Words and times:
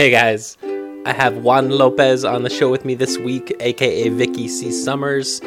Hey 0.00 0.10
guys, 0.10 0.56
I 1.04 1.12
have 1.12 1.44
Juan 1.44 1.68
Lopez 1.68 2.24
on 2.24 2.42
the 2.42 2.48
show 2.48 2.70
with 2.70 2.86
me 2.86 2.94
this 2.94 3.18
week, 3.18 3.54
aka 3.60 4.08
Vicky 4.08 4.48
C. 4.48 4.72
Summers, 4.72 5.42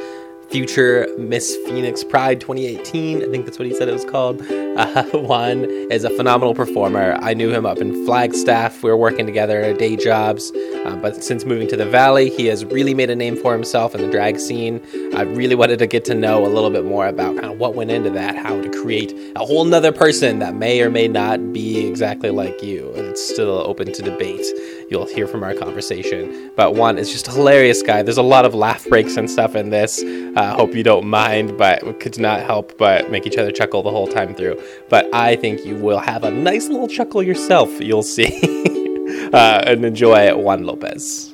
future 0.50 1.08
Miss 1.18 1.56
Phoenix 1.66 2.04
Pride 2.04 2.40
2018. 2.40 3.24
I 3.24 3.28
think 3.28 3.46
that's 3.46 3.60
what 3.60 3.68
he 3.68 3.76
said 3.76 3.88
it 3.88 3.94
was 3.94 4.06
called. 4.06 4.42
Uh, 4.42 5.04
Juan 5.14 5.66
is 5.92 6.04
a 6.04 6.10
phenomenal 6.12 6.54
performer. 6.54 7.18
I 7.22 7.34
knew 7.34 7.52
him 7.52 7.66
up 7.66 7.78
in 7.80 8.06
Flagstaff. 8.06 8.84
We 8.84 8.90
were 8.90 8.98
working 8.98 9.26
together 9.26 9.62
at 9.62 9.78
day 9.78 9.96
jobs, 9.96 10.52
uh, 10.86 10.98
but 11.02 11.24
since 11.24 11.46
moving 11.46 11.68
to 11.70 11.78
the 11.78 11.86
Valley, 11.86 12.30
he 12.30 12.48
has 12.48 12.66
really 12.66 12.94
made 12.94 13.10
a 13.10 13.16
name 13.16 13.36
for 13.36 13.54
himself 13.54 13.96
in 13.96 14.02
the 14.02 14.10
drag 14.10 14.40
scene. 14.40 14.82
I 15.16 15.22
really 15.22 15.56
wanted 15.56 15.80
to 15.80 15.88
get 15.88 16.06
to 16.06 16.16
know 16.16 16.46
a 16.46 16.50
little 16.50 16.70
bit 16.70 16.86
more 16.86 17.08
about 17.08 17.36
kind 17.36 17.52
of 17.52 17.60
what 17.60 17.76
went 17.76 17.92
into 17.92 18.10
that, 18.12 18.36
how 18.36 18.62
to 18.62 18.70
create 18.82 19.14
a 19.36 19.46
whole 19.46 19.66
nother 19.66 19.92
person 19.92 20.40
that 20.40 20.56
may 20.56 20.82
or 20.82 20.90
may 20.90 21.08
not 21.08 21.54
be 21.54 21.88
exactly 21.88 22.30
like 22.30 22.64
you. 22.64 22.92
It's 22.96 23.24
still 23.28 23.60
open 23.60 23.94
to 23.94 24.02
debate. 24.02 24.46
You'll 24.90 25.06
hear 25.06 25.28
from 25.28 25.44
our 25.44 25.54
conversation. 25.54 26.52
But 26.56 26.76
Juan 26.76 26.98
is 26.98 27.12
just 27.12 27.28
a 27.28 27.32
hilarious 27.32 27.82
guy. 27.82 28.04
There's 28.04 28.18
a 28.18 28.24
lot 28.24 28.46
of 28.46 28.54
laugh 28.54 28.88
breaks 28.88 29.18
and 29.18 29.30
stuff 29.30 29.56
in 29.56 29.70
this. 29.70 30.04
Uh, 30.04 30.43
hope 30.52 30.76
you 30.76 30.84
don't 30.84 31.08
mind, 31.08 31.58
but 31.58 31.86
we 31.86 31.94
could 31.94 32.20
not 32.20 32.42
help 32.42 32.78
but 32.78 33.10
make 33.10 33.26
each 33.26 33.38
other 33.38 33.52
chuckle 33.52 33.84
the 33.84 33.92
whole 33.92 34.08
time 34.08 34.36
through. 34.36 34.62
But 34.90 35.14
I 35.14 35.36
think 35.36 35.66
you 35.66 35.76
will 35.76 36.00
have 36.00 36.24
a 36.24 36.32
nice 36.32 36.68
little 36.68 36.88
chuckle 36.88 37.24
yourself, 37.24 37.70
you'll 37.82 38.04
see. 38.04 39.30
uh, 39.34 39.64
and 39.66 39.86
enjoy 39.86 40.36
Juan 40.36 40.64
Lopez. 40.64 41.34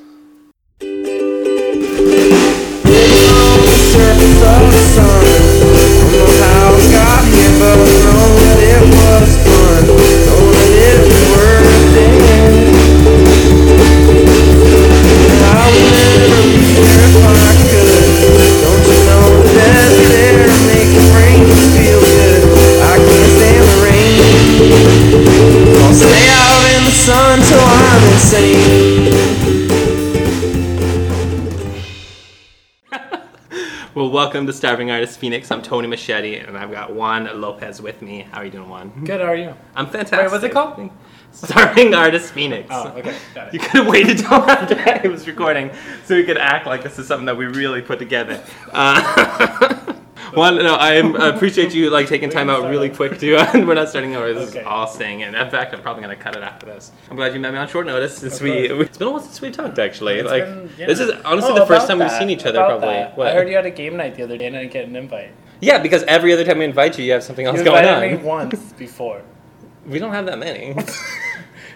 Welcome 34.29 34.45
to 34.45 34.53
Starving 34.53 34.91
Artist 34.91 35.17
Phoenix. 35.17 35.49
I'm 35.49 35.63
Tony 35.63 35.87
Machete, 35.87 36.35
and 36.35 36.55
I've 36.55 36.69
got 36.69 36.93
Juan 36.93 37.41
Lopez 37.41 37.81
with 37.81 38.03
me. 38.03 38.27
How 38.31 38.41
are 38.41 38.45
you 38.45 38.51
doing, 38.51 38.69
Juan? 38.69 38.91
Good, 39.03 39.21
how 39.21 39.25
are 39.25 39.35
you? 39.35 39.55
I'm 39.73 39.87
fantastic. 39.87 40.19
Wait, 40.19 40.29
what's 40.29 40.43
it 40.43 40.51
called? 40.51 40.91
Starving 41.31 41.95
Artist 41.95 42.31
Phoenix. 42.31 42.67
Oh, 42.69 42.89
okay, 42.89 43.15
got 43.33 43.47
it. 43.47 43.53
You 43.55 43.59
could 43.59 43.71
have 43.71 43.87
waited 43.87 44.19
till 44.19 44.33
after 44.33 44.75
I 45.03 45.07
was 45.07 45.25
recording 45.25 45.71
so 46.05 46.15
we 46.15 46.25
could 46.25 46.37
act 46.37 46.67
like 46.67 46.83
this 46.83 46.99
is 46.99 47.07
something 47.07 47.25
that 47.25 47.37
we 47.37 47.47
really 47.47 47.81
put 47.81 47.97
together. 47.97 48.43
Uh, 48.71 49.78
Juan, 50.33 50.57
no, 50.57 50.75
I 50.75 50.93
appreciate 51.27 51.73
you 51.73 51.89
like 51.89 52.07
taking 52.07 52.29
time 52.29 52.49
out 52.49 52.69
really 52.69 52.89
quick 52.89 53.19
too. 53.19 53.35
Uh, 53.35 53.49
we're 53.65 53.73
not 53.73 53.89
starting 53.89 54.15
over. 54.15 54.33
This 54.33 54.49
Okay. 54.49 54.59
is 54.61 54.65
all 54.65 54.87
staying 54.87 55.21
in. 55.21 55.33
In 55.35 55.49
fact, 55.49 55.73
I'm 55.73 55.81
probably 55.81 56.01
gonna 56.03 56.15
cut 56.15 56.35
it 56.35 56.43
after 56.43 56.65
this. 56.65 56.91
I'm 57.09 57.15
glad 57.15 57.33
you 57.33 57.39
met 57.39 57.51
me 57.53 57.59
on 57.59 57.67
short 57.67 57.85
notice. 57.87 58.17
Since 58.17 58.41
we, 58.41 58.51
it's 58.69 58.97
been 58.97 59.07
a 59.07 59.11
while 59.11 59.19
since 59.21 59.41
we 59.41 59.51
talked 59.51 59.79
actually. 59.79 60.15
It's 60.19 60.29
like 60.29 60.45
been- 60.45 60.69
yeah. 60.77 60.87
this 60.87 60.99
is 60.99 61.11
honestly 61.25 61.51
Oh, 61.51 61.59
the 61.59 61.65
first 61.65 61.87
time 61.87 61.99
we've 61.99 62.11
seen 62.11 62.29
each 62.29 62.45
other. 62.45 62.59
about 62.59 62.79
Probably. 62.81 63.27
I 63.27 63.33
heard 63.33 63.49
you 63.49 63.55
had 63.55 63.65
a 63.65 63.71
game 63.71 63.97
night 63.97 64.15
the 64.15 64.23
other 64.23 64.37
day 64.37 64.47
and 64.47 64.55
I 64.55 64.59
didn't 64.61 64.73
get 64.73 64.85
an 64.87 64.95
invite. 64.95 65.31
Yeah, 65.61 65.79
because 65.79 66.03
every 66.03 66.31
other 66.33 66.43
time 66.45 66.59
we 66.59 66.65
invite 66.65 66.97
you, 66.97 67.05
you 67.05 67.11
have 67.13 67.23
something 67.23 67.45
else 67.45 67.57
You 67.57 67.65
going 67.65 67.85
on. 67.85 68.01
me 68.01 68.15
once 68.17 68.71
before. 68.73 69.21
We 69.85 69.99
don't 69.99 70.13
have 70.13 70.25
that 70.27 70.39
many. 70.39 70.75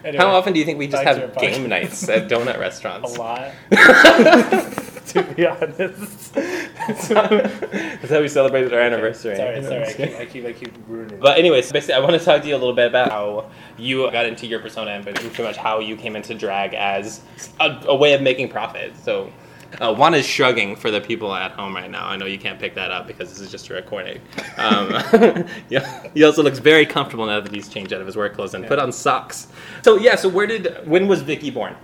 Anyway, 0.05 0.21
How 0.21 0.35
often 0.35 0.51
do 0.51 0.59
you 0.59 0.65
think 0.65 0.79
we 0.79 0.87
just 0.89 1.01
have 1.01 1.37
game 1.37 1.69
nights 1.69 2.09
at 2.09 2.27
donut 2.27 2.59
restaurants? 2.67 3.15
A 3.15 3.19
lot. 3.21 3.53
To 5.07 5.23
be 5.23 5.45
honest. 5.47 6.33
That's 6.33 8.09
how 8.09 8.21
we 8.21 8.27
celebrated 8.27 8.73
our 8.73 8.79
anniversary. 8.79 9.35
Sorry, 9.35 9.63
sorry. 9.63 9.83
I 9.83 9.93
keep, 9.93 10.15
I 10.15 10.25
keep, 10.25 10.45
I 10.45 10.53
keep 10.53 10.73
ruining. 10.87 11.19
But 11.19 11.37
anyways, 11.37 11.71
basically, 11.71 11.95
I 11.95 11.99
want 11.99 12.13
to 12.13 12.19
talk 12.19 12.41
to 12.41 12.47
you 12.47 12.55
a 12.55 12.57
little 12.57 12.73
bit 12.73 12.87
about 12.87 13.09
how 13.09 13.49
you 13.77 14.09
got 14.11 14.25
into 14.25 14.47
your 14.47 14.59
persona 14.59 14.91
and 14.91 15.03
pretty 15.03 15.43
much 15.43 15.57
how 15.57 15.79
you 15.79 15.95
came 15.95 16.15
into 16.15 16.33
drag 16.33 16.73
as 16.73 17.21
a, 17.59 17.79
a 17.87 17.95
way 17.95 18.13
of 18.13 18.21
making 18.21 18.49
profit. 18.49 18.93
So, 19.03 19.31
uh, 19.81 19.93
Juan 19.93 20.13
is 20.13 20.25
shrugging 20.25 20.75
for 20.75 20.91
the 20.91 21.01
people 21.01 21.33
at 21.33 21.51
home 21.51 21.75
right 21.75 21.89
now. 21.89 22.05
I 22.05 22.15
know 22.15 22.25
you 22.25 22.37
can't 22.37 22.59
pick 22.59 22.75
that 22.75 22.91
up 22.91 23.07
because 23.07 23.29
this 23.29 23.39
is 23.39 23.49
just 23.49 23.69
a 23.69 23.73
recording. 23.73 24.21
Um, 24.57 24.91
yeah, 25.69 26.07
he 26.13 26.23
also 26.23 26.43
looks 26.43 26.59
very 26.59 26.85
comfortable 26.85 27.25
now 27.25 27.39
that 27.39 27.53
he's 27.53 27.67
changed 27.67 27.91
out 27.91 27.99
of 27.99 28.05
his 28.05 28.15
work 28.15 28.35
clothes 28.35 28.53
and 28.53 28.67
put 28.67 28.77
on 28.77 28.91
socks. 28.91 29.47
So 29.83 29.97
yeah, 29.97 30.15
so 30.15 30.29
where 30.29 30.45
did 30.45 30.87
when 30.87 31.07
was 31.07 31.21
Vicky 31.21 31.49
born 31.49 31.75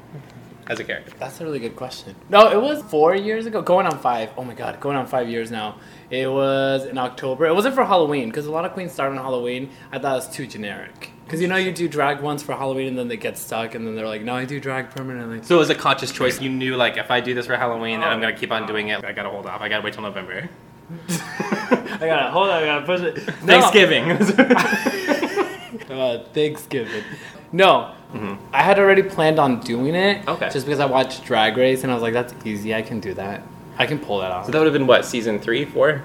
as 0.70 0.80
a 0.80 0.84
character? 0.84 1.12
That's 1.20 1.42
a 1.42 1.44
really 1.44 1.60
good 1.60 1.76
question. 1.76 2.16
No, 2.30 2.50
it 2.52 2.62
was 2.62 2.82
four 2.84 3.16
years 3.16 3.46
ago. 3.46 3.62
Going 3.62 3.86
on 3.88 3.98
five. 4.00 4.30
Oh 4.38 4.44
my 4.44 4.54
god, 4.54 4.80
going 4.80 4.96
on 4.96 5.08
five 5.08 5.28
years 5.28 5.52
now. 5.52 5.78
It 6.10 6.32
was 6.32 6.86
in 6.86 6.98
October. 6.98 7.46
It 7.48 7.54
wasn't 7.54 7.76
for 7.76 7.84
Halloween 7.84 8.30
because 8.30 8.46
a 8.46 8.52
lot 8.52 8.66
of 8.66 8.74
queens 8.74 8.92
start 8.92 9.12
on 9.12 9.18
Halloween. 9.18 9.72
I 9.92 10.00
thought 10.00 10.14
it 10.14 10.16
was 10.16 10.30
too 10.30 10.48
generic. 10.48 11.12
Because 11.26 11.42
you 11.42 11.48
know 11.48 11.58
you 11.58 11.72
do 11.72 11.88
drag 11.88 12.22
once 12.22 12.42
for 12.42 12.56
Halloween 12.56 12.88
and 12.88 12.98
then 12.98 13.08
they 13.08 13.18
get 13.18 13.38
stuck 13.38 13.76
and 13.76 13.86
then 13.86 13.96
they're 13.96 14.08
like, 14.08 14.24
no, 14.24 14.36
I 14.36 14.46
do 14.46 14.60
drag 14.60 14.90
permanently. 14.90 15.44
So 15.44 15.56
it 15.56 15.60
was 15.60 15.70
a 15.70 15.76
conscious 15.76 16.12
choice. 16.12 16.42
You 16.42 16.50
knew 16.50 16.76
like 16.76 16.98
if 16.98 17.12
I 17.12 17.20
do 17.20 17.34
this 17.34 17.46
for 17.46 17.56
Halloween 17.56 17.96
and 17.96 18.06
I'm 18.06 18.20
gonna 18.22 18.36
keep 18.36 18.52
on 18.52 18.66
doing 18.66 18.88
it, 18.88 19.04
I 19.04 19.12
gotta 19.12 19.30
hold 19.30 19.46
off. 19.46 19.62
I 19.62 19.70
gotta 19.70 19.84
wait 19.84 19.94
till 19.94 20.04
November. 20.04 20.50
I 21.10 21.98
gotta 22.00 22.32
hold 22.32 22.50
on. 22.50 22.64
I 22.64 22.66
gotta 22.66 22.86
push 22.86 23.02
it. 23.02 23.28
No. 23.44 23.60
Thanksgiving. 23.60 25.46
Uh, 25.90 26.24
Thanksgiving. 26.34 27.04
No, 27.52 27.96
I 28.14 28.64
had 28.64 28.80
already 28.80 29.04
planned 29.04 29.40
on 29.40 29.60
doing 29.60 29.94
it. 29.96 30.22
Mm-hmm. 30.22 30.30
Okay. 30.30 30.50
Just 30.50 30.66
because 30.66 30.80
I 30.80 30.86
watched 30.86 31.26
Drag 31.26 31.56
Race 31.56 31.84
and 31.84 31.92
I 31.92 31.96
was 31.96 32.02
like, 32.02 32.14
that's 32.14 32.34
easy. 32.46 32.74
I 32.74 32.82
can 32.82 33.00
do 33.00 33.14
that. 33.14 33.44
I 33.78 33.86
can 33.86 34.00
pull 34.00 34.20
that 34.20 34.32
off. 34.32 34.46
So 34.46 34.52
that 34.52 34.58
would 34.58 34.66
have 34.66 34.74
been 34.74 34.88
what 34.88 35.06
season 35.06 35.40
three, 35.40 35.66
four? 35.66 36.04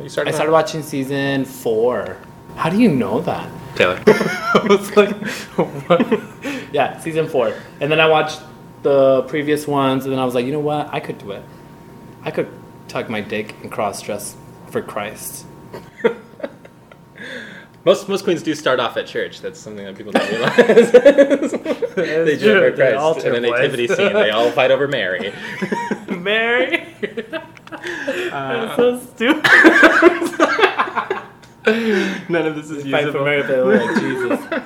You 0.00 0.08
started. 0.08 0.30
I 0.30 0.34
started 0.34 0.52
watching 0.52 0.82
season 0.82 1.44
four. 1.44 2.18
How 2.56 2.70
do 2.70 2.80
you 2.80 2.88
know 2.88 3.20
that? 3.20 3.50
Taylor. 3.76 4.02
I 4.06 4.66
was 4.68 4.96
like, 4.96 5.14
what? 5.88 6.72
yeah, 6.72 6.98
season 6.98 7.28
four. 7.28 7.54
And 7.80 7.90
then 7.90 8.00
I 8.00 8.08
watched 8.08 8.40
the 8.82 9.22
previous 9.22 9.66
ones, 9.66 10.04
and 10.04 10.12
then 10.12 10.20
I 10.20 10.24
was 10.24 10.34
like, 10.34 10.46
you 10.46 10.52
know 10.52 10.60
what? 10.60 10.92
I 10.92 11.00
could 11.00 11.18
do 11.18 11.32
it. 11.32 11.42
I 12.22 12.30
could 12.30 12.48
tuck 12.88 13.08
my 13.08 13.20
dick 13.20 13.56
and 13.62 13.70
cross 13.70 14.02
dress 14.02 14.36
for 14.68 14.82
Christ. 14.82 15.46
most 17.84 18.08
most 18.08 18.24
queens 18.24 18.42
do 18.42 18.54
start 18.54 18.80
off 18.80 18.96
at 18.96 19.06
church. 19.06 19.40
That's 19.40 19.58
something 19.60 19.84
that 19.84 19.96
people 19.96 20.12
don't 20.12 20.28
realize. 20.30 20.92
they 21.94 22.36
do 22.36 22.38
true. 22.38 22.62
it 22.66 22.70
for 22.70 22.76
Christ 22.76 23.26
in 23.26 23.34
a 23.34 23.40
nativity 23.40 23.86
scene. 23.88 24.12
They 24.12 24.30
all 24.30 24.50
fight 24.50 24.70
over 24.70 24.88
Mary. 24.88 25.32
Mary. 26.08 26.86
That's 27.70 28.76
so 28.76 28.98
stupid. 29.00 29.44
None 32.28 32.46
of 32.46 32.56
this 32.56 32.70
is 32.70 32.82
Fight 32.90 33.10
for 33.12 33.18
usable. 33.18 33.24
Mary, 33.24 33.42
but 33.42 33.66
like 33.66 33.96
Jesus. 34.00 34.62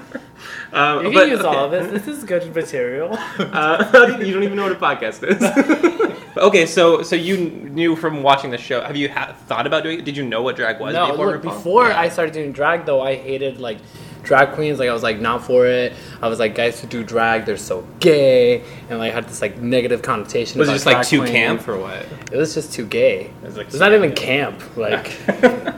Um, 0.72 0.98
You 0.98 1.10
can 1.10 1.14
but- 1.14 1.28
use 1.28 1.40
all 1.40 1.64
of 1.66 1.70
this. 1.70 1.90
This 2.04 2.08
is 2.18 2.24
good 2.24 2.54
material. 2.54 3.10
Uh, 3.38 4.18
you 4.20 4.32
don't 4.34 4.42
even 4.42 4.56
know 4.56 4.64
what 4.64 4.72
a 4.72 4.74
podcast 4.74 5.22
is. 5.26 6.17
Okay, 6.38 6.66
so 6.66 7.02
so 7.02 7.16
you 7.16 7.36
knew 7.36 7.96
from 7.96 8.22
watching 8.22 8.50
the 8.50 8.58
show. 8.58 8.80
Have 8.80 8.96
you 8.96 9.08
ha- 9.08 9.34
thought 9.46 9.66
about 9.66 9.82
doing 9.82 9.98
it? 10.00 10.04
Did 10.04 10.16
you 10.16 10.24
know 10.24 10.42
what 10.42 10.56
drag 10.56 10.80
was 10.80 10.94
No, 10.94 11.10
before? 11.10 11.26
look, 11.32 11.36
RuPaul? 11.42 11.42
before 11.42 11.84
I 11.92 12.08
started 12.08 12.34
doing 12.34 12.52
drag, 12.52 12.84
though, 12.86 13.00
I 13.02 13.14
hated 13.16 13.60
like 13.60 13.78
drag 14.22 14.52
queens. 14.52 14.78
Like 14.78 14.88
I 14.88 14.92
was 14.92 15.02
like 15.02 15.20
not 15.20 15.44
for 15.44 15.66
it. 15.66 15.92
I 16.20 16.28
was 16.28 16.38
like 16.38 16.54
guys 16.54 16.80
who 16.80 16.86
do 16.88 17.02
drag, 17.04 17.44
they're 17.46 17.56
so 17.56 17.86
gay, 18.00 18.62
and 18.90 18.98
like 18.98 19.12
had 19.12 19.28
this 19.28 19.40
like 19.42 19.58
negative 19.58 20.02
connotation. 20.02 20.58
was 20.58 20.68
it 20.68 20.72
just 20.72 20.86
like 20.86 21.06
too 21.06 21.18
queens. 21.20 21.30
camp 21.30 21.68
or 21.68 21.78
what? 21.78 22.06
It 22.32 22.36
was 22.36 22.54
just 22.54 22.72
too 22.72 22.86
gay. 22.86 23.26
It 23.26 23.42
was, 23.42 23.56
like, 23.56 23.66
it's 23.68 23.76
not 23.76 23.92
even 23.92 24.12
camp. 24.14 24.60
Like 24.76 25.16
it 25.28 25.74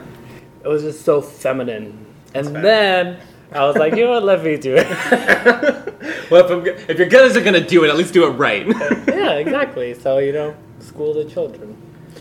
was 0.65 0.83
just 0.83 1.03
so 1.05 1.21
feminine. 1.21 2.05
And 2.33 2.47
then 2.47 3.19
I 3.51 3.65
was 3.65 3.75
like, 3.75 3.95
you 3.95 4.05
know 4.05 4.11
what? 4.11 4.23
Let 4.23 4.43
me 4.43 4.57
do 4.57 4.75
it. 4.77 4.87
well, 6.31 6.45
if, 6.45 6.51
I'm, 6.51 6.65
if 6.89 6.97
your 6.97 7.07
guys 7.07 7.35
are 7.35 7.43
gonna 7.43 7.65
do 7.65 7.83
it, 7.83 7.89
at 7.89 7.97
least 7.97 8.13
do 8.13 8.25
it 8.25 8.31
right. 8.31 8.65
yeah, 9.07 9.33
exactly. 9.33 9.93
So 9.93 10.19
you 10.19 10.31
know, 10.31 10.55
school 10.79 11.13
the 11.13 11.25
children. 11.25 11.75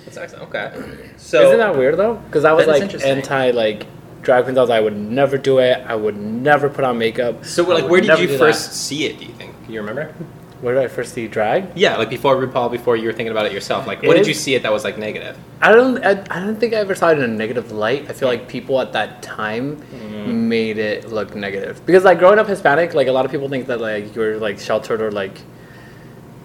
That's 0.04 0.16
excellent. 0.16 0.54
Okay. 0.54 1.06
So 1.20 1.46
Isn't 1.46 1.58
that 1.58 1.76
weird 1.76 1.96
though? 1.96 2.14
Because 2.14 2.44
I 2.44 2.52
was 2.52 2.66
like 2.66 2.82
interesting. 2.82 3.08
anti 3.08 3.50
like 3.52 3.86
drag 4.22 4.44
queens. 4.44 4.58
I 4.58 4.62
was 4.62 4.70
like, 4.70 4.78
I 4.78 4.80
would 4.80 4.96
never 4.96 5.38
do 5.38 5.58
it. 5.58 5.78
I 5.86 5.94
would 5.94 6.16
never 6.16 6.68
put 6.68 6.82
on 6.82 6.98
makeup. 6.98 7.44
So, 7.44 7.62
like, 7.62 7.88
where 7.88 8.00
did 8.00 8.18
you 8.18 8.36
first 8.36 8.70
that. 8.70 8.74
see 8.74 9.04
it? 9.04 9.18
Do 9.18 9.26
you 9.26 9.32
think 9.34 9.54
you 9.68 9.80
remember? 9.80 10.12
Where 10.60 10.74
did 10.74 10.82
I 10.84 10.88
first 10.88 11.14
see 11.14 11.26
drag? 11.26 11.68
Yeah, 11.74 11.96
like 11.96 12.10
before 12.10 12.36
RuPaul, 12.36 12.70
before 12.70 12.94
you 12.96 13.06
were 13.06 13.12
thinking 13.14 13.30
about 13.30 13.46
it 13.46 13.52
yourself. 13.52 13.86
Like, 13.86 14.02
what 14.02 14.14
It- 14.16 14.20
did 14.20 14.26
you 14.26 14.34
see 14.34 14.54
it 14.54 14.62
that 14.62 14.72
was 14.72 14.84
like 14.84 14.98
negative? 14.98 15.36
I 15.62 15.72
don't. 15.72 16.04
I, 16.04 16.22
I 16.30 16.40
don't 16.40 16.56
think 16.60 16.74
I 16.74 16.76
ever 16.76 16.94
saw 16.94 17.08
it 17.10 17.18
in 17.18 17.24
a 17.24 17.28
negative 17.28 17.72
light. 17.72 18.06
I 18.10 18.12
feel 18.12 18.28
like 18.28 18.46
people 18.46 18.78
at 18.80 18.92
that 18.92 19.22
time 19.22 19.76
Mm. 19.94 20.26
made 20.48 20.76
it 20.78 21.10
look 21.10 21.34
negative 21.34 21.80
because, 21.86 22.04
like, 22.04 22.18
growing 22.18 22.38
up 22.38 22.46
Hispanic, 22.46 22.92
like 22.94 23.08
a 23.08 23.12
lot 23.12 23.24
of 23.24 23.30
people 23.30 23.48
think 23.48 23.66
that 23.68 23.80
like 23.80 24.14
you're 24.14 24.36
like 24.38 24.58
sheltered 24.58 25.00
or 25.00 25.10
like 25.10 25.38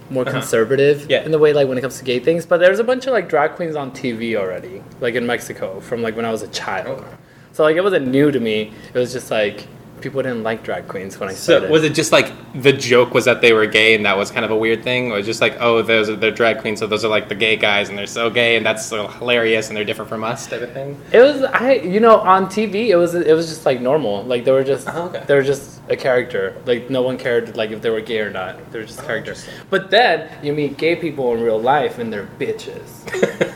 more 0.08 0.22
Uh-huh. 0.22 0.32
conservative 0.38 1.06
Yeah. 1.10 1.24
in 1.24 1.30
the 1.32 1.38
way 1.38 1.52
like 1.52 1.68
when 1.68 1.76
it 1.76 1.80
comes 1.82 1.98
to 1.98 2.04
gay 2.04 2.18
things. 2.20 2.46
But 2.46 2.60
there's 2.60 2.78
a 2.78 2.84
bunch 2.84 3.06
of 3.06 3.12
like 3.12 3.28
drag 3.28 3.52
queens 3.56 3.76
on 3.76 3.90
TV 3.90 4.34
already, 4.36 4.82
like 5.00 5.14
in 5.14 5.26
Mexico 5.26 5.80
from 5.80 6.00
like 6.00 6.16
when 6.16 6.24
I 6.24 6.30
was 6.30 6.42
a 6.42 6.48
child. 6.48 7.00
Okay. 7.00 7.08
So 7.52 7.64
like 7.64 7.76
it 7.76 7.82
wasn't 7.82 8.06
new 8.08 8.30
to 8.30 8.40
me. 8.40 8.72
It 8.94 8.98
was 8.98 9.12
just 9.12 9.30
like 9.30 9.66
people 10.00 10.22
didn't 10.22 10.42
like 10.42 10.62
drag 10.62 10.86
queens 10.88 11.18
when 11.18 11.28
I 11.28 11.32
So 11.34 11.52
started. 11.58 11.70
was 11.70 11.84
it 11.84 11.94
just 11.94 12.12
like 12.12 12.32
the 12.60 12.72
joke 12.72 13.14
was 13.14 13.24
that 13.24 13.40
they 13.40 13.52
were 13.52 13.66
gay 13.66 13.94
and 13.94 14.04
that 14.06 14.16
was 14.16 14.30
kind 14.30 14.44
of 14.44 14.50
a 14.50 14.56
weird 14.56 14.82
thing, 14.84 15.10
or 15.12 15.16
was 15.16 15.26
just 15.26 15.40
like 15.40 15.56
oh 15.60 15.82
those 15.82 16.08
are 16.10 16.16
they're 16.16 16.30
drag 16.30 16.58
queens, 16.60 16.78
so 16.80 16.86
those 16.86 17.04
are 17.04 17.08
like 17.08 17.28
the 17.28 17.34
gay 17.34 17.56
guys 17.56 17.88
and 17.88 17.96
they're 17.98 18.06
so 18.06 18.28
gay 18.30 18.56
and 18.56 18.64
that's 18.66 18.84
so 18.86 19.06
hilarious 19.08 19.68
and 19.68 19.76
they're 19.76 19.84
different 19.84 20.08
from 20.08 20.22
us 20.24 20.46
type 20.46 20.62
of 20.62 20.72
thing? 20.72 21.00
It 21.12 21.20
was 21.20 21.42
I 21.42 21.74
you 21.74 22.00
know 22.00 22.18
on 22.20 22.46
TV 22.46 22.88
it 22.88 22.96
was 22.96 23.14
it 23.14 23.34
was 23.34 23.48
just 23.48 23.64
like 23.66 23.80
normal. 23.80 24.22
Like 24.24 24.44
they 24.44 24.52
were 24.52 24.64
just 24.64 24.88
Oh, 24.88 25.04
okay. 25.08 25.24
they 25.26 25.34
were 25.34 25.42
just 25.42 25.80
a 25.88 25.96
character. 25.96 26.54
Like 26.66 26.90
no 26.90 27.02
one 27.02 27.16
cared 27.18 27.56
like 27.56 27.70
if 27.70 27.80
they 27.82 27.90
were 27.90 28.00
gay 28.00 28.20
or 28.20 28.30
not. 28.30 28.70
They 28.72 28.78
were 28.80 28.84
just 28.84 29.00
Oh, 29.00 29.06
characters. 29.06 29.46
but 29.70 29.90
then 29.90 30.30
you 30.42 30.52
meet 30.52 30.76
gay 30.76 30.96
people 30.96 31.32
in 31.34 31.42
real 31.42 31.60
life 31.60 31.98
and 31.98 32.12
they're 32.12 32.28
bitches. 32.38 32.88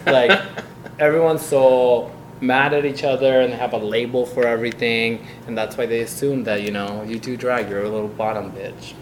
Like 0.06 0.40
everyone's 0.98 1.44
so 1.44 2.10
mad 2.40 2.72
at 2.72 2.84
each 2.84 3.04
other 3.04 3.40
and 3.40 3.52
they 3.52 3.56
have 3.56 3.72
a 3.72 3.78
label 3.78 4.24
for 4.24 4.46
everything 4.46 5.26
and 5.46 5.56
that's 5.56 5.76
why 5.76 5.86
they 5.86 6.00
assume 6.00 6.44
that 6.44 6.62
you 6.62 6.70
know 6.70 7.02
you 7.02 7.18
do 7.18 7.36
drag 7.36 7.68
you're 7.68 7.84
a 7.84 7.88
little 7.88 8.08
bottom 8.08 8.50
bitch 8.52 8.94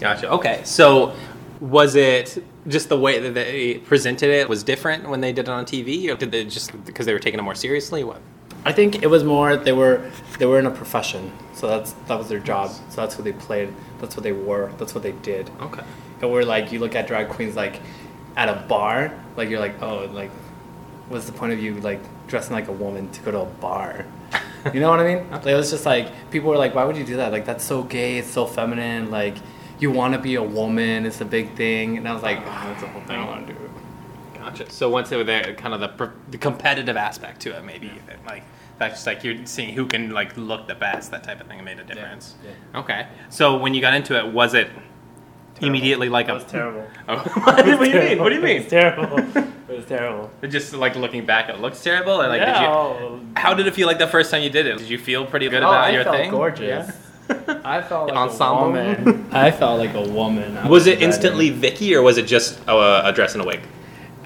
Gotcha. 0.00 0.30
Okay, 0.30 0.60
so 0.64 1.14
was 1.60 1.96
it 1.96 2.42
just 2.68 2.88
the 2.88 2.98
way 2.98 3.18
that 3.18 3.34
they 3.34 3.78
presented 3.78 4.30
it 4.30 4.48
was 4.48 4.62
different 4.62 5.08
when 5.08 5.20
they 5.20 5.32
did 5.32 5.48
it 5.48 5.50
on 5.50 5.64
TV, 5.64 6.08
or 6.08 6.14
did 6.14 6.30
they 6.30 6.44
just 6.44 6.84
because 6.84 7.06
they 7.06 7.12
were 7.12 7.18
taking 7.18 7.40
it 7.40 7.42
more 7.42 7.54
seriously? 7.54 8.04
What? 8.04 8.20
I 8.64 8.72
think 8.72 9.02
it 9.02 9.08
was 9.08 9.24
more 9.24 9.56
they 9.56 9.72
were 9.72 10.10
they 10.38 10.46
were 10.46 10.58
in 10.58 10.66
a 10.66 10.70
profession 10.70 11.32
so 11.54 11.68
that's 11.68 11.92
that 12.06 12.18
was 12.18 12.28
their 12.28 12.40
job 12.40 12.70
so 12.70 13.00
that's 13.00 13.16
what 13.16 13.24
they 13.24 13.32
played 13.32 13.72
that's 14.00 14.16
what 14.16 14.24
they 14.24 14.32
were 14.32 14.72
that's 14.78 14.94
what 14.94 15.02
they 15.02 15.12
did 15.12 15.48
Okay. 15.60 15.82
And 16.20 16.32
we're 16.32 16.42
like, 16.42 16.72
you 16.72 16.80
look 16.80 16.96
at 16.96 17.06
drag 17.06 17.28
queens 17.28 17.54
like 17.54 17.80
at 18.36 18.48
a 18.48 18.66
bar, 18.68 19.12
like 19.36 19.48
you're 19.48 19.60
like, 19.60 19.80
oh, 19.80 20.06
like, 20.12 20.30
what's 21.08 21.26
the 21.26 21.32
point 21.32 21.52
of 21.52 21.60
you 21.60 21.74
like 21.80 22.00
dressing 22.28 22.52
like 22.54 22.68
a 22.68 22.72
woman 22.72 23.10
to 23.10 23.20
go 23.22 23.30
to 23.32 23.40
a 23.40 23.44
bar? 23.46 24.06
You 24.72 24.80
know 24.80 24.90
what 24.90 25.00
I 25.00 25.14
mean? 25.14 25.28
Like, 25.30 25.46
it 25.46 25.54
was 25.54 25.70
just 25.70 25.86
like 25.86 26.30
people 26.30 26.50
were 26.50 26.56
like, 26.56 26.74
why 26.74 26.84
would 26.84 26.96
you 26.96 27.04
do 27.04 27.16
that? 27.16 27.32
Like 27.32 27.44
that's 27.44 27.64
so 27.64 27.82
gay, 27.82 28.18
it's 28.18 28.30
so 28.30 28.46
feminine. 28.46 29.10
Like 29.10 29.36
you 29.78 29.90
want 29.90 30.14
to 30.14 30.20
be 30.20 30.34
a 30.34 30.42
woman, 30.42 31.06
it's 31.06 31.20
a 31.20 31.24
big 31.24 31.54
thing. 31.54 31.96
And 31.96 32.08
I 32.08 32.12
was 32.12 32.22
like, 32.22 32.38
oh, 32.38 32.42
that's 32.44 32.82
a 32.82 32.88
whole 32.88 33.02
thing 33.02 33.16
I 33.18 33.24
want 33.26 33.46
to 33.46 33.52
do. 33.52 33.70
Gotcha. 34.34 34.70
So 34.70 34.88
once 34.88 35.08
they 35.08 35.16
were 35.16 35.24
there, 35.24 35.54
kind 35.54 35.74
of 35.74 35.80
the, 35.80 36.12
the 36.30 36.38
competitive 36.38 36.96
aspect 36.96 37.40
to 37.42 37.56
it, 37.56 37.64
maybe 37.64 37.86
even 37.86 38.24
like 38.26 38.44
that's 38.78 38.94
just 38.94 39.06
like 39.06 39.24
you're 39.24 39.44
seeing 39.46 39.74
who 39.74 39.86
can 39.86 40.10
like 40.10 40.36
look 40.36 40.68
the 40.68 40.74
best, 40.74 41.10
that 41.10 41.24
type 41.24 41.40
of 41.40 41.46
thing, 41.46 41.62
made 41.64 41.78
a 41.78 41.84
difference. 41.84 42.34
yeah. 42.44 42.80
Okay. 42.80 43.06
So 43.28 43.56
when 43.58 43.74
you 43.74 43.80
got 43.80 43.94
into 43.94 44.16
it, 44.18 44.32
was 44.32 44.54
it 44.54 44.68
immediately 45.60 46.08
like 46.08 46.28
It 46.28 46.32
a? 46.32 46.34
was 46.34 46.44
terrible. 46.44 46.86
Oh, 47.08 47.16
what 47.44 47.64
do 47.64 47.70
you 47.70 47.78
mean? 48.00 48.18
What 48.18 48.28
do 48.30 48.34
you 48.36 48.40
mean? 48.42 48.56
It 48.58 48.62
was 48.64 48.70
terrible. 48.70 49.18
It 49.18 49.76
was 49.76 49.84
terrible. 49.86 50.30
Just 50.48 50.72
like 50.74 50.96
looking 50.96 51.24
back, 51.26 51.48
it 51.48 51.60
looks 51.60 51.82
terrible, 51.82 52.12
or 52.20 52.28
like 52.28 52.40
yeah, 52.40 52.52
did 52.54 52.60
you? 52.62 52.68
oh, 52.68 53.20
How 53.36 53.54
did 53.54 53.66
it 53.66 53.74
feel 53.74 53.86
like 53.86 53.98
the 53.98 54.06
first 54.06 54.30
time 54.30 54.42
you 54.42 54.50
did 54.50 54.66
it? 54.66 54.78
Did 54.78 54.88
you 54.88 54.98
feel 54.98 55.24
pretty 55.26 55.48
good 55.48 55.62
oh, 55.62 55.68
about 55.68 55.84
I 55.84 55.90
your 55.90 56.04
felt 56.04 56.16
thing? 56.16 56.30
gorgeous. 56.30 56.90
I 57.64 57.82
felt 57.82 58.08
like 58.08 58.16
Ensemble? 58.16 58.64
a 58.64 58.66
woman. 58.68 59.28
I 59.32 59.50
felt 59.50 59.78
like 59.78 59.92
a 59.94 60.00
woman. 60.08 60.56
I 60.56 60.66
Was 60.66 60.86
it 60.86 60.92
ready. 60.92 61.04
instantly 61.04 61.50
Vicky, 61.50 61.94
or 61.94 62.00
was 62.02 62.16
it 62.16 62.26
just 62.26 62.58
a, 62.66 63.06
a 63.08 63.12
dress 63.12 63.34
and 63.34 63.42
a 63.42 63.46
wig? 63.46 63.60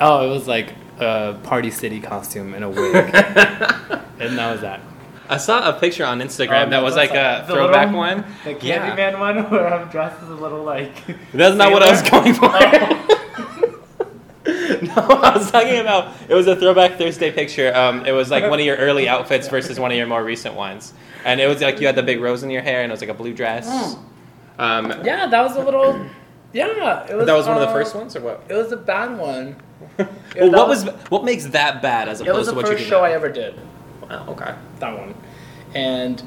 Oh, 0.00 0.24
it 0.24 0.30
was 0.32 0.46
like 0.46 0.72
a 1.00 1.36
Party 1.42 1.70
City 1.72 2.00
costume 2.00 2.54
and 2.54 2.64
a 2.64 2.68
wig, 2.68 2.94
and 2.94 4.38
that 4.38 4.52
was 4.52 4.60
that. 4.60 4.80
I 5.32 5.36
saw 5.38 5.68
a 5.68 5.72
picture 5.78 6.04
on 6.04 6.20
Instagram 6.20 6.66
Oh, 6.66 6.70
that 6.70 6.82
was 6.82 6.94
like 6.96 7.10
a 7.10 7.44
the 7.46 7.54
throwback 7.54 7.86
little- 7.86 8.00
one. 8.00 8.24
The 8.44 8.54
Yeah. 8.60 8.94
Candyman 8.96 9.18
one 9.18 9.36
where 9.50 9.72
I'm 9.72 9.88
dressed 9.88 10.22
as 10.22 10.28
a 10.28 10.34
little 10.34 10.62
like. 10.62 10.92
That's 11.32 11.56
not 11.56 11.72
what 11.72 11.82
I 11.82 11.90
was 11.90 12.02
going 12.02 12.34
for. 12.34 12.50
Oh. 12.52 13.18
no, 14.82 14.94
I 14.96 15.36
was 15.38 15.50
talking 15.50 15.78
about 15.78 16.14
it 16.28 16.34
was 16.34 16.46
a 16.48 16.56
throwback 16.56 16.98
Thursday 16.98 17.30
picture. 17.30 17.74
Um, 17.74 18.04
it 18.04 18.12
was 18.12 18.30
like 18.30 18.42
one 18.50 18.58
of 18.58 18.66
your 18.66 18.76
early 18.76 19.08
outfits 19.08 19.48
versus 19.48 19.78
one 19.78 19.90
of 19.92 19.96
your 19.96 20.06
more 20.06 20.22
recent 20.24 20.54
ones, 20.56 20.92
and 21.24 21.40
it 21.40 21.46
was 21.46 21.60
like 21.60 21.80
you 21.80 21.86
had 21.86 21.94
the 21.96 22.02
big 22.02 22.20
rose 22.20 22.42
in 22.42 22.50
your 22.50 22.62
hair, 22.62 22.82
and 22.82 22.90
it 22.90 22.94
was 22.94 23.00
like 23.00 23.10
a 23.10 23.14
blue 23.14 23.32
dress. 23.34 23.68
Um, 24.58 24.90
Yeah, 25.04 25.28
that 25.28 25.42
was 25.42 25.56
a 25.56 25.60
little. 25.64 26.04
Yeah, 26.52 27.06
it 27.08 27.16
was. 27.16 27.26
that 27.26 27.34
was 27.34 27.46
one 27.46 27.56
of 27.56 27.62
the 27.62 27.68
uh, 27.68 27.72
first 27.72 27.94
ones, 27.94 28.16
or 28.16 28.20
what? 28.20 28.42
It 28.48 28.54
was 28.54 28.72
a 28.72 28.76
bad 28.76 29.16
one. 29.18 29.56
Well, 30.36 30.50
what 30.50 30.68
was- 30.68 30.84
was 30.86 30.94
what 31.10 31.24
makes 31.24 31.44
that 31.46 31.80
bad 31.82 32.08
as 32.08 32.20
opposed 32.20 32.48
to 32.50 32.54
what 32.56 32.64
you 32.66 32.70
did? 32.72 32.72
It 32.72 32.76
was 32.76 32.78
the 32.78 32.78
first 32.78 32.82
do 32.84 32.88
show 32.90 32.98
now? 33.00 33.04
I 33.06 33.12
ever 33.12 33.28
did. 33.28 33.60
Oh, 34.12 34.32
okay. 34.32 34.54
That 34.78 34.98
one, 34.98 35.14
and 35.74 36.22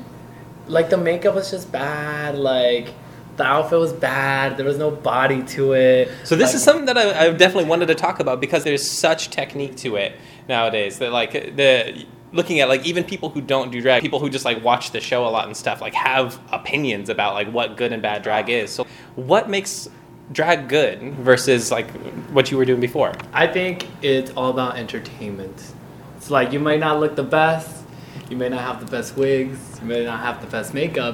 like 0.68 0.90
the 0.90 0.98
makeup 0.98 1.36
was 1.36 1.52
just 1.52 1.72
bad. 1.72 2.36
Like 2.36 2.94
the 3.38 3.44
outfit 3.44 3.80
was 3.80 3.94
bad. 3.94 4.58
There 4.58 4.66
was 4.66 4.78
no 4.78 4.92
body 4.92 5.44
to 5.44 5.74
it. 5.74 6.10
So 6.24 6.36
this 6.36 6.50
Like, 6.50 6.56
is 6.56 6.64
something 6.64 6.86
that 6.86 6.98
I, 6.98 7.26
I 7.26 7.30
definitely 7.32 7.70
wanted 7.70 7.88
to 7.88 7.96
talk 7.96 8.20
about 8.20 8.40
because 8.42 8.64
there's 8.64 8.90
such 8.90 9.30
technique 9.30 9.76
to 9.78 9.98
it 9.98 10.18
nowadays 10.48 11.00
that 11.00 11.12
like 11.12 11.34
the 11.34 12.06
looking 12.32 12.60
at 12.60 12.70
like 12.70 12.86
even 12.86 13.04
people 13.04 13.30
who 13.30 13.42
don't 13.42 13.72
do 13.72 13.82
drag, 13.82 14.02
people 14.02 14.20
who 14.20 14.30
just 14.30 14.46
like 14.46 14.64
watch 14.64 14.92
the 14.92 15.02
show 15.02 15.26
a 15.26 15.30
lot 15.30 15.46
and 15.46 15.56
stuff, 15.56 15.82
like 15.82 15.94
have 15.94 16.40
opinions 16.52 17.10
about 17.10 17.34
like 17.34 17.52
what 17.52 17.78
good 17.78 17.92
and 17.94 18.02
bad 18.02 18.24
drag 18.24 18.50
is. 18.50 18.72
So 18.72 18.86
what 19.16 19.50
makes 19.50 19.90
drag 20.32 20.68
good 20.68 21.14
versus 21.16 21.72
like 21.72 21.90
what 22.32 22.52
you 22.52 22.58
were 22.58 22.66
doing 22.66 22.82
before? 22.82 23.14
I 23.34 23.48
think 23.48 23.88
it's 24.02 24.32
all 24.32 24.50
about 24.50 24.78
entertainment. 24.78 25.74
It's 26.26 26.32
like 26.32 26.52
you 26.52 26.60
might 26.60 26.80
not 26.80 27.00
look 27.00 27.16
the 27.16 27.22
best, 27.22 27.84
you 28.32 28.36
may 28.36 28.50
not 28.50 28.62
have 28.62 28.80
the 28.84 28.90
best 28.90 29.16
wigs, 29.16 29.60
you 29.80 29.86
may 29.86 30.04
not 30.04 30.22
have 30.22 30.42
the 30.42 30.48
best 30.48 30.74
makeup, 30.74 31.14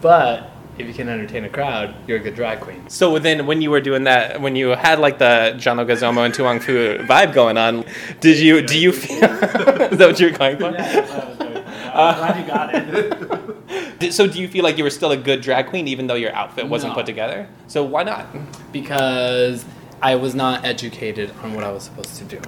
but 0.00 0.50
if 0.76 0.88
you 0.88 0.92
can 0.92 1.08
entertain 1.08 1.44
a 1.44 1.48
crowd, 1.48 1.94
you're 2.08 2.16
a 2.16 2.20
good 2.20 2.34
drag 2.34 2.58
queen. 2.58 2.90
So 2.90 3.20
then 3.20 3.46
when 3.46 3.62
you 3.62 3.70
were 3.70 3.80
doing 3.80 4.02
that, 4.04 4.40
when 4.40 4.56
you 4.56 4.70
had 4.70 4.98
like 4.98 5.18
the 5.20 5.54
Jano 5.56 5.86
Gazomo 5.86 6.24
and 6.24 6.34
Tuang 6.34 6.60
Fu 6.60 6.98
vibe 7.06 7.32
going 7.32 7.58
on, 7.58 7.84
did 8.18 8.40
you 8.40 8.60
do 8.60 8.76
you 8.76 8.90
feel 8.90 9.22
is 9.22 9.98
that 9.98 10.08
what 10.08 10.18
you 10.18 10.32
were 10.32 10.36
going 10.36 10.56
for? 10.56 10.66
I'm 10.66 12.16
glad 12.16 12.40
you 12.40 12.46
got 12.48 12.74
it. 12.74 14.12
So 14.12 14.26
do 14.26 14.40
you 14.40 14.48
feel 14.48 14.64
like 14.64 14.78
you 14.78 14.82
were 14.82 14.90
still 14.90 15.12
a 15.12 15.16
good 15.16 15.42
drag 15.42 15.66
queen 15.68 15.86
even 15.86 16.08
though 16.08 16.14
your 16.16 16.32
outfit 16.34 16.66
wasn't 16.66 16.94
No. 16.94 16.96
put 16.96 17.06
together? 17.06 17.46
So 17.68 17.84
why 17.84 18.02
not? 18.02 18.26
because 18.72 19.64
I 20.02 20.16
was 20.16 20.34
not 20.34 20.64
educated 20.64 21.30
on 21.44 21.54
what 21.54 21.62
I 21.62 21.70
was 21.70 21.84
supposed 21.84 22.16
to 22.16 22.24
do, 22.24 22.40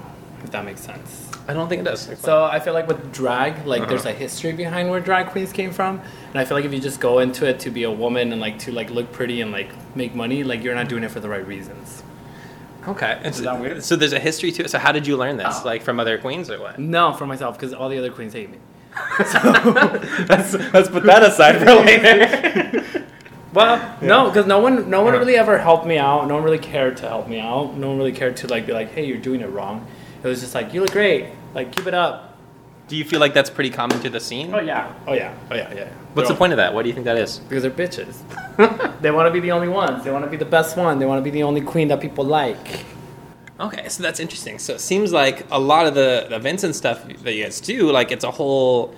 if 0.43 0.51
that 0.51 0.65
makes 0.65 0.81
sense. 0.81 1.32
I 1.49 1.55
don't 1.55 1.69
think 1.69 1.81
it 1.81 1.85
does. 1.85 2.09
So 2.21 2.45
I 2.45 2.61
feel 2.61 2.73
like 2.73 2.87
with 2.87 3.13
drag, 3.13 3.67
like 3.67 3.89
there's 3.89 4.05
a 4.07 4.13
history 4.13 4.53
behind 4.53 4.91
where 4.91 5.01
drag 5.01 5.27
queens 5.29 5.53
came 5.53 5.73
from, 5.73 6.01
and 6.31 6.39
I 6.39 6.45
feel 6.45 6.57
like 6.57 6.65
if 6.65 6.73
you 6.73 6.81
just 6.81 7.01
go 7.01 7.19
into 7.19 7.47
it 7.49 7.59
to 7.61 7.71
be 7.71 7.83
a 7.83 7.91
woman 7.91 8.33
and 8.33 8.41
like 8.41 8.59
to 8.61 8.73
like 8.73 8.91
look 8.91 9.11
pretty 9.13 9.41
and 9.41 9.51
like 9.51 9.71
make 9.97 10.15
money, 10.15 10.45
like 10.45 10.63
you're 10.63 10.75
not 10.75 10.89
doing 10.89 11.03
it 11.05 11.11
for 11.11 11.21
the 11.21 11.29
right 11.29 11.47
reasons. 11.47 12.03
okay. 12.89 13.13
It's- 13.21 13.41
that 13.41 13.61
weird? 13.61 13.83
So 13.85 13.97
there's 13.97 14.13
a 14.13 14.21
history 14.21 14.53
to 14.53 14.65
it. 14.65 14.71
So 14.71 14.79
how 14.79 14.93
did 14.93 15.07
you 15.07 15.17
learn 15.17 15.37
this? 15.37 15.59
Oh. 15.61 15.63
Like 15.65 15.83
from 15.83 15.99
other 16.01 16.17
queens 16.19 16.49
or 16.51 16.61
what? 16.61 16.79
No, 16.79 17.13
from 17.13 17.29
myself 17.29 17.59
because 17.59 17.75
all 17.75 17.89
the 17.89 17.99
other 17.99 18.11
queens 18.13 18.33
hate 18.35 18.51
me. 18.51 18.59
let's, 19.19 20.55
let's 20.75 20.89
put 20.91 21.03
that 21.05 21.23
aside 21.23 21.59
for 21.59 21.75
later. 21.75 22.85
Well, 23.55 23.99
no, 24.01 24.31
because 24.31 24.47
no 24.47 24.61
one, 24.61 24.89
no 24.89 25.03
one 25.03 25.13
Uh-huh. 25.13 25.19
really 25.19 25.37
ever 25.37 25.59
helped 25.59 25.85
me 25.87 25.99
out. 25.99 26.27
No 26.27 26.37
one 26.37 26.43
really 26.43 26.59
cared 26.59 26.97
to 26.99 27.07
help 27.09 27.29
me 27.29 27.39
out. 27.39 27.77
No 27.77 27.89
one 27.89 27.99
really 27.99 28.13
cared 28.13 28.35
to 28.39 28.47
like 28.47 28.65
be 28.65 28.73
like, 28.73 28.93
hey, 28.93 29.05
you're 29.05 29.19
doing 29.19 29.43
it 29.43 29.51
wrong. 29.51 29.87
It 30.23 30.29
was 30.29 30.41
just 30.41 30.55
like, 30.55 30.73
you 30.73 30.81
look 30.83 30.93
great. 30.93 31.27
Like, 31.55 31.73
keep 31.73 31.87
it 31.87 31.95
up. 31.95 32.37
do 32.89 32.97
you 32.97 33.05
feel 33.05 33.21
like 33.21 33.33
that's 33.35 33.51
pretty 33.51 33.71
common 33.71 33.99
to 34.01 34.11
the 34.11 34.21
scene? 34.21 34.53
Oh 34.55 34.61
yeah. 34.61 34.93
Oh 35.07 35.15
yeah. 35.15 35.35
Oh 35.51 35.55
yeah. 35.55 35.73
Yeah. 35.75 35.89
What's 36.15 36.29
the 36.29 36.35
point 36.35 36.53
of 36.53 36.59
that? 36.59 36.75
What 36.75 36.83
do 36.83 36.89
you 36.89 36.95
think 36.95 37.07
that 37.07 37.17
is? 37.17 37.39
Because 37.39 37.63
they're 37.63 37.71
bitches. 37.71 38.21
they 39.01 39.11
want 39.11 39.27
to 39.29 39.33
be 39.33 39.41
the 39.41 39.53
only 39.53 39.69
ones. 39.69 40.05
They 40.05 40.11
want 40.11 40.25
to 40.25 40.31
be 40.31 40.37
the 40.37 40.45
best 40.45 40.77
one. 40.77 40.99
They 40.99 41.07
want 41.07 41.19
to 41.19 41.23
be 41.23 41.31
the 41.31 41.43
only 41.43 41.63
queen 41.63 41.89
that 41.89 42.01
people 42.01 42.25
like. 42.25 42.85
Okay, 43.61 43.89
so 43.89 44.03
that's 44.03 44.21
interesting. 44.21 44.59
So 44.59 44.75
it 44.75 44.81
seems 44.81 45.13
like 45.13 45.47
a 45.51 45.59
lot 45.59 45.87
of 45.87 45.95
the 45.95 46.27
the 46.29 46.37
events 46.37 46.65
and 46.65 46.75
stuff 46.77 47.05
that 47.07 47.35
you 47.35 47.45
guys 47.45 47.61
do, 47.61 47.91
like 47.91 48.11
it's 48.11 48.25
a 48.25 48.31
whole, 48.31 48.95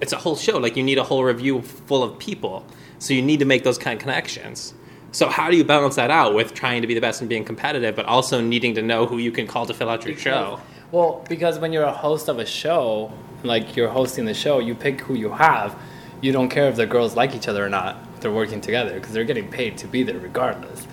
it's 0.00 0.12
a 0.12 0.18
whole 0.18 0.36
show. 0.36 0.58
Like 0.58 0.76
you 0.76 0.82
need 0.82 0.98
a 0.98 1.04
whole 1.04 1.22
review 1.24 1.62
full 1.62 2.02
of 2.02 2.18
people, 2.18 2.66
so 2.98 3.14
you 3.14 3.22
need 3.22 3.38
to 3.38 3.46
make 3.46 3.62
those 3.64 3.78
kind 3.78 3.94
of 3.96 4.00
connections. 4.02 4.74
So 5.12 5.28
how 5.28 5.50
do 5.50 5.56
you 5.56 5.64
balance 5.64 5.96
that 5.96 6.10
out 6.10 6.34
with 6.34 6.54
trying 6.54 6.80
to 6.80 6.88
be 6.88 6.94
the 6.94 7.00
best 7.00 7.20
and 7.20 7.28
being 7.28 7.44
competitive, 7.44 7.94
but 7.94 8.06
also 8.06 8.40
needing 8.40 8.74
to 8.76 8.82
know 8.82 9.06
who 9.06 9.18
you 9.18 9.30
can 9.30 9.46
call 9.46 9.66
to 9.66 9.74
fill 9.74 9.90
out 9.90 10.04
your 10.06 10.16
show? 10.16 10.58
Well, 10.90 11.24
because 11.28 11.58
when 11.58 11.72
you're 11.72 11.84
a 11.84 11.92
host 11.92 12.28
of 12.28 12.38
a 12.38 12.46
show, 12.46 13.12
like 13.42 13.76
you're 13.76 13.88
hosting 13.88 14.24
the 14.24 14.34
show, 14.34 14.58
you 14.58 14.74
pick 14.74 15.00
who 15.02 15.14
you 15.14 15.30
have. 15.30 15.78
You 16.22 16.32
don't 16.32 16.48
care 16.48 16.68
if 16.68 16.76
the 16.76 16.86
girls 16.86 17.14
like 17.14 17.34
each 17.34 17.46
other 17.46 17.64
or 17.64 17.68
not. 17.68 18.20
They're 18.20 18.32
working 18.32 18.60
together 18.60 18.94
because 18.94 19.12
they're 19.12 19.24
getting 19.24 19.48
paid 19.48 19.76
to 19.78 19.86
be 19.86 20.02
there 20.02 20.18
regardless. 20.18 20.86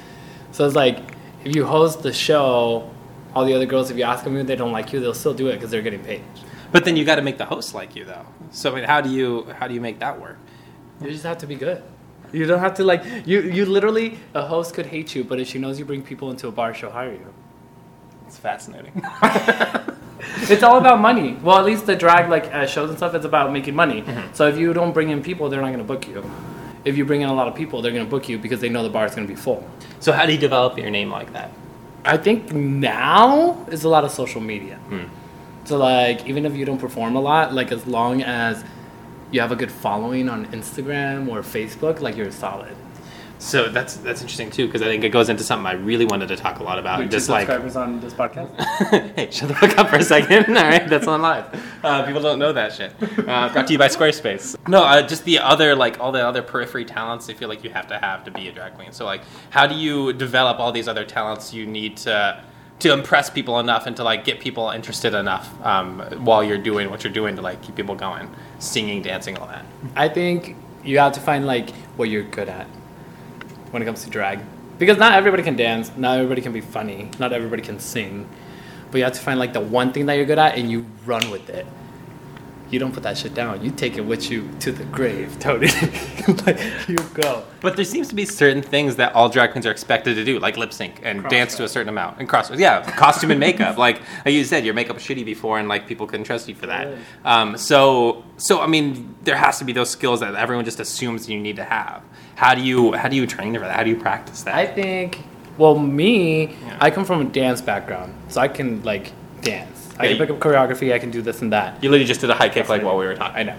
So 0.52 0.66
it's 0.66 0.76
like 0.76 1.00
if 1.46 1.56
you 1.56 1.66
host 1.66 2.04
the 2.04 2.12
show, 2.12 2.90
all 3.34 3.46
the 3.46 3.54
other 3.54 3.66
girls, 3.66 3.90
if 3.90 3.98
you 3.98 4.04
ask 4.04 4.24
them 4.24 4.36
if 4.36 4.48
they 4.48 4.56
don't 4.56 4.72
like 4.72 4.92
you, 4.92 5.00
they'll 5.00 5.14
still 5.14 5.34
do 5.34 5.48
it 5.48 5.54
because 5.54 5.72
they're 5.72 5.82
getting 5.82 6.04
paid. 6.04 6.24
But 6.72 6.86
then 6.86 6.96
you 6.96 7.06
got 7.06 7.16
to 7.16 7.22
make 7.22 7.38
the 7.38 7.46
host 7.46 7.74
like 7.74 7.96
you, 7.96 8.06
though. 8.06 8.26
So 8.52 8.72
I 8.72 8.76
mean, 8.76 8.84
how 8.84 9.02
do 9.02 9.10
you 9.10 9.48
how 9.58 9.68
do 9.68 9.74
you 9.74 9.82
make 9.82 10.00
that 10.00 10.20
work? 10.20 10.38
You 11.02 11.10
just 11.10 11.24
have 11.24 11.38
to 11.40 11.48
be 11.48 11.56
good. 11.56 11.84
You 12.32 12.46
don't 12.46 12.60
have 12.60 12.76
to 12.76 12.84
like 12.84 13.04
you. 13.26 13.42
You 13.42 13.66
literally 13.66 14.18
a 14.34 14.46
host 14.46 14.74
could 14.74 14.88
hate 14.88 15.16
you, 15.16 15.24
but 15.24 15.40
if 15.40 15.48
she 15.48 15.60
knows 15.60 15.80
you 15.80 15.86
bring 15.86 16.04
people 16.04 16.30
into 16.32 16.48
a 16.48 16.52
bar, 16.52 16.74
she'll 16.74 16.92
hire 16.92 17.14
you. 17.14 17.34
It's 18.28 18.38
fascinating. 18.38 19.02
It's 20.50 20.64
all 20.64 20.78
about 20.78 21.00
money. 21.00 21.38
Well, 21.42 21.58
at 21.58 21.66
least 21.66 21.86
the 21.86 21.96
drag 21.96 22.30
like 22.30 22.54
uh, 22.54 22.66
shows 22.66 22.90
and 22.90 22.98
stuff, 22.98 23.14
it's 23.14 23.26
about 23.26 23.54
making 23.54 23.76
money. 23.76 24.04
So 24.34 24.48
if 24.48 24.58
you 24.58 24.74
don't 24.74 24.92
bring 24.94 25.10
in 25.10 25.24
people, 25.24 25.50
they're 25.50 25.62
not 25.62 25.68
going 25.68 25.80
to 25.80 25.84
book 25.86 26.08
you. 26.08 26.30
If 26.86 26.98
you 26.98 27.06
bring 27.06 27.22
in 27.22 27.30
a 27.30 27.34
lot 27.34 27.48
of 27.48 27.56
people, 27.56 27.82
they're 27.82 27.92
going 27.92 28.06
to 28.06 28.10
book 28.10 28.28
you 28.30 28.38
because 28.38 28.60
they 28.60 28.70
know 28.70 28.84
the 28.84 28.90
bar 28.90 29.06
is 29.06 29.16
going 29.16 29.28
to 29.28 29.34
be 29.34 29.40
full. 29.40 29.68
so 30.00 30.12
how 30.12 30.26
do 30.26 30.34
you 30.34 30.38
develop 30.38 30.78
your 30.78 30.90
name 30.90 31.10
like 31.10 31.32
that? 31.34 31.52
I 32.06 32.18
think 32.18 32.52
now 32.54 33.66
is 33.70 33.84
a 33.84 33.90
lot 33.90 34.04
of 34.04 34.12
social 34.12 34.42
media. 34.42 34.80
So 35.66 35.78
like 35.78 36.26
even 36.26 36.46
if 36.46 36.56
you 36.56 36.66
don't 36.66 36.80
perform 36.80 37.16
a 37.16 37.22
lot, 37.22 37.54
like 37.54 37.72
as 37.72 37.86
long 37.86 38.24
as 38.24 38.64
you 39.32 39.42
have 39.42 39.52
a 39.52 39.56
good 39.56 39.72
following 39.72 40.30
on 40.30 40.46
Instagram 40.48 41.28
or 41.30 41.42
Facebook, 41.42 42.02
like 42.02 42.16
you're 42.16 42.32
solid. 42.32 42.76
So 43.40 43.70
that's 43.70 43.96
that's 43.96 44.22
interesting 44.22 44.52
too 44.52 44.66
because 44.66 44.82
I 44.82 44.86
think 44.86 45.06
it 45.06 45.10
goes 45.10 45.30
into 45.30 45.44
something 45.44 45.66
I 45.66 45.72
really 45.72 46.06
wanted 46.06 46.28
to 46.28 46.36
talk 46.36 46.60
a 46.60 46.64
lot 46.64 46.78
about. 46.78 47.00
Your 47.00 47.08
just 47.08 47.30
like, 47.30 47.48
subscribers 47.48 47.78
on 47.78 48.02
this 48.02 48.14
podcast. 48.14 49.14
hey, 49.16 49.32
shut 49.32 49.48
the 49.48 49.56
fuck 49.56 49.78
up 49.78 49.90
for 49.90 49.96
a 49.96 50.04
second. 50.04 50.46
All 50.58 50.64
right, 50.64 50.88
that's 50.90 51.08
on 51.08 51.22
live. 51.22 51.46
Uh, 51.82 52.06
people 52.06 52.22
don't 52.22 52.38
know 52.38 52.52
that 52.52 52.74
shit. 52.74 52.94
Uh, 53.02 53.52
brought 53.54 53.68
to 53.68 53.74
you 53.74 53.80
by 53.80 53.88
Squarespace. 53.88 54.58
No, 54.68 54.84
uh, 54.84 55.02
just 55.02 55.24
the 55.24 55.40
other 55.40 55.74
like 55.74 56.02
all 56.02 56.12
the 56.12 56.26
other 56.26 56.42
periphery 56.42 56.84
talents. 56.84 57.30
I 57.30 57.34
feel 57.34 57.48
like 57.48 57.64
you 57.64 57.70
have 57.70 57.88
to 57.88 57.98
have 57.98 58.26
to 58.26 58.32
be 58.32 58.50
a 58.50 58.52
drag 58.52 58.74
queen. 58.74 58.92
So 58.92 59.06
like, 59.06 59.22
how 59.52 59.66
do 59.66 59.76
you 59.76 60.12
develop 60.12 60.60
all 60.60 60.74
these 60.74 60.90
other 60.90 61.06
talents 61.06 61.54
you 61.54 61.66
need 61.66 61.98
to? 61.98 62.44
To 62.80 62.94
impress 62.94 63.30
people 63.30 63.60
enough 63.60 63.88
and 63.88 63.96
to 63.98 64.06
like 64.06 64.24
get 64.24 64.40
people 64.40 64.70
interested 64.70 65.14
enough 65.14 65.54
um, 65.66 66.00
while 66.24 66.42
you're 66.42 66.58
doing 66.58 66.90
what 66.90 67.04
you're 67.04 67.12
doing 67.12 67.36
to 67.36 67.42
like 67.42 67.62
keep 67.62 67.76
people 67.76 67.94
going, 67.94 68.34
singing, 68.60 69.02
dancing, 69.02 69.38
all 69.38 69.48
that. 69.48 69.66
I 69.96 70.10
think 70.10 70.56
you 70.84 71.00
have 71.00 71.14
to 71.14 71.20
find 71.20 71.46
like 71.46 71.72
what 71.96 72.10
you're 72.10 72.24
good 72.24 72.50
at 72.50 72.68
when 73.72 73.82
it 73.82 73.86
comes 73.86 74.04
to 74.04 74.10
drag. 74.10 74.40
Because 74.78 74.98
not 74.98 75.14
everybody 75.14 75.44
can 75.44 75.56
dance, 75.56 75.92
not 75.98 76.18
everybody 76.18 76.42
can 76.42 76.54
be 76.54 76.62
funny, 76.62 77.10
not 77.20 77.34
everybody 77.34 77.62
can 77.62 77.80
sing. 77.80 78.30
But 78.92 79.00
you 79.00 79.04
have 79.04 79.14
to 79.14 79.20
find 79.20 79.40
like 79.40 79.54
the 79.54 79.60
one 79.60 79.92
thing 79.92 80.06
that 80.06 80.14
you're 80.14 80.26
good 80.26 80.40
at 80.40 80.58
and 80.58 80.72
you 80.72 80.86
run 81.06 81.30
with 81.30 81.50
it. 81.50 81.66
You 82.72 82.80
don't 82.80 82.94
put 82.94 83.04
that 83.04 83.18
shit 83.18 83.34
down. 83.34 83.64
You 83.64 83.72
take 83.72 83.98
it 83.98 84.02
with 84.02 84.30
you 84.30 84.50
to 84.60 84.72
the 84.72 84.84
grave, 84.86 85.38
totally. 85.40 85.68
like 86.46 86.60
you 86.88 86.98
go. 87.14 87.44
But 87.62 87.76
there 87.76 87.86
seems 87.86 88.08
to 88.10 88.16
be 88.16 88.26
certain 88.26 88.62
things 88.62 88.96
that 88.98 89.14
all 89.14 89.28
drag 89.28 89.52
queens 89.52 89.66
are 89.66 89.72
expected 89.72 90.16
to 90.16 90.24
do, 90.24 90.40
like 90.40 90.56
lip 90.56 90.72
sync 90.72 91.00
and 91.04 91.28
dance 91.30 91.56
to 91.58 91.64
a 91.64 91.68
certain 91.68 91.90
amount, 91.90 92.20
and 92.20 92.30
cross. 92.30 92.52
Yeah, 92.52 92.90
costume 92.92 93.32
and 93.32 93.40
makeup. 93.40 93.78
Like, 93.78 94.02
like 94.26 94.34
you 94.34 94.44
said, 94.44 94.66
your 94.66 94.74
makeup 94.74 94.96
was 94.96 95.04
shitty 95.04 95.26
before, 95.26 95.58
and 95.60 95.68
like 95.68 95.88
people 95.88 96.06
couldn't 96.06 96.26
trust 96.26 96.48
you 96.48 96.56
for 96.56 96.68
that. 96.68 96.98
Um, 97.26 97.58
so, 97.58 98.24
so 98.38 98.62
I 98.62 98.68
mean, 98.68 99.16
there 99.24 99.36
has 99.36 99.58
to 99.60 99.66
be 99.66 99.74
those 99.74 99.90
skills 99.90 100.20
that 100.20 100.36
everyone 100.36 100.66
just 100.66 100.80
assumes 100.80 101.30
you 101.30 101.40
need 101.40 101.56
to 101.56 101.64
have. 101.64 102.04
How 102.36 102.56
do 102.56 102.62
you 102.62 102.94
how 102.94 103.10
do 103.10 103.16
you 103.16 103.28
train 103.28 103.54
for 103.56 103.62
that? 103.62 103.76
How 103.76 103.84
do 103.84 103.90
you 103.90 103.98
practice 103.98 104.44
that? 104.44 104.56
I 104.56 104.66
think 104.68 105.24
well 105.58 105.78
me, 105.78 106.56
Yeah. 106.66 106.78
I 106.80 106.90
come 106.90 107.04
from 107.04 107.22
a 107.22 107.26
dance 107.26 107.62
background. 107.62 108.14
So 108.30 108.40
I 108.40 108.48
can 108.48 108.82
like 108.84 109.12
dance. 109.42 109.89
I 110.00 110.06
Yeah, 110.06 110.10
can 110.16 110.18
pick 110.28 110.30
up 110.36 110.40
choreography, 110.40 110.94
I 110.94 111.00
can 111.00 111.12
do 111.12 111.22
this 111.22 111.42
and 111.42 111.52
that. 111.52 111.84
you 111.84 111.90
literally 111.90 112.06
just 112.08 112.22
did 112.22 112.30
a 112.30 112.34
high 112.34 112.50
kick 112.50 112.70
like 112.70 112.82
while 112.84 112.98
we 112.98 113.06
were 113.06 113.16
talking. 113.16 113.36
I 113.38 113.44
know. 113.44 113.56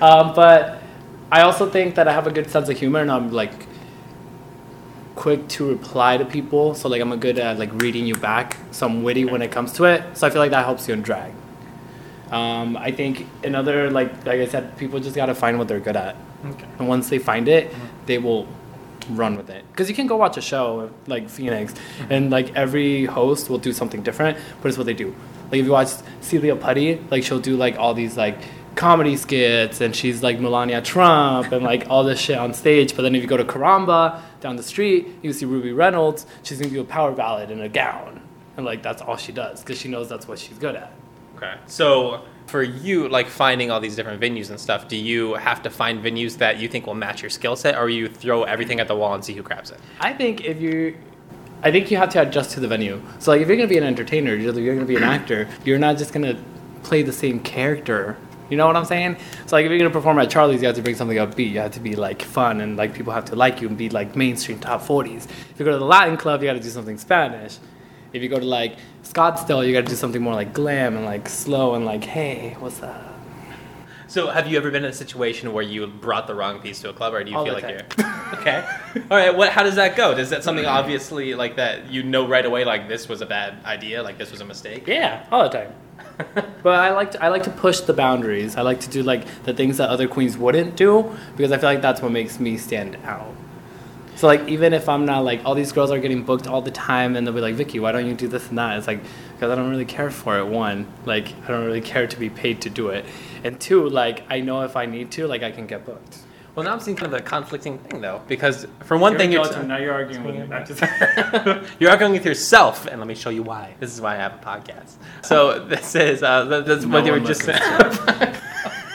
um, 0.00 0.34
but 0.34 0.80
I 1.32 1.42
also 1.42 1.68
think 1.68 1.96
that 1.96 2.06
I 2.08 2.12
have 2.12 2.26
a 2.26 2.30
good 2.30 2.48
sense 2.50 2.68
of 2.68 2.78
humor 2.78 3.00
and 3.00 3.10
I'm 3.10 3.32
like 3.32 3.52
quick 5.16 5.48
to 5.48 5.68
reply 5.68 6.16
to 6.16 6.24
people. 6.24 6.74
So 6.74 6.88
like 6.88 7.02
I'm 7.02 7.10
a 7.12 7.16
good 7.16 7.38
at 7.38 7.58
like 7.58 7.72
reading 7.82 8.06
you 8.06 8.14
back. 8.14 8.56
So 8.70 8.86
I'm 8.86 9.02
witty 9.02 9.24
when 9.24 9.42
it 9.42 9.50
comes 9.50 9.72
to 9.74 9.84
it. 9.84 10.16
So 10.16 10.26
I 10.26 10.30
feel 10.30 10.40
like 10.40 10.52
that 10.52 10.64
helps 10.64 10.86
you 10.86 10.94
in 10.94 11.02
drag. 11.02 11.32
Um, 12.30 12.76
I 12.76 12.92
think 12.92 13.26
another 13.42 13.90
like 13.90 14.24
like 14.24 14.40
I 14.40 14.46
said, 14.46 14.76
people 14.78 15.00
just 15.00 15.16
gotta 15.16 15.34
find 15.34 15.58
what 15.58 15.66
they're 15.66 15.80
good 15.80 15.96
at. 15.96 16.14
Okay. 16.44 16.66
And 16.78 16.86
once 16.86 17.08
they 17.08 17.18
find 17.18 17.48
it, 17.48 17.74
they 18.06 18.18
will 18.18 18.46
run 19.10 19.36
with 19.36 19.50
it. 19.50 19.64
Because 19.70 19.88
you 19.88 19.94
can 19.94 20.06
go 20.06 20.16
watch 20.16 20.36
a 20.36 20.40
show 20.40 20.90
like 21.06 21.28
Phoenix, 21.28 21.74
and 22.10 22.30
like 22.30 22.54
every 22.54 23.04
host 23.04 23.48
will 23.50 23.58
do 23.58 23.72
something 23.72 24.02
different, 24.02 24.38
but 24.60 24.68
it's 24.68 24.78
what 24.78 24.86
they 24.86 24.94
do. 24.94 25.14
Like 25.50 25.60
if 25.60 25.66
you 25.66 25.72
watch 25.72 25.88
Celia 26.20 26.56
Putty, 26.56 27.00
like 27.10 27.22
she'll 27.22 27.40
do 27.40 27.56
like 27.56 27.78
all 27.78 27.94
these 27.94 28.16
like 28.16 28.38
comedy 28.74 29.16
skits, 29.16 29.80
and 29.80 29.94
she's 29.94 30.22
like 30.22 30.38
Melania 30.40 30.82
Trump, 30.82 31.52
and 31.52 31.64
like 31.64 31.88
all 31.88 32.04
this 32.04 32.20
shit 32.20 32.38
on 32.38 32.54
stage. 32.54 32.94
But 32.94 33.02
then 33.02 33.14
if 33.14 33.22
you 33.22 33.28
go 33.28 33.36
to 33.36 33.44
Karamba 33.44 34.20
down 34.40 34.56
the 34.56 34.62
street, 34.62 35.08
you 35.22 35.32
see 35.32 35.46
Ruby 35.46 35.72
Reynolds. 35.72 36.26
She's 36.42 36.58
gonna 36.58 36.72
do 36.72 36.80
a 36.80 36.84
power 36.84 37.12
ballad 37.12 37.50
in 37.50 37.60
a 37.60 37.68
gown, 37.68 38.20
and 38.56 38.66
like 38.66 38.82
that's 38.82 39.02
all 39.02 39.16
she 39.16 39.32
does 39.32 39.60
because 39.60 39.78
she 39.78 39.88
knows 39.88 40.08
that's 40.08 40.28
what 40.28 40.38
she's 40.38 40.58
good 40.58 40.76
at. 40.76 40.92
Okay. 41.38 41.54
So 41.66 42.24
for 42.48 42.62
you, 42.62 43.08
like 43.08 43.28
finding 43.28 43.70
all 43.70 43.80
these 43.80 43.94
different 43.94 44.20
venues 44.20 44.50
and 44.50 44.58
stuff, 44.58 44.88
do 44.88 44.96
you 44.96 45.34
have 45.34 45.62
to 45.62 45.70
find 45.70 46.02
venues 46.02 46.36
that 46.38 46.58
you 46.58 46.68
think 46.68 46.86
will 46.86 46.94
match 46.94 47.22
your 47.22 47.30
skill 47.30 47.54
set, 47.56 47.78
or 47.78 47.88
you 47.88 48.08
throw 48.08 48.42
everything 48.42 48.80
at 48.80 48.88
the 48.88 48.96
wall 48.96 49.14
and 49.14 49.24
see 49.24 49.34
who 49.34 49.42
grabs 49.42 49.70
it? 49.70 49.78
I 50.00 50.12
think 50.12 50.44
if 50.44 50.60
you, 50.60 50.96
I 51.62 51.70
think 51.70 51.90
you 51.90 51.96
have 51.96 52.10
to 52.10 52.22
adjust 52.22 52.52
to 52.52 52.60
the 52.60 52.68
venue. 52.68 53.00
So 53.20 53.30
like 53.30 53.40
if 53.40 53.48
you're 53.48 53.56
gonna 53.56 53.68
be 53.68 53.78
an 53.78 53.84
entertainer, 53.84 54.34
you're, 54.34 54.58
you're 54.58 54.74
gonna 54.74 54.86
be 54.86 54.96
an 54.96 55.04
actor. 55.04 55.48
You're 55.64 55.78
not 55.78 55.96
just 55.96 56.12
gonna 56.12 56.36
play 56.82 57.02
the 57.02 57.12
same 57.12 57.40
character. 57.40 58.16
You 58.50 58.56
know 58.56 58.66
what 58.66 58.76
I'm 58.76 58.86
saying? 58.86 59.18
So 59.46 59.56
like 59.56 59.66
if 59.66 59.70
you're 59.70 59.78
gonna 59.78 59.90
perform 59.90 60.18
at 60.18 60.30
Charlie's, 60.30 60.60
you 60.60 60.66
have 60.66 60.76
to 60.76 60.82
bring 60.82 60.96
something 60.96 61.18
upbeat. 61.18 61.50
You 61.50 61.60
have 61.60 61.72
to 61.72 61.80
be 61.80 61.94
like 61.94 62.22
fun 62.22 62.60
and 62.62 62.76
like 62.76 62.94
people 62.94 63.12
have 63.12 63.26
to 63.26 63.36
like 63.36 63.60
you 63.60 63.68
and 63.68 63.76
be 63.76 63.90
like 63.90 64.16
mainstream 64.16 64.58
top 64.58 64.82
40s. 64.82 65.26
If 65.26 65.54
you 65.58 65.64
go 65.64 65.72
to 65.72 65.78
the 65.78 65.84
Latin 65.84 66.16
club, 66.16 66.42
you 66.42 66.48
got 66.48 66.54
to 66.54 66.60
do 66.60 66.70
something 66.70 66.98
Spanish. 66.98 67.58
If 68.12 68.22
you 68.22 68.28
go 68.28 68.38
to 68.38 68.44
like 68.44 68.76
Scottsdale, 69.02 69.66
you 69.66 69.72
got 69.72 69.80
to 69.80 69.90
do 69.90 69.96
something 69.96 70.22
more 70.22 70.34
like 70.34 70.52
glam 70.52 70.96
and 70.96 71.04
like 71.04 71.28
slow 71.28 71.74
and 71.74 71.84
like 71.84 72.04
hey, 72.04 72.56
what's 72.58 72.82
up? 72.82 73.18
So, 74.08 74.28
have 74.28 74.48
you 74.48 74.56
ever 74.56 74.70
been 74.70 74.84
in 74.84 74.90
a 74.90 74.94
situation 74.94 75.52
where 75.52 75.62
you 75.62 75.86
brought 75.86 76.26
the 76.26 76.34
wrong 76.34 76.60
piece 76.60 76.80
to 76.80 76.88
a 76.88 76.94
club, 76.94 77.12
or 77.12 77.22
do 77.22 77.30
you 77.30 77.36
All 77.36 77.44
feel 77.44 77.52
like 77.52 77.68
you're 77.68 78.06
okay? 78.40 78.66
All 79.10 79.18
right. 79.18 79.36
What? 79.36 79.50
How 79.50 79.62
does 79.62 79.74
that 79.74 79.96
go? 79.96 80.14
Does 80.14 80.30
that 80.30 80.42
something 80.42 80.64
mm. 80.64 80.70
obviously 80.70 81.34
like 81.34 81.56
that 81.56 81.90
you 81.90 82.02
know 82.02 82.26
right 82.26 82.46
away? 82.46 82.64
Like 82.64 82.88
this 82.88 83.06
was 83.06 83.20
a 83.20 83.26
bad 83.26 83.62
idea. 83.66 84.02
Like 84.02 84.16
this 84.16 84.30
was 84.30 84.40
a 84.40 84.46
mistake. 84.46 84.86
Yeah, 84.86 85.26
all 85.30 85.42
the 85.42 85.50
time. 85.50 85.74
but 86.62 86.74
I 86.74 86.90
like 86.92 87.10
to, 87.12 87.22
I 87.22 87.28
like 87.28 87.42
to 87.42 87.50
push 87.50 87.80
the 87.80 87.92
boundaries. 87.92 88.56
I 88.56 88.62
like 88.62 88.80
to 88.80 88.90
do 88.90 89.02
like 89.02 89.26
the 89.44 89.52
things 89.52 89.76
that 89.76 89.90
other 89.90 90.08
queens 90.08 90.38
wouldn't 90.38 90.74
do 90.74 91.14
because 91.36 91.52
I 91.52 91.58
feel 91.58 91.68
like 91.68 91.82
that's 91.82 92.00
what 92.00 92.10
makes 92.10 92.40
me 92.40 92.56
stand 92.56 92.96
out. 93.04 93.34
So 94.18 94.26
like 94.26 94.48
even 94.48 94.72
if 94.72 94.88
I'm 94.88 95.06
not 95.06 95.22
like 95.22 95.44
all 95.44 95.54
these 95.54 95.70
girls 95.70 95.92
are 95.92 96.00
getting 96.00 96.24
booked 96.24 96.48
all 96.48 96.60
the 96.60 96.72
time 96.72 97.14
and 97.14 97.24
they'll 97.24 97.32
be 97.32 97.40
like 97.40 97.54
Vicky, 97.54 97.78
why 97.78 97.92
don't 97.92 98.04
you 98.04 98.14
do 98.14 98.26
this 98.26 98.48
and 98.48 98.58
that? 98.58 98.76
It's 98.76 98.88
like 98.88 99.00
because 99.34 99.52
I 99.52 99.54
don't 99.54 99.70
really 99.70 99.84
care 99.84 100.10
for 100.10 100.40
it. 100.40 100.44
One, 100.44 100.88
like 101.06 101.32
I 101.44 101.46
don't 101.46 101.64
really 101.64 101.80
care 101.80 102.08
to 102.08 102.18
be 102.18 102.28
paid 102.28 102.60
to 102.62 102.68
do 102.68 102.88
it, 102.88 103.04
and 103.44 103.60
two, 103.60 103.88
like 103.88 104.24
I 104.28 104.40
know 104.40 104.62
if 104.62 104.74
I 104.74 104.86
need 104.86 105.12
to, 105.12 105.28
like 105.28 105.44
I 105.44 105.52
can 105.52 105.68
get 105.68 105.86
booked. 105.86 106.18
Well, 106.56 106.64
now 106.64 106.72
I'm 106.72 106.80
seeing 106.80 106.96
kind 106.96 107.14
of 107.14 107.20
a 107.20 107.22
conflicting 107.22 107.78
thing 107.78 108.00
though, 108.00 108.20
because 108.26 108.66
for 108.80 108.98
one 108.98 109.16
thing, 109.16 109.30
you're 109.30 109.62
now 109.62 109.76
you're 109.76 109.94
arguing 109.94 110.24
with 110.24 110.34
me. 110.34 110.46
Not 110.48 110.66
just 110.66 110.82
you're 111.78 111.90
arguing 111.90 112.12
with 112.12 112.24
yourself, 112.24 112.86
and 112.86 112.98
let 112.98 113.06
me 113.06 113.14
show 113.14 113.30
you 113.30 113.44
why. 113.44 113.76
This 113.78 113.94
is 113.94 114.00
why 114.00 114.14
I 114.14 114.16
have 114.16 114.34
a 114.34 114.38
podcast. 114.38 114.96
So 115.22 115.64
this 115.64 115.94
is 115.94 116.24
uh, 116.24 116.44
that's 116.66 116.84
No 116.84 116.88
what 116.88 117.06
you 117.06 117.12
were 117.12 117.20
just 117.20 117.44
saying. 117.44 117.62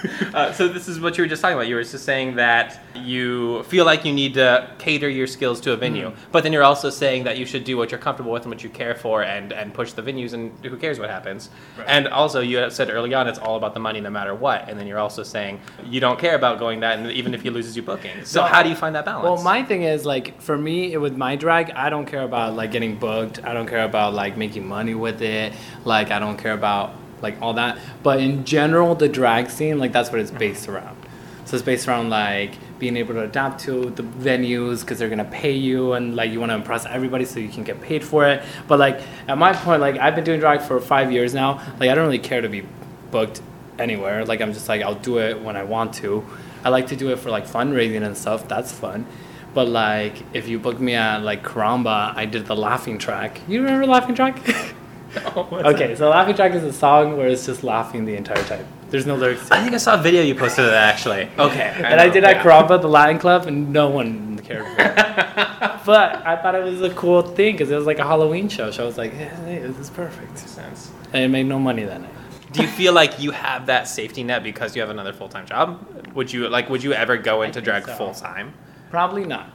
Uh, 0.33 0.51
so 0.51 0.67
this 0.67 0.87
is 0.87 0.99
what 0.99 1.15
you 1.17 1.23
were 1.23 1.27
just 1.27 1.41
talking 1.41 1.55
about. 1.55 1.67
You 1.67 1.75
were 1.75 1.83
just 1.83 2.03
saying 2.05 2.35
that 2.35 2.79
you 2.95 3.61
feel 3.63 3.85
like 3.85 4.03
you 4.03 4.11
need 4.11 4.33
to 4.33 4.67
cater 4.79 5.07
your 5.07 5.27
skills 5.27 5.61
to 5.61 5.71
a 5.73 5.77
venue, 5.77 6.07
Mm-hmm. 6.09 6.31
but 6.31 6.43
then 6.43 6.51
you're 6.51 6.63
also 6.63 6.89
saying 6.89 7.23
that 7.25 7.37
you 7.37 7.45
should 7.45 7.63
do 7.63 7.77
what 7.77 7.91
you're 7.91 7.99
comfortable 7.99 8.31
with 8.31 8.41
and 8.43 8.51
what 8.51 8.63
you 8.63 8.69
care 8.69 8.95
for, 8.95 9.21
and 9.23 9.53
and 9.53 9.73
push 9.73 9.93
the 9.93 10.01
venues, 10.01 10.33
and 10.33 10.51
who 10.65 10.75
cares 10.77 10.97
what 10.99 11.09
happens. 11.09 11.49
And 11.85 12.07
also, 12.07 12.39
you 12.41 12.69
said 12.71 12.89
early 12.89 13.13
on, 13.13 13.27
it's 13.27 13.37
all 13.39 13.55
about 13.57 13.73
the 13.75 13.79
money, 13.79 14.01
no 14.01 14.09
matter 14.09 14.33
what. 14.33 14.67
And 14.67 14.79
then 14.79 14.87
you're 14.87 14.99
also 14.99 15.21
saying 15.23 15.59
you 15.85 15.99
don't 15.99 16.19
care 16.19 16.35
about 16.35 16.57
going 16.59 16.79
that, 16.81 16.97
and 16.97 17.11
even 17.11 17.33
if 17.35 17.45
you 17.45 17.51
loses 17.51 17.75
you 17.77 17.83
booking. 17.83 18.25
So 18.25 18.41
No, 18.41 18.47
how 18.47 18.63
do 18.63 18.69
you 18.69 18.75
find 18.75 18.95
that 18.95 19.05
balance? 19.05 19.23
Well, 19.25 19.43
my 19.43 19.63
thing 19.63 19.83
is 19.83 20.03
like 20.05 20.41
for 20.41 20.57
me 20.57 20.97
with 20.97 21.15
my 21.15 21.35
drag, 21.35 21.69
I 21.71 21.89
don't 21.89 22.05
care 22.07 22.23
about 22.23 22.55
like 22.55 22.71
getting 22.71 22.97
booked. 22.97 23.43
I 23.45 23.53
don't 23.53 23.67
care 23.67 23.83
about 23.85 24.13
like 24.15 24.35
making 24.37 24.67
money 24.67 24.95
with 24.95 25.21
it. 25.21 25.53
Like 25.85 26.09
I 26.11 26.17
don't 26.19 26.37
care 26.37 26.53
about 26.53 26.95
like 27.23 27.41
all 27.41 27.53
that. 27.53 27.79
But 28.03 28.19
in 28.19 28.45
general, 28.45 28.93
the 28.93 29.09
drag 29.09 29.49
scene, 29.49 29.79
like 29.79 29.91
that's 29.91 30.11
what 30.11 30.19
it's 30.19 30.29
mm-hmm. 30.29 30.39
based 30.39 30.69
around. 30.69 30.97
So 31.45 31.55
it's 31.55 31.65
based 31.65 31.87
around 31.87 32.09
like 32.09 32.53
being 32.79 32.97
able 32.97 33.13
to 33.15 33.21
adapt 33.21 33.61
to 33.61 33.89
the 33.91 34.03
venues 34.03 34.81
because 34.81 34.99
they're 34.99 35.09
gonna 35.09 35.25
pay 35.25 35.53
you 35.53 35.93
and 35.93 36.15
like 36.15 36.31
you 36.31 36.39
want 36.39 36.51
to 36.51 36.55
impress 36.55 36.85
everybody 36.85 37.25
so 37.25 37.39
you 37.39 37.49
can 37.49 37.63
get 37.63 37.81
paid 37.81 38.03
for 38.03 38.27
it. 38.27 38.43
But 38.67 38.79
like 38.79 39.01
at 39.27 39.37
my 39.37 39.53
point, 39.53 39.81
like 39.81 39.97
I've 39.97 40.15
been 40.15 40.23
doing 40.23 40.39
drag 40.39 40.61
for 40.61 40.79
five 40.79 41.11
years 41.11 41.33
now. 41.33 41.55
Like 41.79 41.89
I 41.89 41.95
don't 41.95 42.05
really 42.05 42.19
care 42.19 42.41
to 42.41 42.49
be 42.49 42.65
booked 43.11 43.41
anywhere. 43.79 44.25
Like 44.25 44.41
I'm 44.41 44.53
just 44.53 44.69
like 44.69 44.81
I'll 44.81 44.95
do 44.95 45.19
it 45.19 45.41
when 45.41 45.55
I 45.55 45.63
want 45.63 45.93
to. 45.95 46.25
I 46.63 46.69
like 46.69 46.87
to 46.87 46.95
do 46.95 47.11
it 47.11 47.19
for 47.19 47.29
like 47.29 47.45
fundraising 47.45 48.05
and 48.05 48.17
stuff. 48.17 48.47
That's 48.47 48.71
fun. 48.71 49.05
But 49.53 49.67
like 49.67 50.15
if 50.33 50.47
you 50.47 50.59
book 50.59 50.79
me 50.79 50.95
at 50.95 51.23
like 51.23 51.43
Karamba, 51.43 52.15
I 52.15 52.25
did 52.25 52.45
the 52.45 52.55
laughing 52.55 52.97
track. 52.97 53.41
You 53.47 53.61
remember 53.61 53.85
laughing 53.85 54.15
track? 54.15 54.39
okay, 55.37 55.95
so 55.95 56.09
laughing 56.09 56.35
track 56.35 56.53
is 56.53 56.63
a 56.63 56.73
song 56.73 57.17
where 57.17 57.27
it's 57.27 57.45
just 57.45 57.63
laughing 57.63 58.05
the 58.05 58.15
entire 58.15 58.43
time. 58.45 58.65
There's 58.89 59.05
no 59.05 59.15
lyrics. 59.15 59.47
To 59.47 59.55
I 59.55 59.61
think 59.61 59.73
I 59.73 59.77
saw 59.77 59.99
a 59.99 60.01
video 60.01 60.21
you 60.21 60.35
posted 60.35 60.65
of 60.65 60.71
that 60.71 60.93
actually. 60.93 61.29
Okay. 61.37 61.73
And 61.75 61.99
I 61.99 62.07
know, 62.07 62.13
did 62.13 62.23
at 62.23 62.37
yeah. 62.37 62.43
Karamba, 62.43 62.81
the 62.81 62.87
Latin 62.87 63.19
club, 63.19 63.45
and 63.47 63.71
no 63.71 63.89
one 63.89 64.39
cared 64.39 64.65
for 64.65 64.81
it. 64.81 64.95
but 65.85 66.25
I 66.25 66.39
thought 66.41 66.55
it 66.55 66.63
was 66.63 66.81
a 66.81 66.93
cool 66.93 67.21
thing 67.21 67.53
because 67.53 67.69
it 67.69 67.75
was 67.75 67.85
like 67.85 67.99
a 67.99 68.03
Halloween 68.03 68.49
show. 68.49 68.71
So 68.71 68.83
I 68.83 68.85
was 68.85 68.97
like, 68.97 69.13
hey, 69.13 69.59
this 69.59 69.77
is 69.77 69.89
perfect. 69.89 70.37
Sense. 70.37 70.91
And 71.11 71.23
it 71.23 71.27
made 71.29 71.45
no 71.45 71.59
money 71.59 71.83
that 71.83 72.01
night. 72.01 72.13
Do 72.51 72.61
you 72.61 72.67
feel 72.67 72.93
like 72.93 73.19
you 73.19 73.31
have 73.31 73.65
that 73.65 73.87
safety 73.87 74.23
net 74.23 74.43
because 74.43 74.75
you 74.75 74.81
have 74.81 74.91
another 74.91 75.11
full 75.11 75.29
time 75.29 75.45
job? 75.45 75.85
Would 76.13 76.31
you 76.31 76.49
like? 76.49 76.69
Would 76.69 76.83
you 76.83 76.93
ever 76.93 77.17
go 77.17 77.41
into 77.41 77.61
drag 77.61 77.85
so. 77.85 77.95
full 77.95 78.13
time? 78.13 78.53
Probably 78.91 79.25
not. 79.25 79.49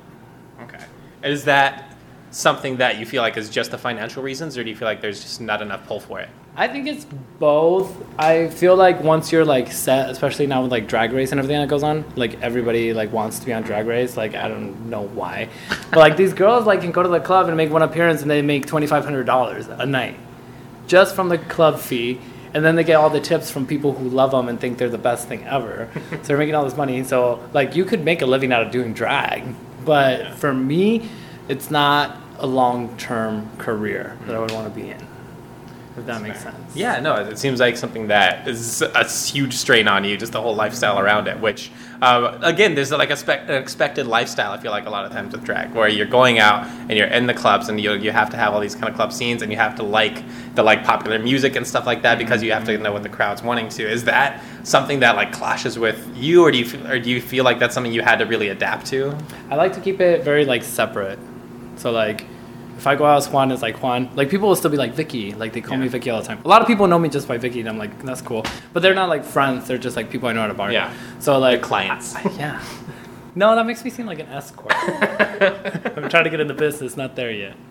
Okay. 0.63 0.85
Is 1.23 1.45
that 1.45 1.95
something 2.31 2.77
that 2.77 2.99
you 2.99 3.07
feel 3.07 3.23
like 3.23 3.37
is 3.37 3.49
just 3.49 3.71
the 3.71 3.79
financial 3.79 4.23
reasons, 4.23 4.57
or 4.59 4.65
do 4.65 4.71
you 4.71 4.77
feel 4.77 4.87
like 4.87 5.01
there's 5.01 5.21
just 5.23 5.41
not 5.41 5.63
enough 5.63 5.87
pull 5.87 6.01
for 6.01 6.21
it? 6.21 6.29
I 6.57 6.67
think 6.67 6.89
it's 6.89 7.07
both. 7.39 7.95
I 8.19 8.49
feel 8.49 8.75
like 8.75 9.01
once 9.01 9.31
you're 9.31 9.45
like 9.45 9.71
set, 9.71 10.11
especially 10.11 10.49
now 10.49 10.63
with 10.63 10.73
like 10.73 10.89
drag 10.89 11.13
race 11.13 11.31
and 11.31 11.39
everything 11.39 11.61
that 11.61 11.69
goes 11.69 11.85
on, 11.85 12.05
like 12.17 12.41
everybody 12.43 12.93
like 12.93 13.13
wants 13.13 13.39
to 13.39 13.47
be 13.47 13.53
on 13.53 13.63
drag 13.63 13.87
race. 13.87 14.17
Like 14.17 14.35
I 14.35 14.49
don't 14.49 14.91
know 14.91 15.03
why, 15.03 15.49
but 15.91 15.99
like 15.99 16.17
these 16.17 16.33
girls 16.35 16.67
like 16.67 16.81
can 16.81 16.91
go 16.91 17.03
to 17.03 17.09
the 17.09 17.21
club 17.21 17.47
and 17.47 17.57
make 17.57 17.71
one 17.71 17.83
appearance 17.83 18.23
and 18.23 18.31
they 18.31 18.43
make 18.43 18.67
twenty 18.67 18.89
five 18.89 19.05
hundred 19.05 19.25
dollars 19.25 19.69
a 19.69 19.87
night, 19.87 20.17
just 20.89 21.15
from 21.15 21.29
the 21.29 21.39
club 21.39 21.79
fee. 21.79 22.21
and 22.55 22.65
then 22.65 22.75
they 22.77 22.83
get 22.83 22.95
all 22.97 23.11
the 23.11 23.21
tips 23.21 23.51
from 23.51 23.67
people 23.67 23.93
who 23.93 24.09
love 24.09 24.31
them 24.33 24.49
and 24.49 24.59
think 24.59 24.79
they're 24.79 24.89
the 24.89 24.99
best 24.99 25.29
thing 25.29 25.45
ever. 25.47 25.89
so 26.11 26.17
they're 26.25 26.39
making 26.39 26.57
all 26.57 26.65
this 26.65 26.77
money. 26.77 27.05
So 27.05 27.41
like 27.53 27.77
you 27.77 27.85
could 27.85 28.05
make 28.05 28.21
a 28.21 28.27
living 28.27 28.53
out 28.53 28.63
of 28.67 28.73
doing 28.73 28.95
drag, 28.95 29.45
but 29.85 30.35
for 30.35 30.53
me, 30.53 31.09
it's 31.49 31.71
not 31.71 32.17
a 32.39 32.47
long 32.47 32.97
term 32.97 33.51
career 33.59 34.17
that 34.27 34.37
I 34.37 34.39
would 34.39 34.53
want 34.53 34.73
to 34.73 34.81
be 34.81 34.91
in. 34.91 35.09
If 35.99 36.07
that 36.07 36.23
makes 36.23 36.41
sense. 36.41 36.77
Yeah, 36.77 37.01
no, 37.01 37.17
it 37.17 37.39
seems 37.39 37.59
like 37.59 37.77
something 37.77 38.07
that 38.07 38.47
is 38.47 38.83
a 38.83 39.05
huge 39.05 39.55
strain 39.55 39.89
on 39.89 40.05
you, 40.05 40.17
just 40.17 40.31
the 40.31 40.41
whole 40.41 40.55
lifestyle 40.55 41.01
around 41.01 41.27
it. 41.27 41.41
Which, 41.41 41.73
um, 42.01 42.39
again, 42.45 42.77
there's 42.77 42.93
like 42.93 43.11
a 43.11 43.17
spec- 43.17 43.49
an 43.49 43.57
expected 43.57 44.07
lifestyle. 44.07 44.53
I 44.53 44.59
feel 44.59 44.71
like 44.71 44.87
a 44.87 44.91
lot 44.91 45.05
of 45.05 45.11
times 45.11 45.33
with 45.33 45.43
drag, 45.43 45.75
where 45.75 45.89
you're 45.89 46.07
going 46.07 46.39
out 46.39 46.67
and 46.89 46.93
you're 46.93 47.09
in 47.09 47.27
the 47.27 47.35
clubs, 47.35 47.69
and 47.69 47.81
you 47.81 47.95
you 47.95 48.13
have 48.13 48.31
to 48.31 48.37
have 48.37 48.55
all 48.55 48.61
these 48.61 48.77
kind 48.77 48.89
of 48.89 48.95
club 48.95 49.13
scenes, 49.13 49.43
and 49.43 49.51
you 49.51 49.59
have 49.59 49.75
to 49.75 49.83
like 49.83 50.23
the 50.55 50.63
like 50.63 50.85
popular 50.85 51.19
music 51.19 51.57
and 51.57 51.67
stuff 51.67 51.85
like 51.85 52.03
that 52.03 52.17
because 52.17 52.45
you 52.45 52.53
have 52.53 52.65
to 52.67 52.79
know 52.79 52.93
what 52.93 53.03
the 53.03 53.09
crowd's 53.09 53.43
wanting 53.43 53.69
to. 53.71 53.91
Is 53.91 54.05
that 54.05 54.41
something 54.63 55.01
that 55.01 55.17
like 55.17 55.33
clashes 55.33 55.81
with 55.81 56.09
you, 56.15 56.45
or 56.45 56.53
do 56.53 56.59
you 56.59 56.65
feel, 56.65 56.87
or 56.87 57.01
do 57.01 57.11
you 57.11 57.21
feel 57.21 57.43
like 57.43 57.59
that's 57.59 57.75
something 57.75 57.93
you 57.93 58.03
had 58.03 58.21
to 58.21 58.25
really 58.27 58.51
adapt 58.51 58.87
to? 58.89 59.19
I 59.51 59.57
like 59.57 59.73
to 59.73 59.81
keep 59.81 60.01
it 60.01 60.23
very 60.23 60.45
like 60.45 60.63
separate. 60.63 61.19
So 61.79 61.91
like 61.91 62.25
if 62.77 62.87
I 62.87 62.95
go 62.95 63.05
out 63.07 63.17
as 63.19 63.29
Juan, 63.29 63.51
it's 63.51 63.63
like 63.63 63.83
Juan. 63.83 64.09
Like 64.15 64.31
people 64.31 64.49
will 64.49 64.55
still 64.57 64.71
be 64.71 64.77
like 64.77 64.93
Vicky. 64.95 65.33
Like 65.33 65.53
they 65.53 65.61
call 65.61 65.77
me 65.79 65.89
Vicky 65.89 66.11
all 66.11 66.21
the 66.21 66.27
time. 66.27 66.41
A 66.45 66.49
lot 66.49 66.61
of 66.63 66.69
people 66.69 66.87
know 66.87 66.99
me 66.99 67.09
just 67.09 67.27
by 67.27 67.37
Vicky, 67.39 67.59
and 67.61 67.69
I'm 67.69 67.79
like, 67.79 68.03
that's 68.03 68.21
cool. 68.23 68.45
But 68.73 68.83
they're 68.83 68.95
not 68.95 69.09
like 69.09 69.25
friends. 69.25 69.67
They're 69.67 69.79
just 69.79 69.97
like 69.97 70.11
people 70.11 70.29
I 70.29 70.33
know 70.33 70.43
at 70.43 70.51
a 70.51 70.55
bar. 70.55 70.71
Yeah. 70.71 70.93
So 71.19 71.39
like 71.39 71.63
clients. 71.63 72.15
I- 72.15 72.31
yeah. 72.39 72.63
No, 73.35 73.55
that 73.55 73.67
makes 73.67 73.85
me 73.85 73.91
seem 73.91 74.07
like 74.07 74.19
an 74.19 74.27
escort. 74.29 74.73
I'm 74.75 76.09
trying 76.09 76.25
to 76.25 76.31
get 76.31 76.41
in 76.41 76.49
the 76.49 76.55
business, 76.55 76.97
not 76.97 77.15
there 77.15 77.31
yet. 77.31 77.55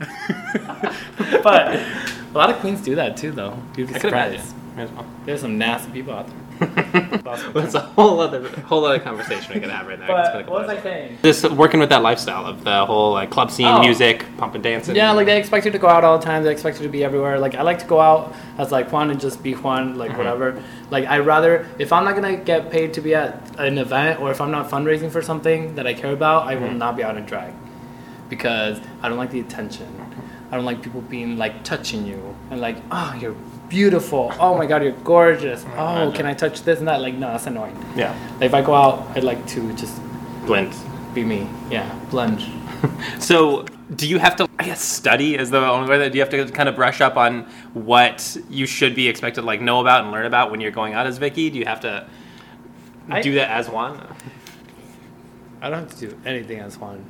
but 1.43 1.75
a 1.75 2.33
lot 2.33 2.49
of 2.49 2.57
queens 2.57 2.81
do 2.81 2.95
that 2.95 3.17
too, 3.17 3.31
though. 3.31 3.57
You'd 3.75 3.87
be 3.89 3.95
I 3.95 3.99
could 3.99 4.13
imagine. 4.13 4.39
surprised. 4.41 4.75
May 4.77 4.83
as 4.83 4.91
well. 4.91 5.05
There's 5.25 5.41
some 5.41 5.57
nasty 5.57 5.91
people 5.91 6.13
out 6.13 6.27
there. 6.27 6.37
That's 6.59 7.75
a 7.75 7.81
whole 7.81 8.19
other 8.19 8.47
whole 8.61 8.85
other 8.85 8.99
conversation 8.99 9.53
we 9.53 9.59
could 9.59 9.69
have 9.69 9.87
right 9.87 9.99
now. 9.99 10.05
I 10.05 10.07
could 10.07 10.25
spend 10.25 10.41
a 10.41 10.43
But 10.45 10.51
what 10.51 10.67
was 10.67 10.77
I 10.77 10.81
saying? 10.81 11.17
Just 11.23 11.51
working 11.51 11.79
with 11.79 11.89
that 11.89 12.01
lifestyle 12.01 12.45
of 12.45 12.63
the 12.63 12.85
whole 12.85 13.13
like 13.13 13.29
club 13.29 13.51
scene, 13.51 13.67
Oh. 13.67 13.79
music, 13.79 14.25
pump 14.37 14.55
and 14.55 14.63
dancing. 14.63 14.95
Yeah, 14.95 15.11
like 15.11 15.25
they 15.25 15.37
expect 15.37 15.65
you 15.65 15.71
to 15.71 15.77
go 15.77 15.87
out 15.87 16.03
all 16.03 16.17
the 16.17 16.25
time. 16.25 16.43
They 16.43 16.51
expect 16.51 16.77
you 16.77 16.83
to 16.83 16.91
be 16.91 17.03
everywhere. 17.03 17.39
Like 17.39 17.55
I 17.55 17.61
like 17.61 17.79
to 17.79 17.85
go 17.85 17.99
out 17.99 18.33
as 18.57 18.71
like 18.71 18.91
Juan 18.91 19.11
and 19.11 19.19
just 19.19 19.43
be 19.43 19.53
Juan, 19.53 19.97
like 19.97 20.09
mm-hmm. 20.09 20.17
whatever. 20.17 20.63
Like 20.89 21.05
I 21.07 21.19
rather 21.19 21.67
if 21.77 21.91
I'm 21.93 22.03
not 22.03 22.15
gonna 22.15 22.37
get 22.37 22.71
paid 22.71 22.93
to 22.95 23.01
be 23.01 23.13
at 23.13 23.59
an 23.59 23.77
event 23.77 24.19
or 24.19 24.31
if 24.31 24.41
I'm 24.41 24.51
not 24.51 24.69
fundraising 24.69 25.11
for 25.11 25.21
something 25.21 25.75
that 25.75 25.85
I 25.85 25.93
care 25.93 26.13
about, 26.13 26.47
I 26.47 26.55
will 26.55 26.69
mm-hmm. 26.69 26.77
not 26.77 26.95
be 26.97 27.03
out 27.03 27.17
in 27.17 27.25
drag 27.25 27.53
because 28.29 28.79
I 29.01 29.09
don't 29.09 29.17
like 29.17 29.31
the 29.31 29.39
attention. 29.39 29.87
I 30.51 30.55
don't 30.55 30.65
like 30.65 30.81
people 30.81 31.01
being 31.01 31.37
like 31.37 31.63
touching 31.63 32.05
you 32.05 32.35
and 32.49 32.61
like, 32.61 32.77
oh, 32.89 33.17
you're 33.19 33.35
beautiful. 33.69 34.31
Oh 34.39 34.57
my 34.57 34.65
god, 34.65 34.83
you're 34.83 34.91
gorgeous. 35.03 35.65
Oh, 35.75 36.03
oh 36.03 36.11
can 36.11 36.25
I 36.25 36.33
touch 36.33 36.61
this 36.63 36.79
and 36.79 36.87
that? 36.87 37.01
Like, 37.01 37.13
no, 37.15 37.27
that's 37.31 37.47
annoying. 37.47 37.77
yeah, 37.95 38.13
Like, 38.35 38.43
if 38.43 38.53
I 38.53 38.61
go 38.61 38.73
out, 38.73 39.07
I'd 39.15 39.23
like 39.23 39.45
to 39.47 39.73
just 39.73 39.99
blend. 40.45 40.73
be 41.13 41.23
me. 41.23 41.47
Yeah, 41.69 41.87
plunge. 42.09 42.47
So, 43.19 43.65
do 43.95 44.07
you 44.07 44.19
have 44.19 44.35
to, 44.35 44.47
I 44.59 44.65
guess, 44.65 44.81
study 44.81 45.35
is 45.35 45.49
the 45.49 45.57
only 45.67 45.89
way 45.89 45.97
that 45.97 46.11
do 46.11 46.17
you 46.19 46.21
have 46.23 46.29
to 46.29 46.45
kind 46.51 46.69
of 46.69 46.75
brush 46.75 47.01
up 47.01 47.17
on 47.17 47.43
what 47.73 48.37
you 48.49 48.67
should 48.67 48.93
be 48.93 49.07
expected 49.07 49.41
to 49.41 49.47
like 49.47 49.61
know 49.61 49.81
about 49.81 50.03
and 50.03 50.11
learn 50.11 50.25
about 50.27 50.51
when 50.51 50.61
you're 50.61 50.71
going 50.71 50.93
out 50.93 51.07
as 51.07 51.17
Vicky? 51.17 51.49
Do 51.49 51.57
you 51.57 51.65
have 51.65 51.79
to 51.81 52.07
I- 53.09 53.21
do 53.21 53.33
that 53.35 53.49
as 53.49 53.67
Juan? 53.69 54.15
I 55.61 55.69
don't 55.71 55.79
have 55.89 55.99
to 55.99 56.07
do 56.09 56.17
anything 56.23 56.59
as 56.59 56.77
Juan. 56.77 57.03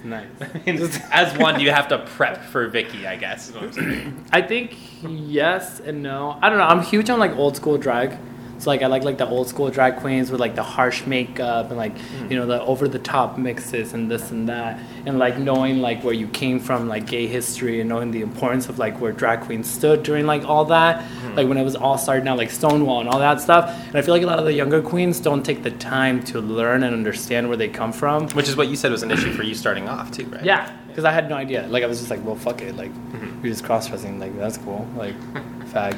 It's 0.00 0.66
nice. 0.66 1.00
as 1.10 1.36
Juan, 1.36 1.60
you 1.60 1.70
have 1.70 1.88
to 1.88 1.98
prep 1.98 2.44
for 2.44 2.66
Vicky? 2.68 3.06
I 3.06 3.16
guess. 3.16 3.48
is 3.48 3.54
what 3.54 3.64
I'm 3.64 3.72
saying. 3.72 4.26
I 4.32 4.42
think 4.42 4.76
yes 5.02 5.80
and 5.80 6.02
no. 6.02 6.38
I 6.40 6.48
don't 6.48 6.58
know. 6.58 6.64
I'm 6.64 6.82
huge 6.82 7.10
on 7.10 7.18
like 7.18 7.32
old 7.36 7.56
school 7.56 7.76
drag. 7.76 8.18
So 8.60 8.70
like 8.70 8.82
I 8.82 8.86
like 8.86 9.04
like 9.04 9.18
the 9.18 9.28
old 9.28 9.48
school 9.48 9.70
drag 9.70 9.96
queens 9.96 10.30
with 10.30 10.38
like 10.38 10.54
the 10.54 10.62
harsh 10.62 11.06
makeup 11.06 11.68
and 11.68 11.76
like 11.76 11.92
you 12.28 12.36
know 12.36 12.46
the 12.46 12.60
over 12.62 12.86
the 12.88 12.98
top 12.98 13.38
mixes 13.38 13.94
and 13.94 14.10
this 14.10 14.30
and 14.30 14.48
that 14.48 14.78
and 15.06 15.18
like 15.18 15.38
knowing 15.38 15.80
like 15.80 16.04
where 16.04 16.14
you 16.14 16.28
came 16.28 16.60
from 16.60 16.86
like 16.86 17.06
gay 17.06 17.26
history 17.26 17.80
and 17.80 17.88
knowing 17.88 18.10
the 18.10 18.20
importance 18.20 18.68
of 18.68 18.78
like 18.78 19.00
where 19.00 19.12
drag 19.12 19.40
queens 19.40 19.68
stood 19.68 20.02
during 20.02 20.26
like 20.26 20.44
all 20.44 20.66
that 20.66 21.00
mm-hmm. 21.00 21.36
like 21.36 21.48
when 21.48 21.56
it 21.56 21.64
was 21.64 21.74
all 21.74 21.96
starting 21.96 22.28
out 22.28 22.36
like 22.36 22.50
Stonewall 22.50 23.00
and 23.00 23.08
all 23.08 23.18
that 23.18 23.40
stuff 23.40 23.70
and 23.86 23.96
I 23.96 24.02
feel 24.02 24.14
like 24.14 24.22
a 24.22 24.26
lot 24.26 24.38
of 24.38 24.44
the 24.44 24.52
younger 24.52 24.82
queens 24.82 25.20
don't 25.20 25.42
take 25.42 25.62
the 25.62 25.70
time 25.70 26.22
to 26.24 26.40
learn 26.40 26.82
and 26.82 26.94
understand 26.94 27.48
where 27.48 27.56
they 27.56 27.68
come 27.68 27.92
from 27.92 28.28
Which 28.30 28.48
is 28.48 28.56
what 28.56 28.68
you 28.68 28.76
said 28.76 28.90
was 28.90 29.02
an 29.02 29.10
issue 29.10 29.32
for 29.32 29.42
you 29.42 29.54
starting 29.54 29.88
off 29.88 30.10
too, 30.10 30.26
right? 30.26 30.44
yeah, 30.44 30.76
because 30.86 31.04
I 31.04 31.12
had 31.12 31.28
no 31.28 31.36
idea. 31.36 31.66
Like 31.68 31.82
I 31.82 31.86
was 31.86 31.98
just 31.98 32.10
like, 32.10 32.24
well, 32.24 32.36
fuck 32.36 32.60
it. 32.60 32.76
Like 32.76 32.92
mm-hmm. 32.92 33.40
we 33.42 33.48
just 33.48 33.64
cross 33.64 33.88
dressing. 33.88 34.18
Like 34.20 34.36
that's 34.36 34.58
cool. 34.58 34.86
Like 34.96 35.18
fag. 35.72 35.96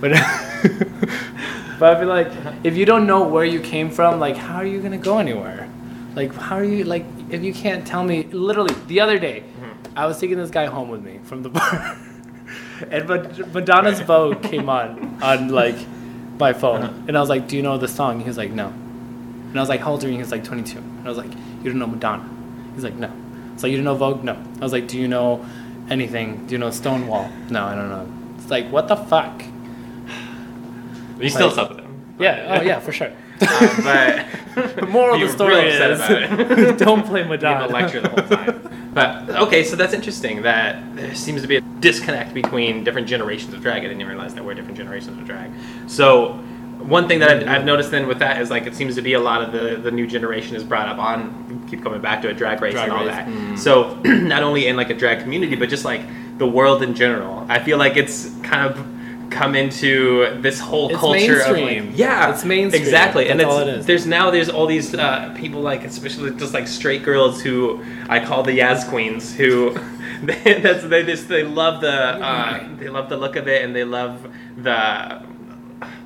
But 0.00 0.12
but 1.82 1.96
I 1.96 1.98
feel 1.98 2.08
like 2.08 2.30
if 2.62 2.76
you 2.76 2.86
don't 2.86 3.08
know 3.08 3.24
where 3.24 3.44
you 3.44 3.58
came 3.58 3.90
from, 3.90 4.20
like 4.20 4.36
how 4.36 4.58
are 4.58 4.64
you 4.64 4.80
gonna 4.80 4.98
go 4.98 5.18
anywhere? 5.18 5.68
Like 6.14 6.32
how 6.32 6.54
are 6.54 6.62
you 6.62 6.84
like 6.84 7.04
if 7.28 7.42
you 7.42 7.52
can't 7.52 7.84
tell 7.84 8.04
me? 8.04 8.22
Literally 8.22 8.72
the 8.86 9.00
other 9.00 9.18
day, 9.18 9.40
mm-hmm. 9.40 9.98
I 9.98 10.06
was 10.06 10.20
taking 10.20 10.36
this 10.36 10.48
guy 10.48 10.66
home 10.66 10.90
with 10.90 11.02
me 11.02 11.18
from 11.24 11.42
the 11.42 11.48
bar, 11.56 11.98
and 12.88 13.08
Mad- 13.08 13.52
Madonna's 13.52 13.98
Vogue 13.98 14.44
came 14.44 14.68
on 14.68 15.18
on 15.24 15.48
like 15.48 15.74
my 16.38 16.52
phone, 16.52 16.84
uh-huh. 16.84 17.06
and 17.08 17.18
I 17.18 17.20
was 17.20 17.28
like, 17.28 17.48
do 17.48 17.56
you 17.56 17.62
know 17.62 17.76
the 17.78 17.88
song? 17.88 18.20
He 18.20 18.26
was 18.26 18.38
like, 18.38 18.52
no. 18.52 18.68
And 18.68 19.56
I 19.56 19.60
was 19.60 19.68
like, 19.68 19.80
how 19.80 19.90
old 19.90 20.04
are 20.04 20.06
you? 20.06 20.14
He 20.14 20.20
was 20.20 20.30
like, 20.30 20.44
22. 20.44 20.78
And 20.78 21.04
I 21.04 21.08
was 21.08 21.18
like, 21.18 21.32
you 21.32 21.64
don't 21.64 21.80
know 21.80 21.88
Madonna? 21.88 22.30
He's 22.76 22.84
like, 22.84 22.94
no. 22.94 23.10
It's 23.54 23.64
like, 23.64 23.70
you 23.70 23.76
don't 23.78 23.86
know 23.86 23.96
Vogue? 23.96 24.22
No. 24.22 24.34
I 24.34 24.60
was 24.60 24.72
like, 24.72 24.86
do 24.86 25.00
you 25.00 25.08
know 25.08 25.44
anything? 25.90 26.46
Do 26.46 26.52
you 26.52 26.58
know 26.58 26.70
Stonewall? 26.70 27.28
No, 27.50 27.64
I 27.64 27.74
don't 27.74 27.88
know. 27.88 28.08
It's 28.38 28.50
like, 28.50 28.70
what 28.70 28.86
the 28.86 28.94
fuck? 28.94 29.42
You 31.22 31.30
still 31.30 31.46
Like- 31.46 31.54
suck 31.56 31.68
with 31.70 31.78
him. 31.80 31.88
Yeah, 32.18 32.58
oh 32.60 32.62
yeah, 32.62 32.78
for 32.78 32.92
sure. 32.92 33.10
but 33.40 34.26
The 34.54 34.86
moral 34.88 35.14
of 35.14 35.20
You're 35.20 35.28
the 35.28 35.34
story 35.34 35.54
real 35.56 35.68
upset 35.82 35.90
is 35.90 36.00
about 36.00 36.40
it. 36.70 36.78
don't 36.84 37.04
play 37.04 37.20
Give 37.22 37.30
Madonna. 37.30 37.66
a 37.66 37.68
lecture 37.68 38.00
the 38.00 38.08
whole 38.10 38.22
time. 38.22 38.90
But 38.94 39.30
okay, 39.30 39.64
so 39.64 39.74
that's 39.74 39.94
interesting 39.94 40.42
that 40.42 40.94
there 40.94 41.14
seems 41.14 41.42
to 41.42 41.48
be 41.48 41.56
a 41.56 41.60
disconnect 41.80 42.34
between 42.34 42.84
different 42.84 43.08
generations 43.08 43.54
of 43.54 43.62
drag. 43.62 43.78
I 43.78 43.80
didn't 43.88 44.00
even 44.02 44.08
realize 44.12 44.34
there 44.34 44.44
were 44.44 44.54
different 44.54 44.76
generations 44.76 45.18
of 45.18 45.24
drag. 45.24 45.50
So 45.88 46.34
one 46.78 47.08
thing 47.08 47.18
that 47.20 47.30
I've, 47.30 47.48
I've 47.48 47.64
noticed 47.64 47.90
then 47.90 48.06
with 48.06 48.18
that 48.20 48.40
is 48.40 48.50
like 48.50 48.66
it 48.66 48.76
seems 48.76 48.94
to 48.96 49.02
be 49.02 49.14
a 49.14 49.20
lot 49.20 49.42
of 49.42 49.52
the, 49.52 49.76
the 49.76 49.90
new 49.90 50.06
generation 50.06 50.54
is 50.54 50.62
brought 50.62 50.86
up 50.88 50.98
on 50.98 51.66
keep 51.68 51.82
coming 51.82 52.00
back 52.02 52.22
to 52.22 52.28
a 52.28 52.34
drag 52.34 52.60
race 52.60 52.74
Drag 52.74 52.88
and 52.88 52.92
all 52.92 53.06
race, 53.06 53.14
that. 53.16 53.26
mm. 53.26 53.58
So 53.58 53.94
not 54.04 54.42
only 54.42 54.66
in 54.68 54.76
like 54.76 54.90
a 54.90 54.94
drag 54.94 55.20
community, 55.20 55.56
but 55.56 55.68
just 55.70 55.84
like 55.84 56.02
the 56.38 56.46
world 56.46 56.82
in 56.82 56.94
general. 56.94 57.46
I 57.48 57.58
feel 57.58 57.78
like 57.78 57.96
it's 57.96 58.30
kind 58.42 58.68
of 58.70 58.91
come 59.32 59.54
into 59.54 60.38
this 60.40 60.60
whole 60.60 60.90
It's 60.90 60.98
culture 60.98 61.40
of 61.40 61.56
like 61.58 61.96
yeah 61.98 62.30
It's 62.32 62.44
mainstream. 62.44 62.82
exactly. 62.82 63.28
And 63.30 63.40
That's 63.40 63.48
it's 63.48 63.54
all 63.54 63.68
it 63.68 63.68
is. 63.78 63.86
there's 63.86 64.06
now 64.06 64.30
there's 64.30 64.48
all 64.48 64.66
these 64.66 64.94
uh, 64.94 65.34
people 65.36 65.60
like 65.60 65.84
especially 65.84 66.30
just 66.36 66.54
like 66.54 66.68
straight 66.68 67.02
girls 67.02 67.42
who 67.42 67.82
I 68.08 68.24
call 68.24 68.42
the 68.42 68.58
Yaz 68.58 68.88
queens 68.88 69.34
who 69.34 69.76
they, 70.22 70.60
that's 70.60 70.84
they 70.84 71.02
just 71.04 71.28
they 71.28 71.42
love 71.42 71.80
the 71.80 71.90
uh, 71.90 72.68
they 72.76 72.88
love 72.88 73.08
the 73.08 73.16
look 73.16 73.36
of 73.36 73.48
it 73.48 73.64
and 73.64 73.74
they 73.74 73.84
love 73.84 74.30
the 74.56 75.22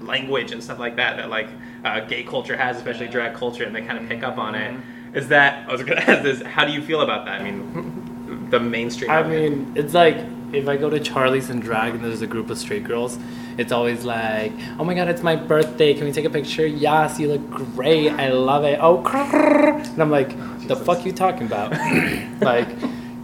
language 0.01 0.53
and 0.53 0.63
stuff 0.63 0.79
like 0.79 0.97
that 0.97 1.17
that 1.17 1.29
like 1.29 1.49
uh, 1.85 2.01
gay 2.01 2.23
culture 2.23 2.57
has 2.57 2.77
especially 2.77 3.09
drag 3.09 3.35
culture 3.35 3.65
and 3.65 3.75
they 3.75 3.83
kind 3.83 3.99
of 3.99 4.09
pick 4.09 4.23
up 4.23 4.39
on 4.39 4.55
it. 4.55 4.75
Is 5.15 5.29
that 5.29 5.69
I 5.69 5.73
was 5.73 5.83
gonna 5.83 6.01
ask 6.07 6.23
this 6.23 6.43
how 6.43 6.65
do 6.65 6.73
you 6.73 6.83
feel 6.83 7.01
about 7.03 7.25
that? 7.27 7.41
I 7.41 7.45
mean 7.45 8.16
the 8.51 8.61
mainstream 8.61 9.11
I 9.11 9.23
mean, 9.23 9.73
it's 9.75 9.95
like 9.95 10.17
if 10.53 10.69
I 10.69 10.77
go 10.77 10.89
to 10.89 11.01
Charlie's 11.01 11.51
and 11.51 11.61
drag 11.61 11.95
and 11.95 12.05
there's 12.05 12.23
a 12.23 12.27
group 12.27 12.51
of 12.51 12.59
straight 12.59 12.85
girls, 12.85 13.19
it's 13.59 13.73
always 13.73 14.05
like, 14.05 14.53
oh 14.79 14.85
my 14.85 14.95
god, 14.95 15.09
it's 15.09 15.23
my 15.23 15.37
birthday. 15.37 15.95
Can 15.95 16.05
we 16.05 16.13
take 16.13 16.25
a 16.25 16.31
picture? 16.31 16.67
Yes, 16.67 17.19
you 17.19 17.29
look 17.29 17.51
great. 17.51 18.11
I 18.11 18.31
love 18.31 18.65
it. 18.65 18.79
Oh, 18.81 19.05
and 19.05 20.03
I'm 20.03 20.11
like, 20.11 20.37
the 20.69 20.77
fuck 20.77 21.05
you 21.05 21.13
talking 21.13 21.47
about? 21.47 21.73
like, 22.41 22.69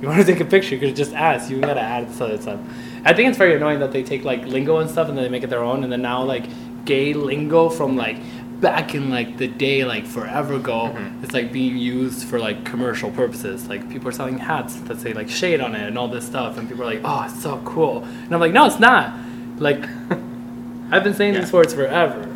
you 0.00 0.08
want 0.08 0.18
to 0.18 0.24
take 0.24 0.40
a 0.40 0.44
picture? 0.44 0.74
You 0.74 0.80
could 0.80 0.96
just 0.96 1.12
ask. 1.12 1.50
You 1.50 1.60
gotta 1.60 1.80
add 1.80 2.08
this 2.08 2.20
other 2.20 2.40
stuff. 2.40 2.60
I 3.04 3.12
think 3.12 3.28
it's 3.28 3.38
very 3.38 3.54
annoying 3.54 3.80
that 3.80 3.92
they 3.92 4.02
take 4.02 4.24
like 4.24 4.44
lingo 4.46 4.78
and 4.78 4.90
stuff 4.90 5.08
and 5.08 5.16
then 5.16 5.24
they 5.24 5.30
make 5.30 5.44
it 5.44 5.50
their 5.50 5.62
own, 5.62 5.84
and 5.84 5.92
then 5.92 6.02
now 6.02 6.22
like 6.22 6.44
gay 6.84 7.12
lingo 7.12 7.68
from 7.68 7.96
like 7.96 8.18
back 8.62 8.94
in 8.94 9.10
like 9.10 9.36
the 9.38 9.48
day 9.48 9.84
like 9.84 10.06
forever 10.06 10.54
ago 10.54 10.96
it's 11.22 11.32
like 11.34 11.52
being 11.52 11.76
used 11.76 12.26
for 12.28 12.38
like 12.38 12.64
commercial 12.64 13.10
purposes 13.10 13.66
like 13.68 13.90
people 13.90 14.08
are 14.08 14.12
selling 14.12 14.38
hats 14.38 14.76
that 14.82 14.98
say 15.00 15.12
like 15.12 15.28
shade 15.28 15.60
on 15.60 15.74
it 15.74 15.86
and 15.86 15.98
all 15.98 16.06
this 16.08 16.24
stuff 16.24 16.56
and 16.56 16.68
people 16.68 16.82
are 16.84 16.86
like 16.94 17.00
oh 17.04 17.24
it's 17.24 17.42
so 17.42 17.60
cool 17.64 18.04
and 18.04 18.32
i'm 18.32 18.38
like 18.40 18.52
no 18.52 18.64
it's 18.64 18.78
not 18.78 19.12
like 19.58 19.82
i've 20.92 21.02
been 21.04 21.12
saying 21.12 21.34
Yeah. 21.34 21.40
these 21.40 21.52
words 21.52 21.74
forever 21.74 22.28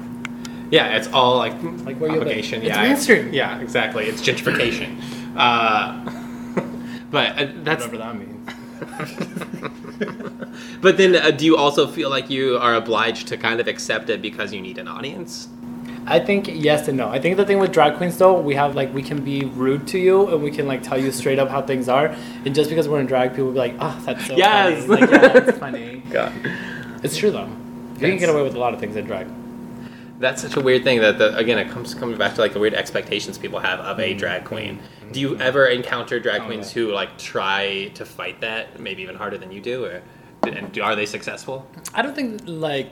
Yeah, 0.70 0.96
it's 0.96 1.06
all 1.12 1.36
like 1.38 1.54
Like 1.86 2.00
where 2.00 2.10
propagation. 2.10 2.60
It's 2.62 2.68
yeah, 2.74 2.82
mainstream. 2.82 3.32
Yeah, 3.32 3.60
exactly. 3.60 4.06
It's 4.10 4.20
gentrification. 4.20 4.98
uh, 5.36 5.94
but 7.14 7.38
uh, 7.38 7.46
that's. 7.62 7.84
whatever 7.86 7.98
that 7.98 8.16
means 8.18 8.50
But 10.80 10.96
then, 10.96 11.14
uh, 11.14 11.30
do 11.30 11.44
you 11.44 11.56
also 11.56 11.86
feel 11.86 12.10
like 12.10 12.28
you 12.30 12.58
are 12.58 12.74
obliged 12.74 13.28
to 13.28 13.36
kind 13.36 13.60
of 13.60 13.68
accept 13.68 14.10
it 14.10 14.20
because 14.20 14.52
you 14.52 14.60
need 14.60 14.78
an 14.78 14.88
audience? 14.88 15.46
I 16.08 16.20
think 16.20 16.48
yes 16.48 16.86
and 16.88 16.96
no. 16.96 17.08
I 17.08 17.20
think 17.20 17.36
the 17.36 17.44
thing 17.44 17.58
with 17.58 17.72
drag 17.72 17.96
queens 17.96 18.16
though, 18.16 18.40
we 18.40 18.54
have 18.54 18.74
like 18.76 18.94
we 18.94 19.02
can 19.02 19.24
be 19.24 19.44
rude 19.44 19.86
to 19.88 19.98
you 19.98 20.28
and 20.28 20.42
we 20.42 20.50
can 20.50 20.66
like 20.68 20.82
tell 20.82 20.96
you 20.98 21.10
straight 21.10 21.38
up 21.38 21.48
how 21.48 21.62
things 21.62 21.88
are. 21.88 22.14
And 22.44 22.54
just 22.54 22.70
because 22.70 22.88
we're 22.88 23.00
in 23.00 23.06
drag, 23.06 23.30
people 23.30 23.46
will 23.46 23.52
be 23.52 23.58
like, 23.58 23.74
"Oh, 23.80 24.00
that's 24.04 24.26
so 24.26 24.36
Yes. 24.36 24.86
funny." 24.86 25.00
Like, 25.00 25.10
yeah, 25.10 25.36
it's 25.36 25.58
funny. 25.58 26.02
God. 26.10 26.32
It's 27.02 27.16
true 27.16 27.30
though. 27.30 27.48
You 27.94 28.08
can 28.08 28.18
get 28.18 28.28
away 28.28 28.42
with 28.42 28.54
a 28.54 28.58
lot 28.58 28.72
of 28.74 28.80
things 28.80 28.94
in 28.96 29.04
drag. 29.06 29.26
That's 30.18 30.40
such 30.40 30.56
a 30.56 30.60
weird 30.60 30.82
thing 30.84 31.00
that 31.00 31.18
the, 31.18 31.36
again 31.36 31.58
it 31.58 31.70
comes 31.70 31.94
comes 31.94 32.16
back 32.16 32.34
to 32.36 32.40
like 32.40 32.52
the 32.52 32.60
weird 32.60 32.74
expectations 32.74 33.36
people 33.36 33.58
have 33.58 33.80
of 33.80 33.96
Mm-hmm. 33.98 34.00
a 34.00 34.14
drag 34.14 34.44
queen. 34.44 34.78
Do 35.12 35.20
you 35.20 35.36
ever 35.38 35.66
encounter 35.66 36.18
drag 36.20 36.42
Oh, 36.42 36.46
queens 36.46 36.74
yeah. 36.74 36.82
who 36.84 36.92
like 36.92 37.18
try 37.18 37.90
to 37.94 38.04
fight 38.04 38.40
that 38.42 38.78
maybe 38.80 39.02
even 39.02 39.16
harder 39.16 39.38
than 39.38 39.50
you 39.52 39.60
do, 39.60 39.84
or 39.84 40.02
and 40.44 40.70
do, 40.72 40.82
are 40.82 40.94
they 40.94 41.06
successful? 41.06 41.66
I 41.94 42.02
don't 42.02 42.14
think 42.14 42.42
like, 42.46 42.90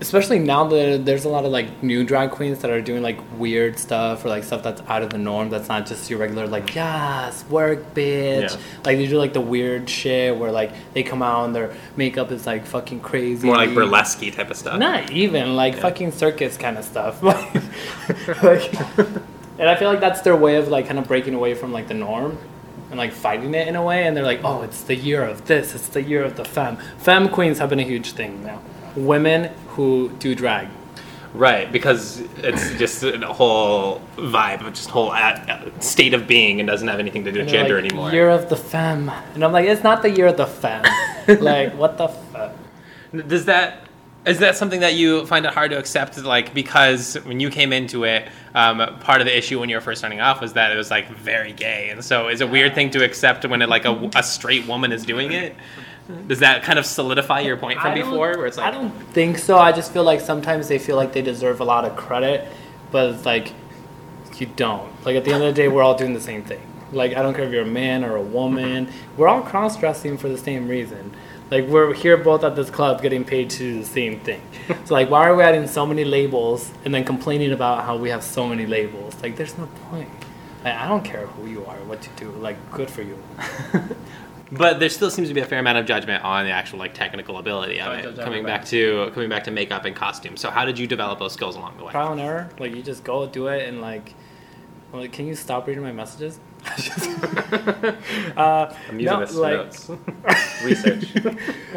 especially 0.00 0.38
now 0.38 0.64
that 0.64 1.04
there's 1.04 1.24
a 1.24 1.28
lot 1.28 1.44
of 1.44 1.52
like 1.52 1.82
new 1.82 2.04
drag 2.04 2.30
queens 2.30 2.60
that 2.60 2.70
are 2.70 2.80
doing 2.80 3.02
like 3.02 3.18
weird 3.38 3.78
stuff 3.78 4.24
or 4.24 4.28
like 4.28 4.44
stuff 4.44 4.62
that's 4.62 4.80
out 4.88 5.02
of 5.02 5.10
the 5.10 5.18
norm. 5.18 5.50
That's 5.50 5.68
not 5.68 5.86
just 5.86 6.08
your 6.08 6.18
regular 6.18 6.46
like 6.46 6.74
yes 6.74 7.44
work 7.50 7.94
bitch. 7.94 8.50
Yeah. 8.50 8.56
Like 8.84 8.96
they 8.96 9.06
do 9.06 9.18
like 9.18 9.32
the 9.34 9.40
weird 9.42 9.88
shit 9.90 10.36
where 10.36 10.50
like 10.50 10.72
they 10.94 11.02
come 11.02 11.22
out 11.22 11.44
and 11.44 11.54
their 11.54 11.74
makeup 11.96 12.30
is 12.32 12.46
like 12.46 12.66
fucking 12.66 13.00
crazy. 13.00 13.46
More 13.46 13.56
like 13.56 13.74
burlesque 13.74 14.20
type 14.32 14.50
of 14.50 14.56
stuff. 14.56 14.78
Not 14.78 15.10
even 15.10 15.54
like 15.56 15.74
Yeah. 15.74 15.80
fucking 15.82 16.12
circus 16.12 16.56
kind 16.56 16.78
of 16.78 16.84
stuff. 16.84 17.22
like, 18.42 18.72
and 19.58 19.68
I 19.68 19.76
feel 19.76 19.88
like 19.90 20.00
that's 20.00 20.22
their 20.22 20.36
way 20.36 20.56
of 20.56 20.68
like 20.68 20.86
kind 20.86 20.98
of 20.98 21.06
breaking 21.06 21.34
away 21.34 21.54
from 21.54 21.72
like 21.72 21.88
the 21.88 21.94
norm 21.94 22.38
and 22.90 22.98
like 22.98 23.12
fighting 23.12 23.54
it 23.54 23.68
in 23.68 23.76
a 23.76 23.82
way. 23.84 24.06
And 24.06 24.16
they're 24.16 24.24
like, 24.24 24.40
oh, 24.44 24.62
it's 24.62 24.82
the 24.82 24.96
year 24.96 25.22
of 25.22 25.46
this. 25.46 25.74
It's 25.74 25.88
the 25.88 26.02
year 26.02 26.24
of 26.24 26.36
the 26.36 26.44
femme. 26.44 26.78
Femme 26.98 27.28
queens 27.28 27.58
have 27.58 27.68
been 27.68 27.80
a 27.80 27.84
huge 27.84 28.12
thing 28.12 28.42
now. 28.44 28.60
Women 28.96 29.52
who 29.68 30.10
do 30.18 30.34
drag. 30.34 30.68
Right, 31.32 31.70
because 31.70 32.20
it's 32.38 32.76
just 32.76 33.04
a 33.04 33.32
whole 33.32 34.02
vibe, 34.16 34.66
just 34.74 34.90
whole 34.90 35.12
uh, 35.12 35.60
state 35.78 36.12
of 36.12 36.26
being, 36.26 36.58
and 36.58 36.68
doesn't 36.68 36.88
have 36.88 36.98
anything 36.98 37.24
to 37.24 37.30
do 37.30 37.40
with 37.40 37.48
gender 37.48 37.76
like, 37.76 37.84
anymore. 37.84 38.10
Year 38.10 38.30
of 38.30 38.48
the 38.48 38.56
femme. 38.56 39.10
And 39.34 39.44
I'm 39.44 39.52
like, 39.52 39.66
it's 39.66 39.84
not 39.84 40.02
the 40.02 40.10
year 40.10 40.26
of 40.26 40.36
the 40.36 40.46
femme. 40.46 40.84
like, 41.40 41.72
what 41.74 41.98
the 41.98 42.08
fuck? 42.08 42.52
Does 43.12 43.44
that 43.44 43.86
is 44.26 44.38
that 44.40 44.54
something 44.54 44.80
that 44.80 44.94
you 44.94 45.24
find 45.26 45.46
it 45.46 45.54
hard 45.54 45.70
to 45.70 45.78
accept? 45.78 46.18
Like 46.18 46.52
because 46.52 47.14
when 47.24 47.40
you 47.40 47.48
came 47.48 47.72
into 47.72 48.04
it, 48.04 48.28
um, 48.54 48.78
part 49.00 49.20
of 49.20 49.26
the 49.26 49.36
issue 49.36 49.58
when 49.58 49.68
you 49.68 49.76
were 49.76 49.80
first 49.80 50.00
starting 50.00 50.20
off 50.20 50.40
was 50.40 50.52
that 50.54 50.72
it 50.72 50.76
was 50.76 50.90
like 50.90 51.08
very 51.10 51.52
gay, 51.52 51.90
and 51.90 52.04
so 52.04 52.28
is 52.28 52.40
it 52.40 52.44
a 52.44 52.46
weird 52.46 52.74
thing 52.74 52.90
to 52.90 53.04
accept 53.04 53.46
when 53.46 53.62
it 53.62 53.68
like 53.68 53.84
a, 53.84 54.10
a 54.14 54.22
straight 54.22 54.66
woman 54.66 54.92
is 54.92 55.04
doing 55.04 55.32
it? 55.32 55.56
Does 56.28 56.40
that 56.40 56.62
kind 56.62 56.78
of 56.78 56.86
solidify 56.86 57.40
your 57.40 57.56
point 57.56 57.80
from 57.80 57.94
before, 57.94 58.36
where 58.36 58.46
it's 58.46 58.56
like 58.56 58.66
I 58.66 58.70
don't 58.70 58.90
think 59.12 59.38
so. 59.38 59.58
I 59.58 59.72
just 59.72 59.92
feel 59.92 60.04
like 60.04 60.20
sometimes 60.20 60.68
they 60.68 60.78
feel 60.78 60.96
like 60.96 61.12
they 61.12 61.22
deserve 61.22 61.60
a 61.60 61.64
lot 61.64 61.84
of 61.84 61.96
credit, 61.96 62.48
but 62.90 63.10
it's 63.14 63.26
like 63.26 63.52
you 64.40 64.46
don't. 64.56 64.90
Like 65.04 65.16
at 65.16 65.24
the 65.24 65.32
end 65.32 65.42
of 65.42 65.54
the 65.54 65.60
day, 65.62 65.68
we're 65.68 65.82
all 65.82 65.96
doing 65.96 66.14
the 66.14 66.20
same 66.20 66.42
thing. 66.42 66.60
Like 66.92 67.16
I 67.16 67.22
don't 67.22 67.34
care 67.34 67.44
if 67.44 67.52
you're 67.52 67.62
a 67.62 67.66
man 67.66 68.04
or 68.04 68.16
a 68.16 68.22
woman, 68.22 68.90
we're 69.16 69.28
all 69.28 69.42
cross 69.42 69.76
dressing 69.76 70.16
for 70.16 70.28
the 70.28 70.38
same 70.38 70.66
reason. 70.68 71.14
Like 71.50 71.66
we're 71.66 71.94
here 71.94 72.16
both 72.16 72.44
at 72.44 72.56
this 72.56 72.70
club 72.70 73.02
getting 73.02 73.24
paid 73.24 73.50
to 73.50 73.58
do 73.58 73.80
the 73.80 73.86
same 73.86 74.20
thing. 74.20 74.42
So 74.84 74.94
like 74.94 75.10
why 75.10 75.28
are 75.28 75.34
we 75.34 75.42
adding 75.42 75.66
so 75.66 75.84
many 75.84 76.04
labels 76.04 76.72
and 76.84 76.94
then 76.94 77.04
complaining 77.04 77.52
about 77.52 77.84
how 77.84 77.96
we 77.96 78.10
have 78.10 78.22
so 78.22 78.46
many 78.48 78.66
labels? 78.66 79.14
Like 79.22 79.36
there's 79.36 79.56
no 79.58 79.68
point. 79.90 80.10
Like, 80.64 80.74
I 80.74 80.88
don't 80.88 81.04
care 81.04 81.26
who 81.26 81.46
you 81.46 81.64
are, 81.66 81.76
what 81.84 82.04
you 82.04 82.12
do. 82.16 82.30
Like 82.32 82.56
good 82.70 82.90
for 82.90 83.02
you. 83.02 83.18
But 84.52 84.80
there 84.80 84.88
still 84.88 85.10
seems 85.10 85.28
to 85.28 85.34
be 85.34 85.40
a 85.40 85.44
fair 85.44 85.60
amount 85.60 85.78
of 85.78 85.86
judgment 85.86 86.24
on 86.24 86.44
the 86.44 86.50
actual 86.50 86.78
like 86.78 86.94
technical 86.94 87.38
ability 87.38 87.80
of 87.80 87.92
it. 87.92 88.16
Coming 88.16 88.44
back 88.44 88.64
to 88.66 89.10
coming 89.14 89.28
back 89.28 89.44
to 89.44 89.50
makeup 89.50 89.84
and 89.84 89.94
costume. 89.94 90.36
So 90.36 90.50
how 90.50 90.64
did 90.64 90.78
you 90.78 90.86
develop 90.86 91.18
those 91.18 91.32
skills 91.32 91.56
along 91.56 91.76
the 91.76 91.84
way? 91.84 91.92
trial 91.92 92.12
and 92.12 92.20
error. 92.20 92.50
Like 92.58 92.74
you 92.74 92.82
just 92.82 93.04
go 93.04 93.26
do 93.26 93.46
it 93.48 93.68
and 93.68 93.80
like, 93.80 94.14
well, 94.92 95.06
can 95.08 95.26
you 95.26 95.34
stop 95.34 95.66
reading 95.66 95.82
my 95.82 95.92
messages? 95.92 96.40
uh, 98.36 98.74
I'm 98.88 99.00
using 99.00 99.04
no, 99.04 99.20
this 99.20 99.34
like, 99.34 99.52
notes. 99.52 99.90
Research. 100.64 101.16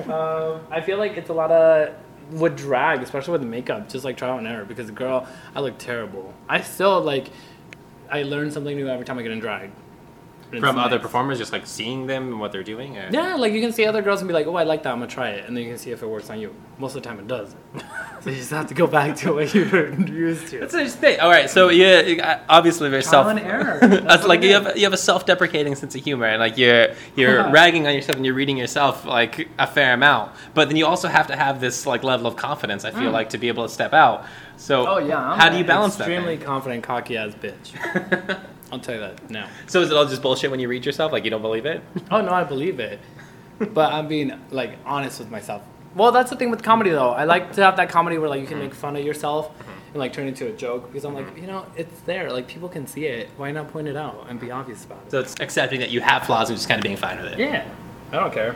um, 0.10 0.62
I 0.70 0.82
feel 0.84 0.98
like 0.98 1.16
it's 1.16 1.30
a 1.30 1.34
lot 1.34 1.52
of 1.52 1.94
with 2.32 2.58
drag, 2.58 3.02
especially 3.02 3.34
with 3.34 3.44
makeup, 3.44 3.90
just 3.90 4.04
like 4.04 4.18
trial 4.18 4.38
and 4.38 4.48
error. 4.48 4.66
Because 4.66 4.90
girl, 4.92 5.28
I 5.56 5.62
look 5.62 5.78
terrible. 5.78 6.34
I 6.50 6.62
still 6.62 7.02
like, 7.02 7.30
I 8.10 8.24
learn 8.24 8.52
something 8.52 8.76
new 8.76 8.88
every 8.88 9.06
time 9.06 9.18
I 9.20 9.22
get 9.22 9.32
in 9.32 9.40
drag. 9.40 9.72
And 10.54 10.64
it's 10.64 10.70
From 10.72 10.78
other 10.78 10.98
nice. 10.98 11.02
performers, 11.02 11.38
just 11.40 11.52
like 11.52 11.66
seeing 11.66 12.06
them 12.06 12.28
and 12.28 12.40
what 12.40 12.52
they're 12.52 12.64
doing. 12.64 12.96
Or? 12.98 13.10
Yeah, 13.12 13.36
like 13.36 13.54
you 13.54 13.62
can 13.62 13.72
see 13.74 13.86
other 13.86 14.02
girls 14.04 14.22
and 14.22 14.28
be 14.28 14.34
like, 14.36 14.46
"Oh, 14.46 14.56
I 14.56 14.64
like 14.64 14.84
that. 14.84 14.92
I'm 14.94 15.00
gonna 15.00 15.10
try 15.10 15.30
it," 15.30 15.46
and 15.48 15.58
then 15.58 15.64
you 15.64 15.70
can 15.72 15.80
see 15.80 15.90
if 15.92 16.04
it 16.04 16.08
works 16.08 16.30
on 16.30 16.40
you. 16.40 16.54
Most 16.78 16.96
of 16.96 17.02
the 17.02 17.10
time, 17.10 17.18
it 17.20 17.28
does. 17.28 17.56
so 18.22 18.30
you 18.30 18.36
just 18.36 18.52
have 18.52 18.68
to 18.68 18.74
go 18.76 18.86
back 18.86 19.16
to 19.18 19.34
what 19.34 19.54
you 19.54 19.66
were 19.70 19.90
used 19.94 20.48
to. 20.50 20.60
That's 20.60 20.74
interesting. 20.76 21.20
All 21.20 21.30
right, 21.30 21.50
so 21.50 21.70
yeah, 21.70 22.42
obviously 22.50 22.90
very 22.90 23.02
Trial 23.02 23.24
self. 23.24 23.28
and 23.28 23.40
error. 23.40 23.80
That's 23.82 24.04
That's 24.06 24.28
like 24.28 24.40
what 24.42 24.44
it 24.46 24.50
you 24.52 24.58
is. 24.58 24.64
have 24.68 24.78
you 24.78 24.84
have 24.84 24.94
a 24.94 24.98
self-deprecating 24.98 25.74
sense 25.76 25.96
of 25.96 26.04
humor, 26.04 26.26
and 26.28 26.40
like 26.40 26.58
you're 26.58 26.90
you're 27.16 27.50
ragging 27.60 27.88
on 27.88 27.94
yourself 27.96 28.16
and 28.18 28.26
you're 28.26 28.36
reading 28.36 28.58
yourself 28.58 29.06
like 29.06 29.50
a 29.58 29.66
fair 29.66 29.94
amount. 29.94 30.32
But 30.54 30.68
then 30.68 30.78
you 30.78 30.86
also 30.86 31.08
have 31.08 31.28
to 31.28 31.36
have 31.36 31.60
this 31.62 31.88
like 31.88 32.04
level 32.04 32.28
of 32.28 32.36
confidence. 32.36 32.86
I 32.86 32.92
feel 32.92 33.10
like 33.12 33.30
to 33.32 33.38
be 33.40 33.48
able 33.48 33.64
to 33.68 33.74
step 33.74 33.94
out. 33.94 34.26
So 34.58 34.86
Mm. 34.86 34.88
Oh 34.88 34.98
yeah. 35.00 35.18
I'm 35.32 35.40
how 35.40 35.50
do 35.50 35.56
you 35.56 35.62
an 35.62 35.68
balance 35.68 35.98
extremely 35.98 36.36
that? 36.38 36.46
confident, 36.46 36.84
cocky 36.84 37.18
ass 37.18 37.34
bitch. 37.34 37.74
I'll 38.74 38.80
tell 38.80 38.96
you 38.96 39.02
that 39.02 39.30
now. 39.30 39.48
So 39.68 39.82
is 39.82 39.92
it 39.92 39.96
all 39.96 40.06
just 40.06 40.24
bullshit 40.24 40.50
when 40.50 40.60
you 40.60 40.68
read 40.68 40.84
yourself? 40.86 41.12
Like 41.12 41.24
you 41.24 41.30
don't 41.30 41.44
believe 41.44 41.68
it? 41.68 41.84
Oh 42.10 42.22
no, 42.22 42.32
I 42.32 42.44
believe 42.44 42.80
it, 42.80 43.00
but 43.60 43.94
I'm 43.94 44.08
being 44.08 44.34
like 44.50 44.78
honest 44.84 45.20
with 45.20 45.30
myself. 45.30 45.62
Well, 45.96 46.12
that's 46.12 46.32
the 46.32 46.36
thing 46.36 46.50
with 46.50 46.64
comedy 46.64 46.90
though. 46.90 47.12
I 47.12 47.26
like 47.26 47.54
to 47.54 47.64
have 47.64 47.78
that 47.78 47.90
comedy 47.90 48.18
where 48.18 48.30
like 48.30 48.42
you 48.42 48.48
can 48.48 48.58
make 48.58 48.74
fun 48.74 48.96
of 48.96 49.06
yourself 49.06 49.52
and 49.94 49.98
like 49.98 50.12
turn 50.12 50.26
it 50.26 50.30
into 50.30 50.48
a 50.48 50.52
joke 50.52 50.88
because 50.88 51.06
I'm 51.06 51.14
like, 51.14 51.38
you 51.38 51.46
know, 51.46 51.68
it's 51.76 52.02
there. 52.02 52.32
Like 52.32 52.48
people 52.48 52.68
can 52.68 52.88
see 52.88 53.06
it. 53.06 53.30
Why 53.38 53.52
not 53.52 53.72
point 53.72 53.88
it 53.88 53.96
out 53.96 54.26
and 54.28 54.40
be 54.40 54.50
obvious 54.50 54.86
about 54.86 55.04
it? 55.06 55.12
So 55.12 55.20
it's 55.20 55.36
accepting 55.40 55.80
that 55.82 55.92
you 55.92 56.02
have 56.02 56.26
flaws 56.26 56.50
and 56.50 56.58
just 56.58 56.68
kind 56.68 56.80
of 56.80 56.84
being 56.84 56.98
fine 56.98 57.22
with 57.22 57.34
it. 57.34 57.40
Yeah, 57.40 57.70
I 58.12 58.16
don't 58.16 58.34
care. 58.34 58.56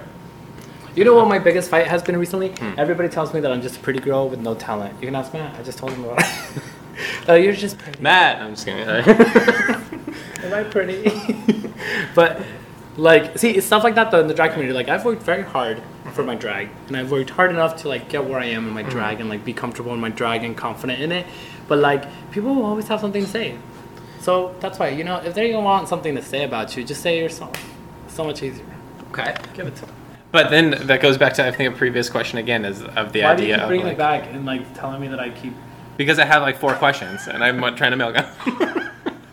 You 0.95 1.05
know 1.05 1.13
what 1.13 1.27
my 1.27 1.37
biggest 1.37 1.69
fight 1.69 1.85
has 1.85 2.01
been 2.01 2.17
recently? 2.17 2.49
Hmm. 2.53 2.73
Everybody 2.75 3.07
tells 3.07 3.31
me 3.31 3.39
that 3.41 3.51
I'm 3.51 3.61
just 3.61 3.77
a 3.77 3.79
pretty 3.81 3.99
girl 3.99 4.29
with 4.29 4.39
no 4.39 4.55
talent. 4.55 4.95
You 4.99 5.05
can 5.05 5.15
ask 5.15 5.31
Matt. 5.31 5.55
I 5.59 5.61
just 5.61 5.77
told 5.77 5.91
him 5.91 6.05
about 6.05 6.21
it. 6.21 6.63
oh, 7.27 7.35
you're 7.43 7.53
just 7.53 7.77
pretty. 7.77 8.01
Matt, 8.01 8.41
I'm 8.41 8.55
just 8.55 8.65
kidding. 8.65 8.87
I 10.57 10.63
pretty? 10.63 11.11
but 12.15 12.41
like, 12.97 13.37
see, 13.37 13.51
it's 13.51 13.65
stuff 13.65 13.83
like 13.83 13.95
that 13.95 14.11
though 14.11 14.19
in 14.19 14.27
the 14.27 14.33
drag 14.33 14.51
community. 14.51 14.75
Like, 14.75 14.89
I've 14.89 15.05
worked 15.05 15.23
very 15.23 15.43
hard 15.43 15.81
for 16.13 16.23
my 16.23 16.35
drag, 16.35 16.69
and 16.87 16.97
I've 16.97 17.11
worked 17.11 17.29
hard 17.29 17.51
enough 17.51 17.77
to 17.83 17.89
like 17.89 18.09
get 18.09 18.25
where 18.25 18.39
I 18.39 18.45
am 18.45 18.67
in 18.67 18.73
my 18.73 18.83
drag 18.83 19.13
mm-hmm. 19.13 19.21
and 19.21 19.29
like 19.29 19.45
be 19.45 19.53
comfortable 19.53 19.93
in 19.93 19.99
my 19.99 20.09
drag 20.09 20.43
and 20.43 20.57
confident 20.57 21.01
in 21.01 21.11
it. 21.11 21.25
But 21.67 21.79
like, 21.79 22.05
people 22.31 22.55
will 22.55 22.65
always 22.65 22.87
have 22.87 22.99
something 22.99 23.23
to 23.23 23.29
say. 23.29 23.57
So 24.19 24.55
that's 24.59 24.79
why 24.79 24.89
you 24.89 25.03
know 25.03 25.17
if 25.17 25.33
they 25.33 25.53
want 25.55 25.87
something 25.87 26.15
to 26.15 26.21
say 26.21 26.43
about 26.43 26.75
you, 26.75 26.83
just 26.83 27.01
say 27.01 27.19
yourself. 27.19 27.55
so 28.07 28.23
much 28.23 28.41
easier. 28.43 28.65
okay. 29.11 29.35
Give 29.53 29.67
it 29.67 29.75
to 29.75 29.85
them. 29.85 29.95
But 30.31 30.49
then 30.49 30.87
that 30.87 31.01
goes 31.01 31.17
back 31.17 31.33
to 31.35 31.47
I 31.47 31.51
think 31.51 31.73
a 31.73 31.77
previous 31.77 32.09
question 32.09 32.37
again 32.37 32.65
is 32.65 32.81
of 32.83 33.13
the 33.13 33.23
Why 33.23 33.35
do 33.35 33.45
you 33.45 33.53
idea 33.53 33.55
keep 33.55 33.61
of 33.61 33.67
bringing 33.69 33.85
like, 33.85 33.93
it 33.93 33.97
back 33.97 34.27
and 34.33 34.45
like 34.45 34.73
telling 34.73 34.99
me 34.99 35.07
that 35.07 35.19
I 35.19 35.29
keep? 35.29 35.53
because 35.97 36.19
I 36.19 36.25
have 36.25 36.43
like 36.43 36.57
four 36.57 36.75
questions 36.75 37.27
and 37.27 37.43
I'm 37.43 37.59
trying 37.75 37.91
to 37.91 37.97
milk 37.97 38.15
them. 38.15 38.83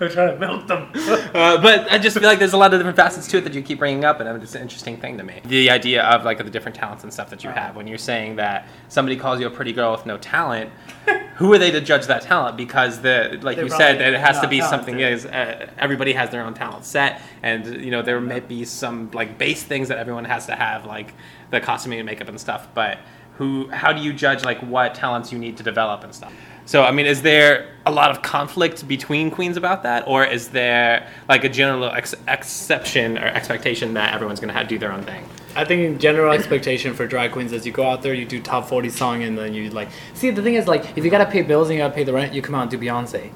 I'm 0.06 0.10
trying 0.12 0.38
to 0.38 0.46
milk 0.46 0.66
them. 0.66 0.90
Uh, 1.34 1.60
but 1.60 1.90
I 1.90 1.98
just 1.98 2.16
feel 2.16 2.28
like 2.28 2.38
there's 2.38 2.52
a 2.52 2.56
lot 2.56 2.72
of 2.72 2.78
different 2.78 2.96
facets 2.96 3.26
to 3.28 3.38
it 3.38 3.40
that 3.42 3.54
you 3.54 3.62
keep 3.62 3.80
bringing 3.80 4.04
up, 4.04 4.20
and 4.20 4.42
it's 4.42 4.54
an 4.54 4.62
interesting 4.62 4.96
thing 4.98 5.18
to 5.18 5.24
me. 5.24 5.40
The 5.44 5.68
idea 5.68 6.04
of 6.04 6.24
like 6.24 6.38
the 6.38 6.44
different 6.44 6.76
talents 6.76 7.02
and 7.02 7.12
stuff 7.12 7.28
that 7.30 7.42
you 7.42 7.50
have. 7.50 7.74
When 7.74 7.88
you're 7.88 7.98
saying 7.98 8.36
that 8.36 8.68
somebody 8.88 9.16
calls 9.16 9.40
you 9.40 9.46
a 9.48 9.50
pretty 9.50 9.72
girl 9.72 9.90
with 9.90 10.06
no 10.06 10.16
talent, 10.16 10.70
who 11.36 11.52
are 11.52 11.58
they 11.58 11.72
to 11.72 11.80
judge 11.80 12.06
that 12.06 12.22
talent? 12.22 12.56
Because 12.56 13.00
the 13.00 13.40
like 13.42 13.56
They're 13.56 13.64
you 13.64 13.70
said, 13.70 13.96
probably 13.98 14.14
it 14.14 14.20
has 14.20 14.40
to 14.40 14.48
be 14.48 14.60
something. 14.60 14.98
talented. 14.98 15.24
Is 15.24 15.26
uh, 15.26 15.70
everybody 15.78 16.12
has 16.12 16.30
their 16.30 16.44
own 16.44 16.54
talent 16.54 16.84
set, 16.84 17.20
and 17.42 17.66
you 17.84 17.90
know 17.90 18.02
there 18.02 18.20
may 18.20 18.40
be 18.40 18.64
some 18.64 19.10
like 19.12 19.36
base 19.38 19.64
things 19.64 19.88
that 19.88 19.98
everyone 19.98 20.24
has 20.24 20.46
to 20.46 20.54
have, 20.54 20.86
like 20.86 21.14
the 21.50 21.60
costuming 21.60 21.98
and 21.98 22.06
makeup 22.06 22.28
and 22.28 22.40
stuff. 22.40 22.68
But 22.74 22.98
who? 23.38 23.68
How 23.70 23.92
do 23.92 24.00
you 24.00 24.12
judge 24.12 24.44
like 24.44 24.60
what 24.60 24.94
talents 24.94 25.32
you 25.32 25.38
need 25.38 25.56
to 25.56 25.64
develop 25.64 26.04
and 26.04 26.14
stuff? 26.14 26.32
So 26.66 26.82
I 26.82 26.90
mean, 26.92 27.06
is 27.06 27.22
there 27.22 27.68
a 27.86 27.90
lot 27.90 28.10
of 28.10 28.22
conflict 28.22 28.88
between 28.88 29.30
queens 29.30 29.56
about 29.58 29.82
that, 29.82 30.04
or 30.06 30.24
is 30.24 30.48
there 30.48 31.06
like 31.28 31.44
a 31.44 31.48
general 31.48 31.84
ex- 31.84 32.14
exception 32.26 33.18
or 33.18 33.26
expectation 33.26 33.94
that 33.94 34.14
everyone's 34.14 34.40
going 34.40 34.48
to 34.52 34.54
have 34.58 34.68
do 34.68 34.78
their 34.78 34.92
own 34.92 35.02
thing? 35.02 35.24
I 35.56 35.64
think 35.64 36.00
general 36.00 36.32
expectation 36.32 36.94
for 36.94 37.06
drag 37.06 37.32
queens 37.32 37.52
is 37.52 37.64
you 37.64 37.70
go 37.72 37.84
out 37.88 38.02
there, 38.02 38.14
you 38.14 38.24
do 38.24 38.40
top 38.40 38.66
40 38.68 38.88
song, 38.88 39.22
and 39.22 39.36
then 39.38 39.52
you 39.54 39.70
like. 39.70 39.88
See, 40.14 40.30
the 40.30 40.42
thing 40.42 40.54
is, 40.54 40.66
like, 40.66 40.96
if 40.96 41.04
you 41.04 41.10
gotta 41.10 41.30
pay 41.30 41.42
bills 41.42 41.68
and 41.68 41.76
you 41.78 41.84
gotta 41.84 41.94
pay 41.94 42.04
the 42.04 42.12
rent, 42.12 42.32
you 42.34 42.42
come 42.42 42.54
out 42.54 42.62
and 42.62 42.70
do 42.70 42.78
Beyonce. 42.78 43.30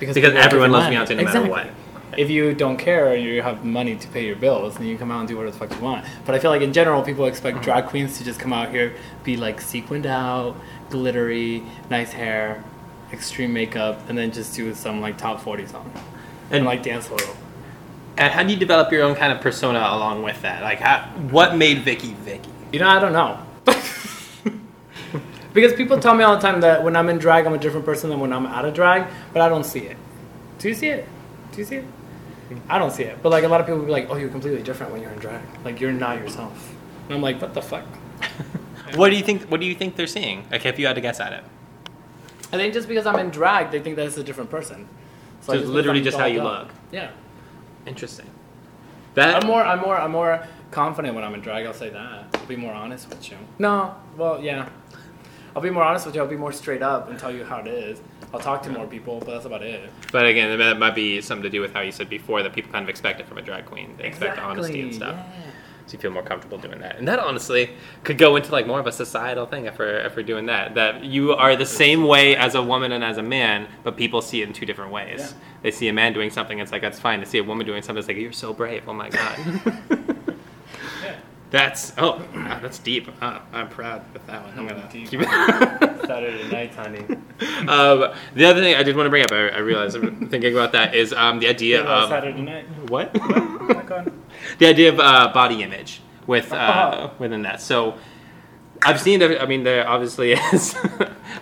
Because 0.00 0.16
like 0.16 0.24
everyone 0.24 0.72
loves 0.72 0.84
money. 0.84 0.96
Beyonce 0.96 1.16
no 1.16 1.24
matter 1.24 1.46
what. 1.48 1.68
If 2.16 2.30
you 2.30 2.54
don't 2.54 2.76
care 2.76 3.08
or 3.10 3.16
you 3.16 3.42
have 3.42 3.64
money 3.64 3.96
to 3.96 4.08
pay 4.08 4.24
your 4.24 4.36
bills, 4.36 4.76
then 4.76 4.86
you 4.86 4.96
come 4.96 5.10
out 5.10 5.20
and 5.20 5.28
do 5.28 5.36
whatever 5.36 5.52
the 5.52 5.58
fuck 5.66 5.76
you 5.76 5.82
want. 5.84 6.04
But 6.24 6.36
I 6.36 6.38
feel 6.38 6.50
like 6.52 6.62
in 6.62 6.72
general, 6.72 7.02
people 7.02 7.24
expect 7.26 7.56
Mm-hmm. 7.56 7.64
drag 7.64 7.86
queens 7.86 8.18
to 8.18 8.24
just 8.24 8.38
come 8.38 8.52
out 8.52 8.70
here, 8.70 8.94
be 9.24 9.36
like 9.36 9.60
sequined 9.60 10.06
out, 10.06 10.56
glittery, 10.90 11.62
nice 11.90 12.12
hair, 12.12 12.62
extreme 13.12 13.52
makeup, 13.52 14.00
and 14.08 14.16
then 14.16 14.30
just 14.32 14.54
do 14.54 14.74
some 14.74 15.00
like 15.00 15.16
top 15.18 15.40
40 15.40 15.66
song. 15.66 15.90
And, 16.46 16.54
And- 16.58 16.64
like 16.64 16.82
dance 16.82 17.08
a 17.08 17.14
little. 17.14 17.36
And 18.16 18.32
how 18.32 18.44
do 18.44 18.52
you 18.52 18.56
develop 18.58 18.92
your 18.92 19.02
own 19.02 19.16
kind 19.16 19.32
of 19.32 19.40
persona 19.40 19.78
along 19.80 20.22
with 20.22 20.40
that? 20.42 20.62
Like, 20.62 20.78
how, 20.78 21.00
what 21.30 21.56
made 21.56 21.82
Vicky 21.82 22.14
Vicky? 22.14 22.48
You 22.72 22.78
know, 22.78 22.86
I 22.88 23.00
don't 23.00 23.12
know. 23.12 23.40
because 25.52 25.72
people 25.72 25.98
tell 25.98 26.14
me 26.14 26.22
all 26.22 26.36
the 26.36 26.40
time 26.40 26.60
that 26.60 26.84
when 26.84 26.94
I'm 26.94 27.08
in 27.08 27.18
drag, 27.18 27.44
I'm 27.44 27.54
a 27.54 27.58
different 27.58 27.84
person 27.84 28.10
than 28.10 28.20
when 28.20 28.32
I'm 28.32 28.46
out 28.46 28.64
of 28.64 28.72
drag, 28.72 29.08
but 29.32 29.42
I 29.42 29.48
don't 29.48 29.64
see 29.64 29.80
it. 29.80 29.96
Do 30.60 30.68
you 30.68 30.74
see 30.74 30.88
it? 30.90 31.08
Do 31.50 31.58
you 31.58 31.64
see 31.64 31.76
it? 31.76 31.84
I 32.68 32.78
don't 32.78 32.92
see 32.92 33.02
it. 33.02 33.18
But 33.20 33.30
like 33.30 33.42
a 33.42 33.48
lot 33.48 33.60
of 33.60 33.66
people 33.66 33.80
will 33.80 33.86
be 33.86 33.92
like, 33.92 34.08
oh, 34.10 34.16
you're 34.16 34.28
completely 34.28 34.62
different 34.62 34.92
when 34.92 35.02
you're 35.02 35.10
in 35.10 35.18
drag. 35.18 35.42
Like 35.64 35.80
you're 35.80 35.92
not 35.92 36.18
yourself. 36.18 36.72
And 37.06 37.14
I'm 37.16 37.22
like, 37.22 37.40
what 37.40 37.52
the 37.52 37.62
fuck? 37.62 37.84
What 38.94 39.10
do 39.10 39.16
you 39.16 39.22
think? 39.22 39.42
What 39.50 39.60
do 39.60 39.66
you 39.66 39.74
think 39.74 39.96
they're 39.96 40.06
seeing? 40.06 40.46
Like, 40.50 40.64
if 40.66 40.78
you 40.78 40.86
had 40.86 40.94
to 40.94 41.00
guess 41.00 41.20
at 41.20 41.32
it, 41.32 41.44
I 42.52 42.56
think 42.56 42.74
just 42.74 42.86
because 42.88 43.06
I'm 43.06 43.18
in 43.18 43.30
drag, 43.30 43.70
they 43.70 43.80
think 43.80 43.96
that 43.96 44.06
it's 44.06 44.16
a 44.16 44.24
different 44.24 44.50
person. 44.50 44.88
So 45.40 45.52
I 45.52 45.56
it's 45.56 45.66
literally 45.66 46.00
just 46.00 46.16
how 46.16 46.26
you 46.26 46.40
up. 46.40 46.66
look. 46.66 46.74
Yeah. 46.92 47.10
interesting. 47.86 48.26
That 49.14 49.42
I'm 49.42 49.46
more, 49.46 49.62
I'm 49.62 49.80
more, 49.80 49.96
I'm 49.96 50.10
more 50.10 50.46
confident 50.70 51.14
when 51.14 51.22
I'm 51.24 51.34
in 51.34 51.40
drag. 51.40 51.66
I'll 51.66 51.74
say 51.74 51.90
that. 51.90 52.26
I'll 52.34 52.46
be 52.46 52.56
more 52.56 52.72
honest 52.72 53.08
with 53.08 53.30
you. 53.30 53.36
No, 53.58 53.94
well, 54.16 54.42
yeah. 54.42 54.68
I'll 55.54 55.62
be 55.62 55.70
more 55.70 55.84
honest 55.84 56.06
with 56.06 56.14
you. 56.16 56.22
I'll 56.22 56.28
be 56.28 56.36
more 56.36 56.52
straight 56.52 56.82
up 56.82 57.08
and 57.08 57.18
tell 57.18 57.32
you 57.32 57.44
how 57.44 57.58
it 57.60 57.68
is. 57.68 58.00
I'll 58.32 58.40
talk 58.40 58.62
to 58.64 58.70
more 58.70 58.86
people, 58.86 59.20
but 59.20 59.28
that's 59.28 59.44
about 59.44 59.62
it. 59.62 59.88
But 60.10 60.26
again, 60.26 60.58
that 60.58 60.78
might 60.78 60.96
be 60.96 61.20
something 61.20 61.44
to 61.44 61.50
do 61.50 61.60
with 61.60 61.72
how 61.72 61.80
you 61.80 61.92
said 61.92 62.08
before 62.08 62.42
that 62.42 62.52
people 62.52 62.72
kind 62.72 62.82
of 62.82 62.88
expect 62.88 63.20
it 63.20 63.28
from 63.28 63.38
a 63.38 63.42
drag 63.42 63.66
queen. 63.66 63.94
They 63.96 64.04
expect 64.04 64.38
honesty 64.40 64.80
and 64.80 64.94
stuff. 64.94 65.16
So 65.86 65.92
you 65.92 65.98
feel 65.98 66.10
more 66.10 66.22
comfortable 66.22 66.56
doing 66.56 66.80
that. 66.80 66.96
And 66.96 67.06
that 67.08 67.18
honestly 67.18 67.70
could 68.04 68.16
go 68.16 68.36
into 68.36 68.50
like 68.50 68.66
more 68.66 68.80
of 68.80 68.86
a 68.86 68.92
societal 68.92 69.44
thing 69.46 69.66
if 69.66 69.78
we're 69.78 69.98
if 69.98 70.16
we're 70.16 70.22
doing 70.22 70.46
that. 70.46 70.74
That 70.74 71.04
you 71.04 71.32
are 71.34 71.56
the 71.56 71.66
same 71.66 72.04
way 72.04 72.36
as 72.36 72.54
a 72.54 72.62
woman 72.62 72.92
and 72.92 73.04
as 73.04 73.18
a 73.18 73.22
man, 73.22 73.68
but 73.82 73.96
people 73.96 74.22
see 74.22 74.40
it 74.42 74.48
in 74.48 74.54
two 74.54 74.64
different 74.66 74.92
ways. 74.92 75.20
Yeah. 75.20 75.38
They 75.62 75.70
see 75.70 75.88
a 75.88 75.92
man 75.92 76.12
doing 76.12 76.30
something, 76.30 76.58
it's 76.58 76.72
like 76.72 76.82
that's 76.82 76.98
fine. 76.98 77.20
They 77.20 77.26
see 77.26 77.38
a 77.38 77.44
woman 77.44 77.66
doing 77.66 77.82
something, 77.82 77.98
it's 77.98 78.08
like 78.08 78.16
you're 78.16 78.32
so 78.32 78.52
brave. 78.54 78.84
Oh 78.88 78.94
my 78.94 79.10
god. 79.10 79.38
That's 81.54 81.92
oh, 81.98 82.20
wow, 82.34 82.58
that's 82.60 82.80
deep. 82.80 83.08
Uh, 83.22 83.38
I'm 83.52 83.68
proud 83.68 84.02
with 84.12 84.26
that 84.26 84.42
one. 84.42 84.58
I'm 84.58 84.66
gonna 84.66 84.88
Deep. 84.90 85.08
keep 85.08 85.20
it. 85.22 85.28
Saturday 86.04 86.48
night, 86.50 86.74
honey. 86.74 86.98
um, 87.68 88.12
the 88.34 88.44
other 88.44 88.60
thing 88.60 88.74
I 88.74 88.82
did 88.82 88.96
want 88.96 89.06
to 89.06 89.10
bring 89.10 89.22
up, 89.22 89.30
I, 89.30 89.50
I 89.50 89.58
realized 89.58 89.94
I'm 89.94 90.28
thinking 90.28 90.52
about 90.52 90.72
that, 90.72 90.96
is 90.96 91.12
um, 91.12 91.38
the 91.38 91.46
idea 91.46 91.84
of 91.84 92.08
Saturday 92.08 92.42
night. 92.42 92.64
what? 92.88 93.14
On. 93.20 94.23
The 94.58 94.66
idea 94.66 94.88
of 94.92 95.00
uh, 95.00 95.30
body 95.32 95.62
image 95.62 96.00
with 96.26 96.52
uh, 96.52 96.56
Uh-huh. 96.56 97.10
within 97.18 97.42
that. 97.42 97.60
So 97.60 97.94
I've 98.82 99.00
seen. 99.00 99.22
I 99.22 99.46
mean, 99.46 99.64
there 99.64 99.88
obviously 99.88 100.32
is 100.52 100.74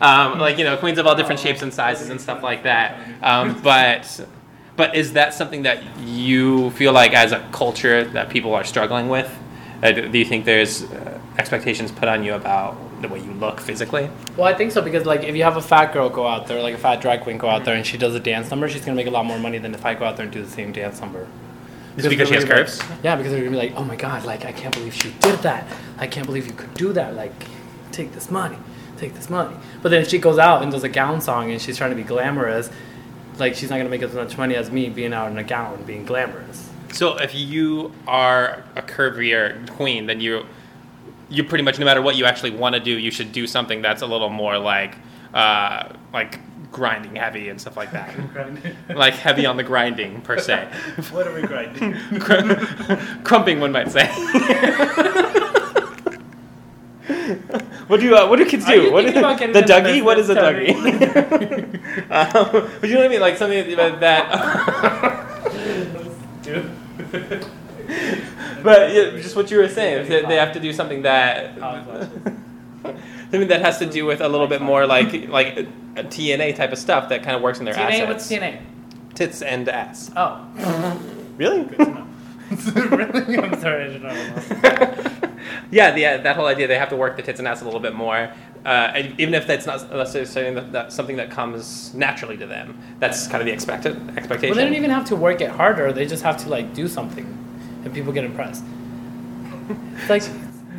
um, 0.01 0.39
like 0.39 0.59
you 0.59 0.65
know 0.65 0.77
queens 0.77 0.99
of 0.99 1.07
all 1.07 1.15
different 1.15 1.41
shapes 1.41 1.63
and 1.63 1.73
sizes 1.73 2.11
and 2.11 2.21
stuff 2.21 2.43
like 2.43 2.63
that. 2.65 2.97
Um, 3.23 3.61
but 3.63 4.27
but 4.77 4.95
is 4.97 5.13
that 5.15 5.35
something 5.35 5.63
that 5.63 5.83
you 6.01 6.71
feel 6.71 6.93
like 6.93 7.13
as 7.15 7.33
a 7.33 7.41
culture 7.53 8.05
that 8.05 8.29
people 8.31 8.55
are 8.55 8.65
struggling 8.65 9.09
with? 9.09 9.31
Uh, 9.83 9.91
do 9.91 10.17
you 10.19 10.25
think 10.25 10.45
there's 10.45 10.85
uh, 10.85 11.19
expectations 11.39 11.91
put 11.91 12.07
on 12.09 12.23
you 12.23 12.35
about 12.35 12.77
the 13.03 13.09
way 13.09 13.19
you 13.19 13.33
look 13.33 13.59
physically? 13.61 14.09
Well, 14.37 14.47
I 14.47 14.55
think 14.55 14.71
so 14.71 14.81
because 14.81 15.05
like 15.05 15.25
if 15.25 15.35
you 15.35 15.43
have 15.43 15.57
a 15.57 15.61
fat 15.61 15.93
girl 15.93 16.09
go 16.09 16.25
out 16.27 16.47
there, 16.47 16.63
like 16.63 16.75
a 16.75 16.79
fat 16.79 17.01
drag 17.01 17.23
queen 17.23 17.37
go 17.39 17.49
out 17.49 17.65
there, 17.65 17.75
and 17.75 17.85
she 17.85 17.99
does 17.99 18.15
a 18.15 18.21
dance 18.21 18.49
number, 18.51 18.69
she's 18.69 18.85
gonna 18.85 18.95
make 18.97 19.09
a 19.09 19.11
lot 19.11 19.27
more 19.27 19.39
money 19.41 19.59
than 19.59 19.75
if 19.75 19.85
I 19.85 19.95
go 19.95 20.05
out 20.05 20.17
there 20.17 20.25
and 20.25 20.33
do 20.33 20.43
the 20.45 20.51
same 20.51 20.71
dance 20.71 21.01
number. 21.01 21.27
Is 21.97 22.07
because 22.09 22.29
she 22.29 22.35
has 22.35 22.45
they're 22.45 22.49
gonna 22.55 22.63
be 22.65 22.69
curves? 22.71 22.91
like- 22.91 23.05
yeah, 23.05 23.17
because 23.17 23.33
they're 23.33 23.41
gonna 23.45 23.51
be 23.51 23.69
like, 23.69 23.75
oh 23.77 23.85
my 23.85 23.97
god, 23.97 24.25
like 24.25 24.45
I 24.45 24.53
can't 24.53 24.75
believe 24.75 24.95
she 24.95 25.11
did 25.21 25.39
that. 25.41 25.67
I 25.99 26.07
can't 26.07 26.27
believe 26.27 26.47
you 26.47 26.53
could 26.53 26.73
do 26.75 26.93
that. 26.95 27.15
Like, 27.15 27.33
take 27.93 28.13
this 28.13 28.31
money, 28.31 28.57
take 28.97 29.15
this 29.15 29.29
money. 29.29 29.57
But 29.83 29.91
then 29.91 30.03
if 30.03 30.09
she 30.09 30.19
goes 30.19 30.39
out 30.39 30.63
and 30.63 30.73
does 30.73 30.85
a 30.85 30.89
gown 30.89 31.21
song 31.21 31.51
and 31.51 31.61
she's 31.61 31.77
trying 31.77 31.91
to 31.91 31.97
be 31.97 32.03
glamorous, 32.03 32.71
like 33.39 33.55
she's 33.55 33.71
not 33.71 33.77
gonna 33.79 33.89
make 33.91 34.03
as 34.03 34.15
much 34.15 34.37
money 34.39 34.55
as 34.55 34.71
me 34.71 34.89
being 34.89 35.13
out 35.13 35.31
in 35.31 35.39
a 35.39 35.45
gown 35.45 35.83
being 35.85 36.05
glamorous. 36.05 36.71
So 36.93 37.17
if 37.19 37.35
you 37.35 37.93
are 38.07 38.65
a 38.77 38.83
curvier 38.83 39.69
queen, 39.71 40.07
then 40.07 40.21
you 40.21 40.45
you 41.31 41.43
pretty 41.45 41.65
much 41.65 41.79
no 41.79 41.85
matter 41.87 42.03
what 42.03 42.17
you 42.17 42.27
actually 42.27 42.51
want 42.51 42.75
to 42.75 42.81
do, 42.81 42.91
you 42.99 43.11
should 43.11 43.33
do 43.33 43.47
something 43.47 43.81
that's 43.81 44.03
a 44.03 44.07
little 44.07 44.29
more 44.29 44.59
like 44.59 44.97
uh, 45.33 45.89
like 46.13 46.39
grinding 46.73 47.17
heavy 47.17 47.51
and 47.51 47.61
stuff 47.61 47.77
like 47.77 47.93
that. 47.93 48.15
like 48.97 49.15
heavy 49.15 49.47
on 49.47 49.57
the 49.57 49.63
grinding 49.63 50.23
per 50.23 50.39
se. 50.39 50.67
what 51.11 51.27
are 51.27 51.35
we 51.35 51.43
grinding? 51.43 51.95
Crumping, 53.25 53.61
one 53.61 53.71
might 53.71 53.93
say. 53.93 54.07
what 57.87 58.01
do 58.01 58.17
uh, 58.17 58.27
what 58.29 58.39
do 58.39 58.47
kids 58.47 58.65
Are 58.65 58.73
do? 58.73 58.93
What 58.93 59.05
thinking 59.05 59.19
is, 59.19 59.25
about 59.25 59.39
getting 59.39 59.55
the 59.55 59.63
Dougie? 59.63 60.03
What 60.03 60.19
is 60.19 60.31
a 60.31 60.35
Dougie? 60.35 60.75
um, 62.11 62.71
but 62.81 62.89
you 62.89 62.95
know 62.95 63.01
what 63.01 63.07
I 63.07 63.09
mean? 63.09 63.21
Like 63.21 63.37
something 63.37 63.77
that. 63.77 64.01
that 64.01 65.29
but 68.63 68.93
yeah, 68.93 69.11
just 69.21 69.37
what 69.37 69.51
you 69.51 69.59
were 69.59 69.69
saying, 69.69 70.09
they, 70.09 70.23
they 70.23 70.37
have 70.37 70.53
to 70.55 70.61
do 70.61 70.73
something 70.73 71.03
that 71.03 71.59
something 73.33 73.49
that 73.49 73.63
has 73.63 73.79
to 73.79 73.87
do 73.87 74.05
with 74.05 74.21
a 74.21 74.29
little 74.29 74.47
bit 74.47 74.61
more 74.61 74.87
like 74.87 75.29
like 75.29 75.57
a 75.97 76.05
TNA 76.05 76.55
type 76.55 76.73
of 76.73 76.79
stuff 76.79 77.09
that 77.09 77.23
kind 77.23 77.35
of 77.35 77.43
works 77.43 77.59
in 77.59 77.65
their 77.65 77.75
TNA, 77.75 78.01
assets. 78.01 78.09
what's 78.09 78.29
TNA? 78.31 78.61
Tits 79.15 79.43
and 79.43 79.69
ass. 79.69 80.11
Oh. 80.17 80.99
Really? 81.39 81.63
really? 82.75 83.39
I'm 83.39 83.59
sorry, 83.59 83.85
I 83.85 83.89
didn't 83.89 84.03
know. 84.03 85.33
yeah, 85.71 85.91
the, 85.93 86.05
uh, 86.05 86.17
that 86.19 86.37
whole 86.37 86.45
idea 86.45 86.69
they 86.69 86.79
have 86.79 86.91
to 86.91 86.97
work 86.97 87.17
the 87.17 87.23
tits 87.23 87.39
and 87.39 87.49
ass 87.49 87.63
a 87.63 87.65
little 87.65 87.81
bit 87.81 87.95
more, 87.95 88.31
uh, 88.67 89.03
even 89.17 89.33
if 89.33 89.47
that's 89.47 89.65
not 89.65 89.91
necessarily 89.91 90.55
that, 90.55 90.71
that's 90.71 90.95
something 90.95 91.17
that 91.17 91.31
comes 91.31 91.95
naturally 91.95 92.37
to 92.37 92.47
them. 92.47 92.79
That's 92.99 93.27
kind 93.27 93.41
of 93.41 93.47
the 93.47 93.53
expected 93.53 93.97
expectation. 94.11 94.51
Well, 94.51 94.57
they 94.57 94.65
don't 94.65 94.75
even 94.75 94.91
have 94.91 95.07
to 95.07 95.17
work 95.17 95.41
it 95.41 95.51
harder. 95.51 95.91
They 95.91 96.07
just 96.07 96.23
have 96.23 96.37
to 96.45 96.51
like 96.51 96.75
do 96.75 96.87
something, 96.87 97.25
and 97.83 97.95
people 97.95 98.13
get 98.13 98.25
impressed. 98.25 98.63
It's 99.97 100.11
like, 100.11 100.23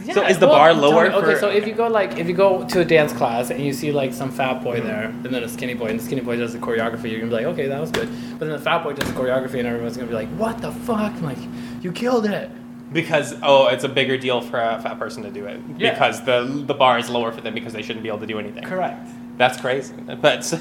yeah, 0.05 0.13
So 0.13 0.25
is 0.25 0.39
the 0.39 0.47
bar 0.47 0.73
lower 0.73 1.09
me- 1.09 1.15
Okay, 1.15 1.33
for- 1.33 1.39
so 1.39 1.49
if 1.49 1.67
you 1.67 1.73
go 1.73 1.87
like 1.87 2.17
if 2.17 2.27
you 2.27 2.33
go 2.33 2.63
to 2.67 2.81
a 2.81 2.85
dance 2.85 3.13
class 3.13 3.49
and 3.49 3.63
you 3.63 3.73
see 3.73 3.91
like 3.91 4.13
some 4.13 4.31
fat 4.31 4.63
boy 4.63 4.77
mm-hmm. 4.77 4.87
there, 4.87 5.03
and 5.05 5.25
then 5.25 5.43
a 5.43 5.49
skinny 5.49 5.73
boy, 5.73 5.87
and 5.87 5.99
the 5.99 6.03
skinny 6.03 6.21
boy 6.21 6.37
does 6.37 6.53
the 6.53 6.59
choreography, 6.59 7.09
you're 7.11 7.19
gonna 7.19 7.29
be 7.31 7.35
like, 7.35 7.45
okay, 7.45 7.67
that 7.67 7.79
was 7.79 7.91
good. 7.91 8.09
But 8.31 8.45
then 8.45 8.49
the 8.49 8.59
fat 8.59 8.83
boy 8.83 8.93
does 8.93 9.07
the 9.11 9.19
choreography, 9.19 9.59
and 9.59 9.67
everyone's 9.67 9.95
gonna 9.97 10.09
be 10.09 10.15
like, 10.15 10.29
what 10.37 10.59
the 10.59 10.71
fuck? 10.71 11.13
I'm 11.13 11.23
like, 11.23 11.37
you 11.81 11.91
killed 11.91 12.25
it. 12.25 12.49
because 12.93 13.35
oh, 13.41 13.67
it's 13.67 13.83
a 13.83 13.89
bigger 13.89 14.17
deal 14.17 14.39
for 14.41 14.59
a 14.59 14.79
fat 14.81 14.99
person 14.99 15.23
to 15.23 15.31
do 15.31 15.45
it 15.45 15.59
Yeah. 15.77 15.91
because 15.91 16.23
the 16.25 16.43
the 16.43 16.75
bar 16.75 16.99
is 16.99 17.09
lower 17.09 17.31
for 17.31 17.41
them 17.41 17.53
because 17.55 17.73
they 17.73 17.81
shouldn't 17.81 18.03
be 18.03 18.09
able 18.09 18.19
to 18.19 18.27
do 18.27 18.37
anything. 18.39 18.63
Correct. 18.63 19.09
That's 19.35 19.59
crazy. 19.59 19.95
But 19.95 20.41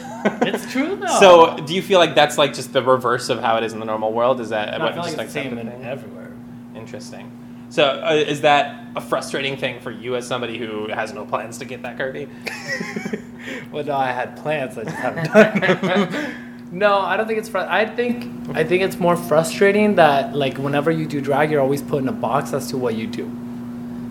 It's 0.51 0.73
true 0.73 0.97
though. 0.97 1.21
So, 1.21 1.57
do 1.67 1.75
you 1.75 1.83
feel 1.83 1.99
like 1.99 2.15
that's 2.15 2.39
like 2.39 2.55
just 2.55 2.73
the 2.73 2.83
reverse 2.83 3.29
of 3.29 3.39
how 3.41 3.59
it 3.59 3.65
is 3.65 3.75
in 3.75 3.81
the 3.81 3.85
normal 3.85 4.13
world? 4.15 4.41
Is 4.41 4.49
that 4.49 4.79
No, 4.79 4.87
I 4.87 4.93
feel 4.93 5.03
like 5.03 5.17
just 5.17 5.19
it's 5.19 5.35
the 5.35 5.43
same 5.43 5.59
everywhere. 5.83 6.33
Interesting. 6.75 7.31
So, 7.73 7.85
uh, 7.85 8.13
is 8.13 8.43
that 8.43 8.85
a 8.95 9.01
frustrating 9.01 9.57
thing 9.57 9.81
for 9.81 9.91
you 9.91 10.15
as 10.15 10.27
somebody 10.27 10.59
who 10.59 10.89
has 10.89 11.15
no 11.15 11.25
plans 11.25 11.57
to 11.57 11.65
get 11.65 11.81
that 11.83 11.97
curvy? 11.97 12.29
Well, 13.73 13.83
no, 13.85 13.97
I 13.97 14.13
had 14.13 14.37
plans. 14.37 14.79
I 14.79 14.85
just 14.85 14.95
haven't 14.95 15.33
done. 15.33 15.81
them. 15.81 16.35
no, 16.71 17.01
I 17.01 17.17
don't 17.17 17.27
think 17.27 17.41
it's. 17.41 17.49
Fr- 17.49 17.59
I 17.59 17.87
think 17.87 18.57
I 18.57 18.63
think 18.63 18.85
it's 18.85 19.01
more 19.01 19.17
frustrating 19.17 19.97
that 19.97 20.37
like 20.37 20.59
whenever 20.59 20.93
you 20.93 21.07
do 21.07 21.21
drag, 21.21 21.51
you're 21.51 21.61
always 21.61 21.83
put 21.83 22.03
in 22.03 22.09
a 22.09 22.13
box 22.13 22.53
as 22.53 22.69
to 22.69 22.77
what 22.77 22.95
you 22.95 23.09
do. 23.09 23.29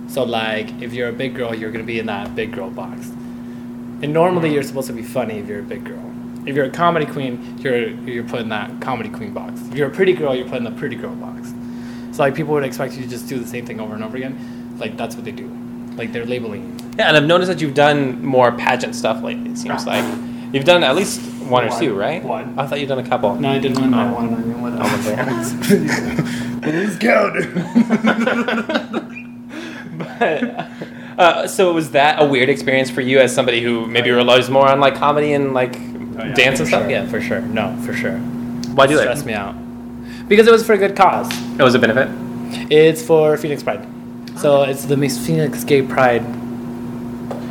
So 0.10 0.24
like, 0.24 0.82
if 0.82 0.92
you're 0.94 1.08
a 1.08 1.14
big 1.14 1.34
girl, 1.36 1.56
you're 1.56 1.72
gonna 1.72 1.86
be 1.86 2.00
in 2.00 2.08
that 2.08 2.36
big 2.36 2.52
girl 2.52 2.70
box. 2.70 3.08
And 4.02 4.12
normally, 4.12 4.52
you're 4.52 4.64
supposed 4.64 4.88
to 4.88 4.94
be 4.94 5.04
funny 5.04 5.38
if 5.38 5.48
you're 5.48 5.60
a 5.60 5.64
big 5.64 5.86
girl. 5.86 6.04
If 6.46 6.56
you're 6.56 6.66
a 6.66 6.72
comedy 6.72 7.06
queen, 7.06 7.58
you're 7.60 7.88
you're 7.88 8.26
put 8.26 8.42
in 8.42 8.50
that 8.50 8.82
comedy 8.82 9.10
queen 9.10 9.32
box. 9.32 9.62
If 9.70 9.76
you're 9.76 9.88
a 9.88 9.94
pretty 9.94 10.14
girl, 10.14 10.36
you're 10.36 10.50
put 10.50 10.58
in 10.58 10.66
the 10.66 10.72
pretty 10.72 10.98
girl 10.98 11.16
box. 11.16 11.54
So 12.12 12.24
like, 12.24 12.36
people 12.36 12.54
would 12.54 12.64
expect 12.64 12.94
you 12.96 13.02
to 13.04 13.08
just 13.10 13.28
do 13.28 13.40
the 13.40 13.48
same 13.48 13.66
thing 13.66 13.80
over 13.80 13.94
and 13.96 14.04
over 14.04 14.18
again. 14.18 14.76
Like 14.78 14.98
that's 14.98 15.16
what 15.16 15.26
they 15.26 15.32
do. 15.32 15.48
Like 15.96 16.12
they're 16.12 16.26
labeling. 16.26 16.78
Yeah, 16.98 17.08
and 17.08 17.18
I've 17.18 17.26
noticed 17.26 17.50
that 17.52 17.62
you've 17.62 17.74
done 17.74 18.24
more 18.24 18.52
pageant 18.52 18.96
stuff 18.96 19.22
lately. 19.24 19.52
It 19.52 19.58
seems 19.58 19.86
like 19.86 20.04
you've 20.54 20.66
done 20.66 20.84
at 20.84 20.96
least 20.96 21.22
one 21.44 21.66
or 21.68 21.80
two, 21.80 21.96
right? 21.98 22.24
One. 22.24 22.58
I 22.60 22.66
thought 22.68 22.80
you'd 22.80 22.90
done 22.90 23.00
a 23.00 23.08
couple. 23.08 23.36
No, 23.36 23.50
I 23.50 23.60
did 23.60 23.78
one 23.78 23.94
Oh. 23.94 24.14
one. 24.14 24.34
I 24.34 24.38
mean, 24.38 24.62
what 24.62 24.72
Who's 26.64 26.98
counting? 26.98 27.52
but 29.98 30.70
uh, 31.18 31.48
so 31.48 31.74
was 31.74 31.92
that 31.92 32.22
a 32.22 32.26
weird 32.26 32.50
experience 32.50 32.90
for 32.90 33.02
you 33.02 33.20
as 33.20 33.34
somebody 33.34 33.62
who 33.62 33.86
maybe 33.88 34.12
relies 34.12 34.50
more 34.50 34.68
on 34.68 34.80
like 34.80 34.96
comedy 34.96 35.34
and 35.34 35.54
like 35.54 35.74
dance 36.36 36.60
and 36.60 36.68
stuff? 36.68 36.84
Oh, 36.86 36.90
Yeah, 36.90 37.06
for 37.08 37.22
sure. 37.22 37.42
No, 37.42 37.76
for 37.86 37.94
sure. 37.94 38.18
Why 38.18 38.88
do 38.88 38.94
you 38.94 39.00
Stress 39.00 39.26
me 39.26 39.34
out. 39.34 39.56
Because 40.28 40.48
it 40.48 40.52
was 40.52 40.66
for 40.66 40.74
a 40.74 40.78
good 40.78 40.96
cause. 40.96 41.28
It 41.58 41.64
was 41.64 41.76
a 41.76 41.80
benefit. 41.80 42.10
It's 42.72 43.06
for 43.06 43.38
Phoenix 43.38 43.64
Pride. 43.64 43.88
So 44.38 44.64
it's 44.64 44.86
the 44.86 44.98
Miss 44.98 45.24
Phoenix 45.26 45.64
Gay 45.64 45.82
Pride 45.82 46.24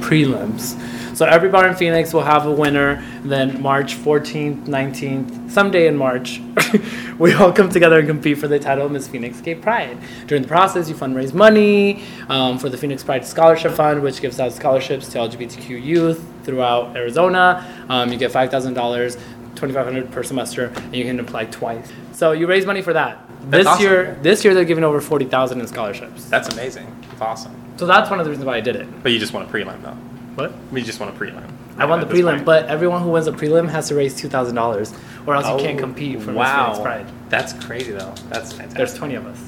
prelims. 0.00 0.78
So 1.16 1.26
every 1.26 1.50
bar 1.50 1.68
in 1.68 1.76
Phoenix 1.76 2.14
will 2.14 2.22
have 2.22 2.46
a 2.46 2.50
winner. 2.50 3.04
Then 3.22 3.60
March 3.60 3.94
14th, 3.94 4.64
19th, 4.64 5.50
someday 5.50 5.86
in 5.86 5.96
March, 5.96 6.40
we 7.18 7.34
all 7.34 7.52
come 7.52 7.68
together 7.68 7.98
and 7.98 8.08
compete 8.08 8.38
for 8.38 8.48
the 8.48 8.58
title 8.58 8.86
of 8.86 8.92
Miss 8.92 9.06
Phoenix 9.06 9.40
Gay 9.40 9.54
Pride. 9.54 9.98
During 10.26 10.42
the 10.42 10.48
process, 10.48 10.88
you 10.88 10.94
fundraise 10.94 11.34
money 11.34 12.02
um, 12.28 12.58
for 12.58 12.70
the 12.70 12.78
Phoenix 12.78 13.04
Pride 13.04 13.26
Scholarship 13.26 13.72
Fund, 13.72 14.02
which 14.02 14.22
gives 14.22 14.40
out 14.40 14.52
scholarships 14.52 15.08
to 15.10 15.18
LGBTQ 15.18 15.84
youth 15.84 16.24
throughout 16.44 16.96
Arizona. 16.96 17.84
Um, 17.90 18.10
you 18.10 18.18
get 18.18 18.32
$5,000, 18.32 19.12
2,500 19.56 20.10
per 20.10 20.22
semester, 20.22 20.72
and 20.74 20.96
you 20.96 21.04
can 21.04 21.20
apply 21.20 21.44
twice. 21.44 21.92
So 22.12 22.32
you 22.32 22.46
raise 22.46 22.64
money 22.64 22.80
for 22.80 22.94
that. 22.94 23.29
That's 23.42 23.50
this 23.64 23.66
awesome. 23.66 23.83
year, 23.85 24.18
this 24.22 24.44
year 24.44 24.55
they're 24.55 24.64
giving 24.64 24.85
over 24.85 25.00
40,000 25.00 25.61
in 25.61 25.66
scholarships. 25.66 26.24
That's 26.26 26.48
amazing. 26.50 26.87
It's 27.12 27.20
awesome. 27.20 27.55
So 27.76 27.87
that's 27.87 28.11
one 28.11 28.18
of 28.20 28.24
the 28.26 28.31
reasons 28.31 28.46
why 28.46 28.57
I 28.57 28.61
did 28.61 28.76
it. 28.76 29.03
But 29.03 29.12
you 29.12 29.18
just 29.18 29.33
want 29.33 29.48
a 29.48 29.53
prelim 29.53 29.83
though. 29.83 29.96
What? 30.35 30.53
We 30.70 30.83
just 30.83 31.00
want 31.00 31.14
a 31.16 31.18
prelim. 31.18 31.50
I 31.79 31.87
won 31.87 32.00
the 32.00 32.07
prelim, 32.07 32.33
point. 32.35 32.44
but 32.44 32.66
everyone 32.66 33.03
who 33.03 33.11
wins 33.11 33.26
a 33.26 33.33
prelim 33.33 33.68
has 33.70 33.88
to 33.88 33.94
raise 33.94 34.14
two 34.14 34.29
thousand 34.29 34.55
dollars, 34.55 34.92
or 35.26 35.35
else 35.35 35.46
you 35.48 35.57
can't 35.66 35.79
Oh, 35.79 35.83
compete 35.83 36.20
for 36.20 36.29
Miss 36.33 36.37
wow. 36.37 36.66
Phoenix 36.74 36.83
Pride. 36.83 37.07
That's 37.31 37.53
crazy 37.64 37.92
though. 37.92 38.12
That's 38.29 38.53
fantastic. 38.53 38.76
There's 38.76 38.94
twenty 38.94 39.14
of 39.14 39.26
us. 39.26 39.40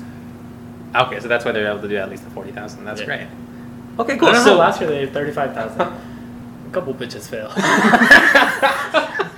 Okay, 1.07 1.21
so 1.21 1.29
that's 1.29 1.45
why 1.45 1.53
they're 1.53 1.69
able 1.71 1.83
to 1.83 1.89
do 1.89 1.97
at 1.97 2.09
least 2.11 2.25
the 2.25 2.31
forty 2.31 2.53
thousand. 2.53 2.85
That's 2.85 3.01
Yeah. 3.01 3.07
great. 3.07 3.27
Okay, 3.99 4.15
I 4.15 4.19
cool. 4.19 4.35
So 4.37 4.57
last 4.57 4.81
year 4.81 4.89
they 4.89 5.01
had 5.01 5.13
thirty-five 5.13 5.53
thousand. 5.55 5.81
A 6.69 6.71
couple 6.73 6.95
bitches 6.95 7.29
failed. 7.29 7.53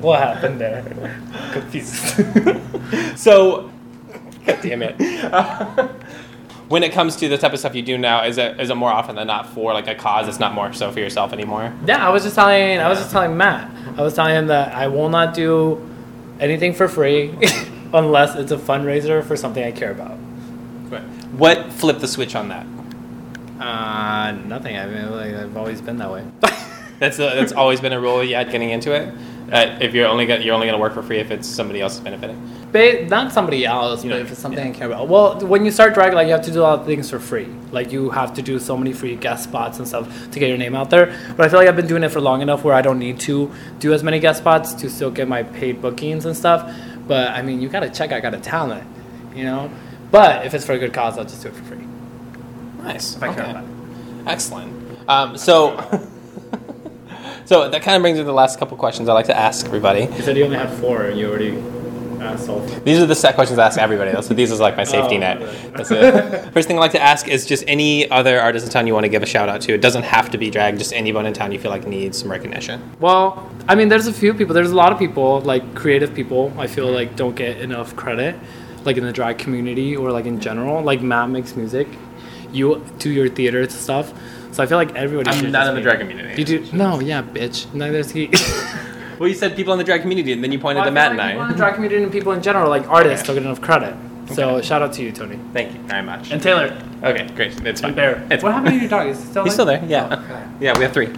what 0.00 0.20
happened 0.20 0.60
there? 0.60 0.82
Confused. 1.52 2.24
So, 3.16 3.70
God 4.46 4.58
damn 4.62 4.82
it. 4.82 4.96
when 6.68 6.82
it 6.82 6.92
comes 6.92 7.16
to 7.16 7.28
the 7.28 7.36
type 7.36 7.52
of 7.52 7.58
stuff 7.58 7.74
you 7.74 7.82
do 7.82 7.98
now, 7.98 8.24
is 8.24 8.38
it 8.38 8.58
is 8.60 8.70
it 8.70 8.76
more 8.76 8.90
often 8.90 9.16
than 9.16 9.26
not 9.26 9.48
for 9.50 9.74
like 9.74 9.88
a 9.88 9.94
cause? 9.94 10.28
It's 10.28 10.38
not 10.38 10.54
more 10.54 10.72
so 10.72 10.90
for 10.90 11.00
yourself 11.00 11.32
anymore. 11.34 11.72
yeah, 11.84 12.06
I 12.06 12.10
was 12.10 12.22
just 12.22 12.34
telling. 12.34 12.78
I 12.78 12.88
was 12.88 12.98
just 12.98 13.10
telling 13.10 13.36
Matt. 13.36 13.70
I 13.98 14.02
was 14.02 14.14
telling 14.14 14.36
him 14.36 14.46
that 14.46 14.74
I 14.74 14.86
will 14.86 15.08
not 15.10 15.34
do 15.34 15.84
anything 16.40 16.72
for 16.72 16.88
free 16.88 17.34
unless 17.92 18.36
it's 18.36 18.52
a 18.52 18.56
fundraiser 18.56 19.22
for 19.24 19.36
something 19.36 19.62
I 19.62 19.72
care 19.72 19.90
about. 19.90 20.16
What 21.36 21.70
flipped 21.72 22.00
the 22.00 22.08
switch 22.08 22.34
on 22.34 22.48
that? 22.48 22.66
Uh, 23.60 24.32
nothing. 24.46 24.76
I 24.76 24.86
mean, 24.86 25.10
like, 25.10 25.34
I've 25.34 25.56
always 25.56 25.80
been 25.80 25.98
that 25.98 26.10
way. 26.10 26.24
That's 27.00 27.18
a, 27.18 27.30
that's 27.34 27.52
always 27.52 27.80
been 27.80 27.92
a 27.92 28.00
rule 28.00 28.24
you 28.24 28.34
had 28.34 28.50
getting 28.50 28.70
into 28.70 28.92
it. 28.92 29.14
Uh, 29.50 29.78
if 29.80 29.94
you're 29.94 30.06
only 30.06 30.26
gonna, 30.26 30.44
you're 30.44 30.54
only 30.54 30.66
going 30.66 30.76
to 30.76 30.80
work 30.80 30.92
for 30.92 31.02
free 31.02 31.18
if 31.18 31.30
it's 31.30 31.48
somebody 31.48 31.80
else 31.80 31.98
benefiting. 32.00 32.36
Ba- 32.70 33.06
not 33.06 33.32
somebody 33.32 33.64
else, 33.64 34.04
You 34.04 34.10
but 34.10 34.16
know, 34.16 34.22
if 34.22 34.30
it's 34.30 34.40
something 34.40 34.74
I 34.74 34.76
care 34.76 34.86
about. 34.86 35.08
Well, 35.08 35.40
when 35.40 35.64
you 35.64 35.70
start 35.70 35.94
drag, 35.94 36.12
like 36.12 36.26
you 36.26 36.32
have 36.34 36.44
to 36.44 36.50
do 36.52 36.60
a 36.60 36.62
lot 36.68 36.80
of 36.80 36.84
things 36.86 37.08
for 37.08 37.18
free. 37.18 37.46
Like 37.72 37.90
you 37.90 38.10
have 38.10 38.34
to 38.34 38.42
do 38.42 38.58
so 38.58 38.76
many 38.76 38.92
free 38.92 39.16
guest 39.16 39.44
spots 39.44 39.78
and 39.78 39.88
stuff 39.88 40.06
to 40.32 40.38
get 40.38 40.48
your 40.50 40.58
name 40.58 40.74
out 40.74 40.90
there. 40.90 41.06
But 41.34 41.46
I 41.46 41.48
feel 41.48 41.58
like 41.60 41.66
I've 41.68 41.76
been 41.76 41.86
doing 41.86 42.02
it 42.04 42.10
for 42.10 42.20
long 42.20 42.42
enough 42.42 42.62
where 42.62 42.74
I 42.74 42.82
don't 42.82 42.98
need 42.98 43.20
to 43.20 43.50
do 43.78 43.94
as 43.94 44.02
many 44.02 44.18
guest 44.20 44.40
spots 44.40 44.74
to 44.74 44.90
still 44.90 45.10
get 45.10 45.28
my 45.28 45.44
paid 45.44 45.80
bookings 45.80 46.26
and 46.26 46.36
stuff. 46.36 46.70
But 47.06 47.28
I 47.30 47.40
mean, 47.40 47.62
you 47.62 47.70
got 47.70 47.80
to 47.80 47.88
check 47.90 48.12
I 48.12 48.20
got 48.20 48.34
a 48.34 48.40
talent, 48.40 48.86
you 49.34 49.44
know. 49.44 49.70
But 50.10 50.44
if 50.44 50.52
it's 50.52 50.66
for 50.66 50.72
a 50.74 50.78
good 50.78 50.92
cause, 50.92 51.16
I'll 51.16 51.24
just 51.24 51.40
do 51.42 51.48
it 51.48 51.54
for 51.54 51.64
free. 51.64 51.86
Nice. 52.82 53.16
If 53.16 53.22
I 53.22 53.32
care 53.32 53.42
Okay. 53.44 53.50
about 53.52 53.64
it. 53.64 53.70
Excellent. 54.26 54.72
Um, 55.08 55.38
so, 55.38 55.74
so 57.48 57.68
that 57.70 57.82
kind 57.82 57.96
of 57.96 58.02
brings 58.02 58.16
me 58.16 58.20
to 58.20 58.26
the 58.26 58.32
last 58.32 58.58
couple 58.58 58.76
questions 58.76 59.08
I 59.08 59.12
like 59.14 59.26
to 59.26 59.36
ask 59.36 59.64
everybody. 59.66 60.02
You 60.16 60.22
said 60.22 60.36
you 60.36 60.44
only 60.44 60.56
had 60.58 60.70
four, 60.80 61.02
and 61.06 61.18
you 61.18 61.28
already 61.30 61.56
uh, 62.20 62.32
asked 62.32 62.48
all. 62.48 62.60
These 62.88 62.98
are 63.00 63.06
the 63.06 63.14
set 63.14 63.34
questions 63.36 63.58
I 63.58 63.66
ask 63.66 63.78
everybody. 63.78 64.10
though, 64.12 64.20
So 64.20 64.34
these 64.34 64.50
is 64.50 64.60
like 64.60 64.76
my 64.76 64.84
safety 64.84 65.16
Oh, 65.16 65.20
net. 65.20 65.40
right. 65.40 65.72
That's 65.74 65.90
it. 65.90 66.52
First 66.52 66.68
thing 66.68 66.76
I 66.76 66.80
like 66.80 66.92
to 66.92 67.00
ask 67.02 67.26
is 67.28 67.46
just 67.46 67.64
any 67.66 68.10
other 68.10 68.38
artist 68.40 68.66
in 68.66 68.72
town 68.72 68.86
you 68.86 68.92
want 68.92 69.04
to 69.04 69.08
give 69.08 69.22
a 69.22 69.26
shout 69.34 69.48
out 69.48 69.60
to. 69.62 69.72
It 69.72 69.80
doesn't 69.80 70.02
have 70.02 70.30
to 70.32 70.38
be 70.38 70.50
drag. 70.50 70.78
Just 70.78 70.92
anyone 70.92 71.24
in 71.26 71.32
town 71.32 71.52
you 71.52 71.58
feel 71.58 71.70
like 71.70 71.86
needs 71.86 72.18
some 72.18 72.30
recognition. 72.30 72.82
Well, 73.00 73.50
I 73.66 73.74
mean, 73.76 73.88
there's 73.88 74.08
a 74.08 74.12
few 74.12 74.34
people. 74.34 74.52
There's 74.54 74.72
a 74.72 74.76
lot 74.76 74.92
of 74.92 74.98
people, 74.98 75.40
like 75.40 75.74
creative 75.74 76.12
people. 76.14 76.52
I 76.58 76.66
feel 76.66 76.90
like 76.90 77.16
don't 77.16 77.34
get 77.36 77.58
enough 77.60 77.96
credit, 77.96 78.36
like 78.84 78.96
in 78.98 79.04
the 79.04 79.12
drag 79.12 79.38
community 79.38 79.96
or 79.96 80.10
like 80.12 80.26
in 80.26 80.38
general. 80.40 80.82
Like 80.82 81.00
Matt 81.02 81.30
makes 81.30 81.56
music, 81.56 81.88
you 82.52 82.84
do 82.98 83.10
your 83.10 83.28
theater 83.28 83.68
stuff. 83.70 84.12
So 84.58 84.64
I 84.64 84.66
feel 84.66 84.76
like 84.76 84.92
everybody. 84.96 85.30
I'm 85.30 85.36
should 85.38 85.52
not 85.52 85.68
in 85.68 85.74
the 85.76 85.80
be- 85.80 85.84
drag 85.84 86.00
community. 86.00 86.34
You 86.36 86.44
do? 86.44 86.66
No, 86.76 86.98
yeah, 86.98 87.22
bitch. 87.22 87.72
Neither 87.72 87.98
is 87.98 88.10
he. 88.10 88.28
Well, 89.20 89.28
you 89.28 89.34
said 89.34 89.56
people 89.56 89.72
in 89.72 89.78
the 89.78 89.84
drag 89.84 90.02
community, 90.02 90.32
and 90.32 90.42
then 90.44 90.52
you 90.52 90.60
pointed 90.60 90.76
Well, 90.76 90.84
to 90.84 90.90
I 90.90 90.94
Matt 90.94 91.10
feel 91.10 91.20
and 91.20 91.26
like 91.26 91.30
people 91.32 91.42
in 91.44 91.50
the 91.50 91.56
drag 91.56 91.74
community 91.74 92.02
and 92.04 92.12
people 92.12 92.32
in 92.32 92.40
general, 92.42 92.68
like 92.70 92.88
artists, 92.88 93.22
Okay. 93.28 93.34
don't 93.34 93.42
get 93.42 93.46
enough 93.48 93.60
credit. 93.60 93.94
So 94.32 94.50
Okay. 94.56 94.66
shout 94.66 94.80
out 94.82 94.92
to 94.92 95.02
you, 95.02 95.10
Tony. 95.10 95.40
Thank 95.52 95.74
you 95.74 95.80
very 95.82 96.02
much. 96.02 96.30
And 96.30 96.40
Taylor. 96.40 96.76
Okay, 97.02 97.26
great. 97.34 97.60
It's 97.66 97.80
fine. 97.80 97.88
And 97.90 97.96
Bear. 97.96 98.24
It's 98.30 98.44
what 98.44 98.52
happened 98.52 98.74
to 98.74 98.80
your 98.80 98.88
dog? 98.88 99.08
Is 99.08 99.18
he 99.20 99.26
still 99.26 99.42
He's 99.44 99.56
there? 99.56 99.66
still 99.66 99.66
there. 99.66 99.84
Yeah. 99.88 100.08
Oh, 100.10 100.22
okay. 100.22 100.42
Yeah, 100.60 100.78
we 100.78 100.84
have 100.84 100.92
three. 100.92 101.08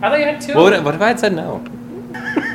I 0.00 0.08
thought 0.08 0.18
you 0.20 0.24
had 0.24 0.40
two. 0.40 0.54
What, 0.54 0.72
would, 0.72 0.84
what 0.84 0.94
if 0.94 1.02
I 1.02 1.08
had 1.08 1.20
said 1.20 1.34
no? 1.34 1.62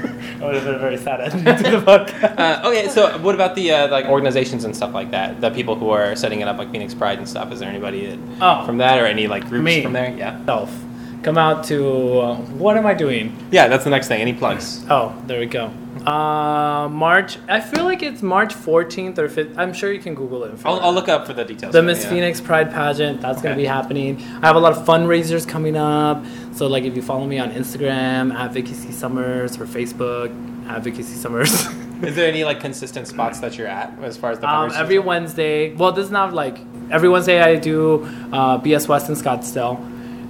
Would 0.45 0.55
have 0.55 0.63
been 0.65 0.75
a 0.75 0.79
very 0.79 0.97
sad 0.97 1.21
ending 1.21 1.43
to 1.43 1.71
the 1.71 1.81
podcast. 1.85 2.39
Uh, 2.39 2.67
okay, 2.69 2.87
so 2.87 3.17
what 3.19 3.35
about 3.35 3.55
the 3.55 3.71
uh, 3.71 3.87
like 3.89 4.05
organizations 4.05 4.63
and 4.65 4.75
stuff 4.75 4.93
like 4.93 5.11
that? 5.11 5.41
The 5.41 5.49
people 5.51 5.75
who 5.75 5.89
are 5.89 6.15
setting 6.15 6.41
it 6.41 6.47
up, 6.47 6.57
like 6.57 6.71
Phoenix 6.71 6.93
Pride 6.93 7.17
and 7.17 7.27
stuff. 7.27 7.51
Is 7.51 7.59
there 7.59 7.69
anybody 7.69 8.05
that, 8.07 8.19
Oh. 8.41 8.65
from 8.65 8.77
that, 8.77 8.99
or 8.99 9.05
any 9.05 9.27
like 9.27 9.47
groups 9.49 9.63
Me. 9.63 9.81
from 9.83 9.93
there? 9.93 10.13
Yeah. 10.15 10.43
Self. 10.45 10.71
Come 11.23 11.37
out 11.37 11.63
to. 11.65 12.19
Uh, 12.19 12.35
what 12.57 12.77
am 12.77 12.85
I 12.85 12.93
doing? 12.93 13.35
Yeah, 13.51 13.67
that's 13.67 13.83
the 13.83 13.89
next 13.89 14.07
thing. 14.07 14.21
Any 14.21 14.33
plugs? 14.33 14.83
Oh, 14.89 15.15
there 15.27 15.39
we 15.39 15.47
go. 15.47 15.71
Uh, 16.07 16.87
March. 16.89 17.37
I 17.47 17.59
feel 17.59 17.83
like 17.83 18.03
it's 18.03 18.21
March 18.21 18.53
14th 18.53 19.17
or 19.17 19.27
5th. 19.27 19.57
I'm 19.57 19.73
sure 19.73 19.91
you 19.91 19.99
can 19.99 20.15
Google 20.15 20.43
it. 20.43 20.59
I'll, 20.63 20.79
I'll 20.79 20.93
look 20.93 21.09
up 21.09 21.25
for 21.25 21.33
the 21.33 21.43
details. 21.43 21.73
the 21.73 21.81
Miss 21.81 22.03
yeah. 22.03 22.09
Phoenix 22.09 22.41
Pride 22.41 22.71
pageant. 22.71 23.21
That's 23.21 23.41
gonna 23.41 23.55
be 23.55 23.65
happening. 23.65 24.17
I 24.41 24.47
have 24.47 24.55
a 24.55 24.59
lot 24.59 24.77
of 24.77 24.85
fundraisers 24.85 25.47
coming 25.47 25.75
up. 25.75 26.23
So 26.53 26.67
like, 26.67 26.83
if 26.83 26.95
you 26.95 27.01
follow 27.01 27.25
me 27.25 27.39
on 27.39 27.51
Instagram 27.51 28.33
C 28.67 28.91
Summers 28.91 29.57
or 29.57 29.65
Facebook 29.65 30.31
C 30.95 31.03
Summers. 31.03 31.51
Is 32.03 32.15
there 32.15 32.27
any 32.27 32.43
like 32.43 32.59
consistent 32.59 33.07
spots 33.07 33.39
that 33.39 33.57
you're 33.57 33.67
at 33.67 33.97
as 34.03 34.17
far 34.17 34.31
as 34.31 34.39
the 34.39 34.49
um, 34.49 34.71
every? 34.75 34.99
Wednesday. 34.99 35.73
Well, 35.73 35.91
this 35.91 36.05
is 36.05 36.11
not 36.11 36.33
like 36.33 36.59
every 36.91 37.09
Wednesday 37.09 37.41
I 37.41 37.55
do 37.55 38.03
uh, 38.31 38.59
BS 38.59 38.87
West 38.87 39.07
in 39.09 39.15
Scottsdale, 39.15 39.79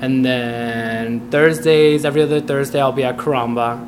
and 0.01 0.23
then 0.23 1.29
Thursdays. 1.31 2.05
Every 2.05 2.21
other 2.21 2.39
Thursday 2.39 2.79
I'll 2.79 2.91
be 2.91 3.03
at 3.03 3.17
Karamba, 3.17 3.79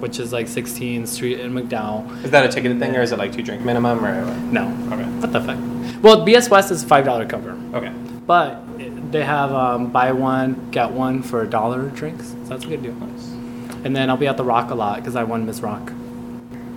which 0.00 0.18
is 0.18 0.32
like 0.32 0.46
16th 0.46 1.06
Street 1.08 1.40
in 1.40 1.52
McDowell. 1.52 2.24
Is 2.24 2.30
that 2.30 2.44
a 2.44 2.48
ticketed 2.48 2.78
thing, 2.80 2.96
or 2.96 3.02
is 3.02 3.12
it 3.12 3.18
like 3.18 3.32
two 3.32 3.42
drink 3.42 3.62
minimum, 3.62 4.04
or? 4.04 4.24
No, 4.52 4.66
Okay. 4.92 5.04
what 5.20 5.32
the 5.32 5.40
fuck? 5.40 5.58
Well, 6.02 6.26
BS 6.26 6.50
West 6.50 6.70
is 6.70 6.82
five 6.84 7.04
dollar 7.04 7.26
cover. 7.26 7.52
Okay. 7.74 7.92
But 8.26 8.62
they 9.12 9.24
have 9.24 9.52
um, 9.52 9.90
buy 9.90 10.12
one 10.12 10.70
get 10.70 10.90
one 10.90 11.22
for 11.22 11.42
a 11.42 11.46
dollar 11.46 11.88
drinks. 11.90 12.28
So 12.28 12.36
that's 12.50 12.64
a 12.64 12.68
good 12.68 12.82
deal. 12.82 12.94
And 13.84 13.96
then 13.96 14.10
I'll 14.10 14.16
be 14.16 14.26
at 14.26 14.36
the 14.36 14.44
Rock 14.44 14.70
a 14.70 14.74
lot 14.74 14.96
because 14.96 15.16
I 15.16 15.24
won 15.24 15.46
Miss 15.46 15.60
Rock. 15.60 15.92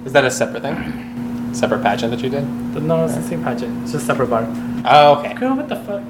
Is 0.06 0.14
that 0.14 0.24
a 0.26 0.32
separate 0.32 0.62
thing? 0.64 1.54
Separate 1.54 1.84
pageant 1.84 2.12
that 2.12 2.22
you 2.24 2.30
did? 2.30 2.44
No, 2.82 3.06
it's 3.06 3.16
the 3.16 3.22
same 3.22 3.44
pageant. 3.44 3.84
It's 3.84 3.92
just 3.92 4.06
separate 4.08 4.30
bar. 4.30 4.46
Oh, 4.86 5.20
okay. 5.20 5.34
Girl, 5.36 5.56
what 5.56 5.70
the 5.70 5.76
fuck? 5.76 6.02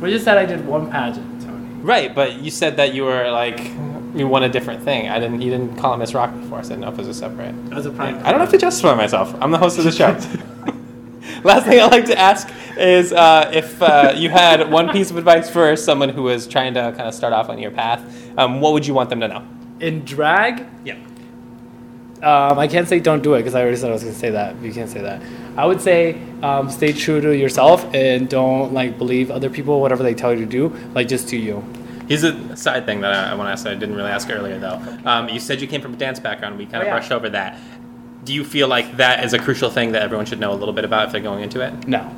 We 0.00 0.10
just 0.10 0.24
said 0.24 0.36
I 0.38 0.46
did 0.46 0.66
one 0.66 0.90
pageant, 0.90 1.42
Tony. 1.42 1.66
Right, 1.82 2.14
but 2.14 2.40
you 2.40 2.50
said 2.50 2.76
that 2.78 2.94
you 2.94 3.04
were 3.04 3.30
like 3.30 3.58
you 4.14 4.26
won 4.26 4.42
a 4.42 4.48
different 4.48 4.82
thing. 4.82 5.08
I 5.08 5.18
didn't. 5.18 5.40
You 5.40 5.50
didn't 5.50 5.76
call 5.76 5.94
it 5.94 5.98
Miss 5.98 6.14
Rock 6.14 6.32
before. 6.34 6.58
I 6.58 6.62
said 6.62 6.78
no, 6.80 6.88
if 6.88 6.94
it 6.94 6.98
was 6.98 7.08
a 7.08 7.14
separate. 7.14 7.54
As 7.72 7.86
a 7.86 7.90
pride. 7.90 8.14
I 8.16 8.30
don't 8.30 8.40
have 8.40 8.50
to 8.50 8.58
justify 8.58 8.94
myself. 8.94 9.34
I'm 9.40 9.50
the 9.50 9.58
host 9.58 9.78
of 9.78 9.84
the 9.84 9.92
show. 9.92 10.10
Last 11.44 11.66
thing 11.66 11.80
I'd 11.80 11.90
like 11.90 12.06
to 12.06 12.18
ask 12.18 12.48
is 12.76 13.12
uh, 13.12 13.50
if 13.52 13.80
uh, 13.82 14.12
you 14.16 14.30
had 14.30 14.70
one 14.70 14.88
piece 14.90 15.10
of 15.10 15.16
advice 15.16 15.48
for 15.50 15.76
someone 15.76 16.08
who 16.08 16.28
is 16.28 16.46
trying 16.46 16.74
to 16.74 16.92
kind 16.96 17.08
of 17.08 17.14
start 17.14 17.32
off 17.32 17.48
on 17.48 17.58
your 17.58 17.70
path, 17.70 18.02
um, 18.38 18.60
what 18.60 18.72
would 18.72 18.86
you 18.86 18.94
want 18.94 19.10
them 19.10 19.20
to 19.20 19.28
know? 19.28 19.46
In 19.80 20.04
drag, 20.04 20.66
Yeah. 20.84 20.94
um, 22.22 22.58
I 22.58 22.66
can't 22.68 22.88
say 22.88 23.00
don't 23.00 23.22
do 23.22 23.34
it 23.34 23.38
because 23.38 23.54
I 23.54 23.62
already 23.62 23.76
said 23.76 23.90
I 23.90 23.92
was 23.94 24.02
gonna 24.02 24.14
say 24.14 24.30
that. 24.30 24.60
You 24.62 24.72
can't 24.72 24.90
say 24.90 25.00
that. 25.00 25.22
I 25.56 25.66
would 25.66 25.80
say 25.80 26.20
um, 26.42 26.70
stay 26.70 26.92
true 26.92 27.20
to 27.20 27.36
yourself 27.36 27.86
and 27.94 28.28
don't 28.28 28.72
like 28.72 28.98
believe 28.98 29.30
other 29.30 29.50
people 29.50 29.80
whatever 29.80 30.02
they 30.02 30.14
tell 30.14 30.32
you 30.32 30.40
to 30.40 30.50
do. 30.50 30.68
Like 30.94 31.08
just 31.08 31.28
do 31.28 31.36
you. 31.36 31.62
Here's 32.10 32.24
a 32.24 32.56
side 32.56 32.86
thing 32.86 33.02
that 33.02 33.12
I, 33.12 33.30
I 33.30 33.34
want 33.34 33.46
to 33.46 33.52
ask. 33.52 33.62
that 33.62 33.70
I 33.70 33.76
didn't 33.76 33.94
really 33.94 34.10
ask 34.10 34.28
earlier 34.30 34.58
though. 34.58 34.82
Um, 35.04 35.28
you 35.28 35.38
said 35.38 35.60
you 35.60 35.68
came 35.68 35.80
from 35.80 35.94
a 35.94 35.96
dance 35.96 36.18
background. 36.18 36.58
We 36.58 36.64
kind 36.64 36.78
Oh, 36.78 36.80
of 36.80 36.86
yeah. 36.88 36.92
brushed 36.94 37.12
over 37.12 37.28
that. 37.28 37.56
Do 38.24 38.34
you 38.34 38.42
feel 38.42 38.66
like 38.66 38.96
that 38.96 39.24
is 39.24 39.32
a 39.32 39.38
crucial 39.38 39.70
thing 39.70 39.92
that 39.92 40.02
everyone 40.02 40.26
should 40.26 40.40
know 40.40 40.50
a 40.52 40.58
little 40.58 40.74
bit 40.74 40.84
about 40.84 41.06
if 41.06 41.12
they're 41.12 41.20
going 41.20 41.44
into 41.44 41.60
it? 41.60 41.86
No. 41.86 42.12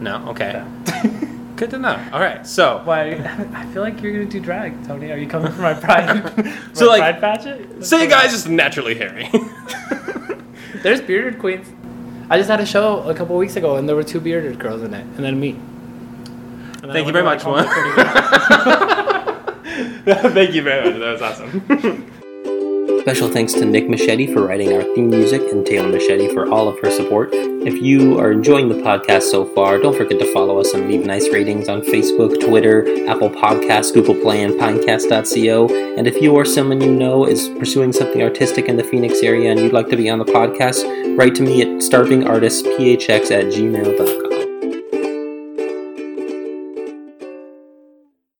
No. 0.00 0.28
Okay. 0.28 0.64
Good 1.56 1.70
to 1.70 1.78
know. 1.78 2.00
All 2.12 2.20
right. 2.20 2.46
So 2.46 2.82
Why? 2.84 3.14
I 3.54 3.66
feel 3.72 3.82
like 3.82 4.00
you're 4.00 4.12
gonna 4.12 4.26
do 4.26 4.38
drag, 4.38 4.86
Tony. 4.86 5.10
Are 5.10 5.16
you 5.18 5.26
coming 5.26 5.50
for 5.50 5.62
my 5.62 5.74
pride? 5.74 6.22
So, 6.72 6.86
my 6.86 6.98
like, 6.98 7.18
pride 7.20 7.38
pageant? 7.38 7.84
say 7.84 8.04
you 8.04 8.08
guys 8.08 8.30
just 8.30 8.48
naturally 8.48 8.94
hairy. 8.94 9.28
There's 10.84 11.00
bearded 11.00 11.38
queens. 11.40 11.66
I 12.30 12.38
just 12.38 12.48
had 12.48 12.60
a 12.60 12.66
show 12.66 13.02
a 13.08 13.14
couple 13.14 13.36
weeks 13.36 13.56
ago, 13.56 13.76
and 13.76 13.88
there 13.88 13.96
were 13.96 14.02
two 14.04 14.20
bearded 14.20 14.58
girls 14.58 14.82
in 14.82 14.94
it, 14.94 15.02
and 15.02 15.18
then 15.18 15.38
me. 15.40 15.56
And 16.84 16.92
Thank 16.92 17.06
you 17.06 17.12
very 17.14 17.24
much, 17.24 17.42
Juan. 17.46 17.64
Thank 20.04 20.52
you 20.54 20.60
very 20.60 20.90
much. 20.90 21.00
That 21.00 21.12
was 21.12 21.22
awesome. 21.22 22.10
Special 23.00 23.28
thanks 23.30 23.54
to 23.54 23.64
Nick 23.64 23.88
Machete 23.88 24.30
for 24.32 24.46
writing 24.46 24.74
our 24.74 24.82
theme 24.94 25.08
music 25.08 25.40
and 25.50 25.64
Taylor 25.64 25.88
Machete 25.88 26.28
for 26.34 26.46
all 26.50 26.68
of 26.68 26.78
her 26.80 26.90
support. 26.90 27.30
If 27.32 27.80
you 27.82 28.18
are 28.18 28.32
enjoying 28.32 28.68
the 28.68 28.74
podcast 28.76 29.22
so 29.22 29.46
far, 29.46 29.78
don't 29.78 29.96
forget 29.96 30.18
to 30.18 30.30
follow 30.32 30.60
us 30.60 30.74
and 30.74 30.86
leave 30.86 31.06
nice 31.06 31.26
ratings 31.30 31.70
on 31.70 31.80
Facebook, 31.80 32.38
Twitter, 32.46 32.82
Apple 33.08 33.30
Podcasts, 33.30 33.94
Google 33.94 34.14
Play, 34.14 34.42
and 34.42 34.52
Pinecast.co. 34.60 35.68
And 35.96 36.06
if 36.06 36.20
you 36.20 36.34
or 36.34 36.44
someone 36.44 36.82
you 36.82 36.92
know 36.94 37.26
is 37.26 37.48
pursuing 37.58 37.94
something 37.94 38.22
artistic 38.22 38.66
in 38.66 38.76
the 38.76 38.84
Phoenix 38.84 39.22
area 39.22 39.50
and 39.50 39.58
you'd 39.60 39.72
like 39.72 39.88
to 39.88 39.96
be 39.96 40.10
on 40.10 40.18
the 40.18 40.26
podcast, 40.26 40.84
write 41.16 41.34
to 41.36 41.42
me 41.42 41.62
at 41.62 41.68
starvingartistphx 41.78 43.30
at 43.30 43.46
gmail.com. 43.46 44.23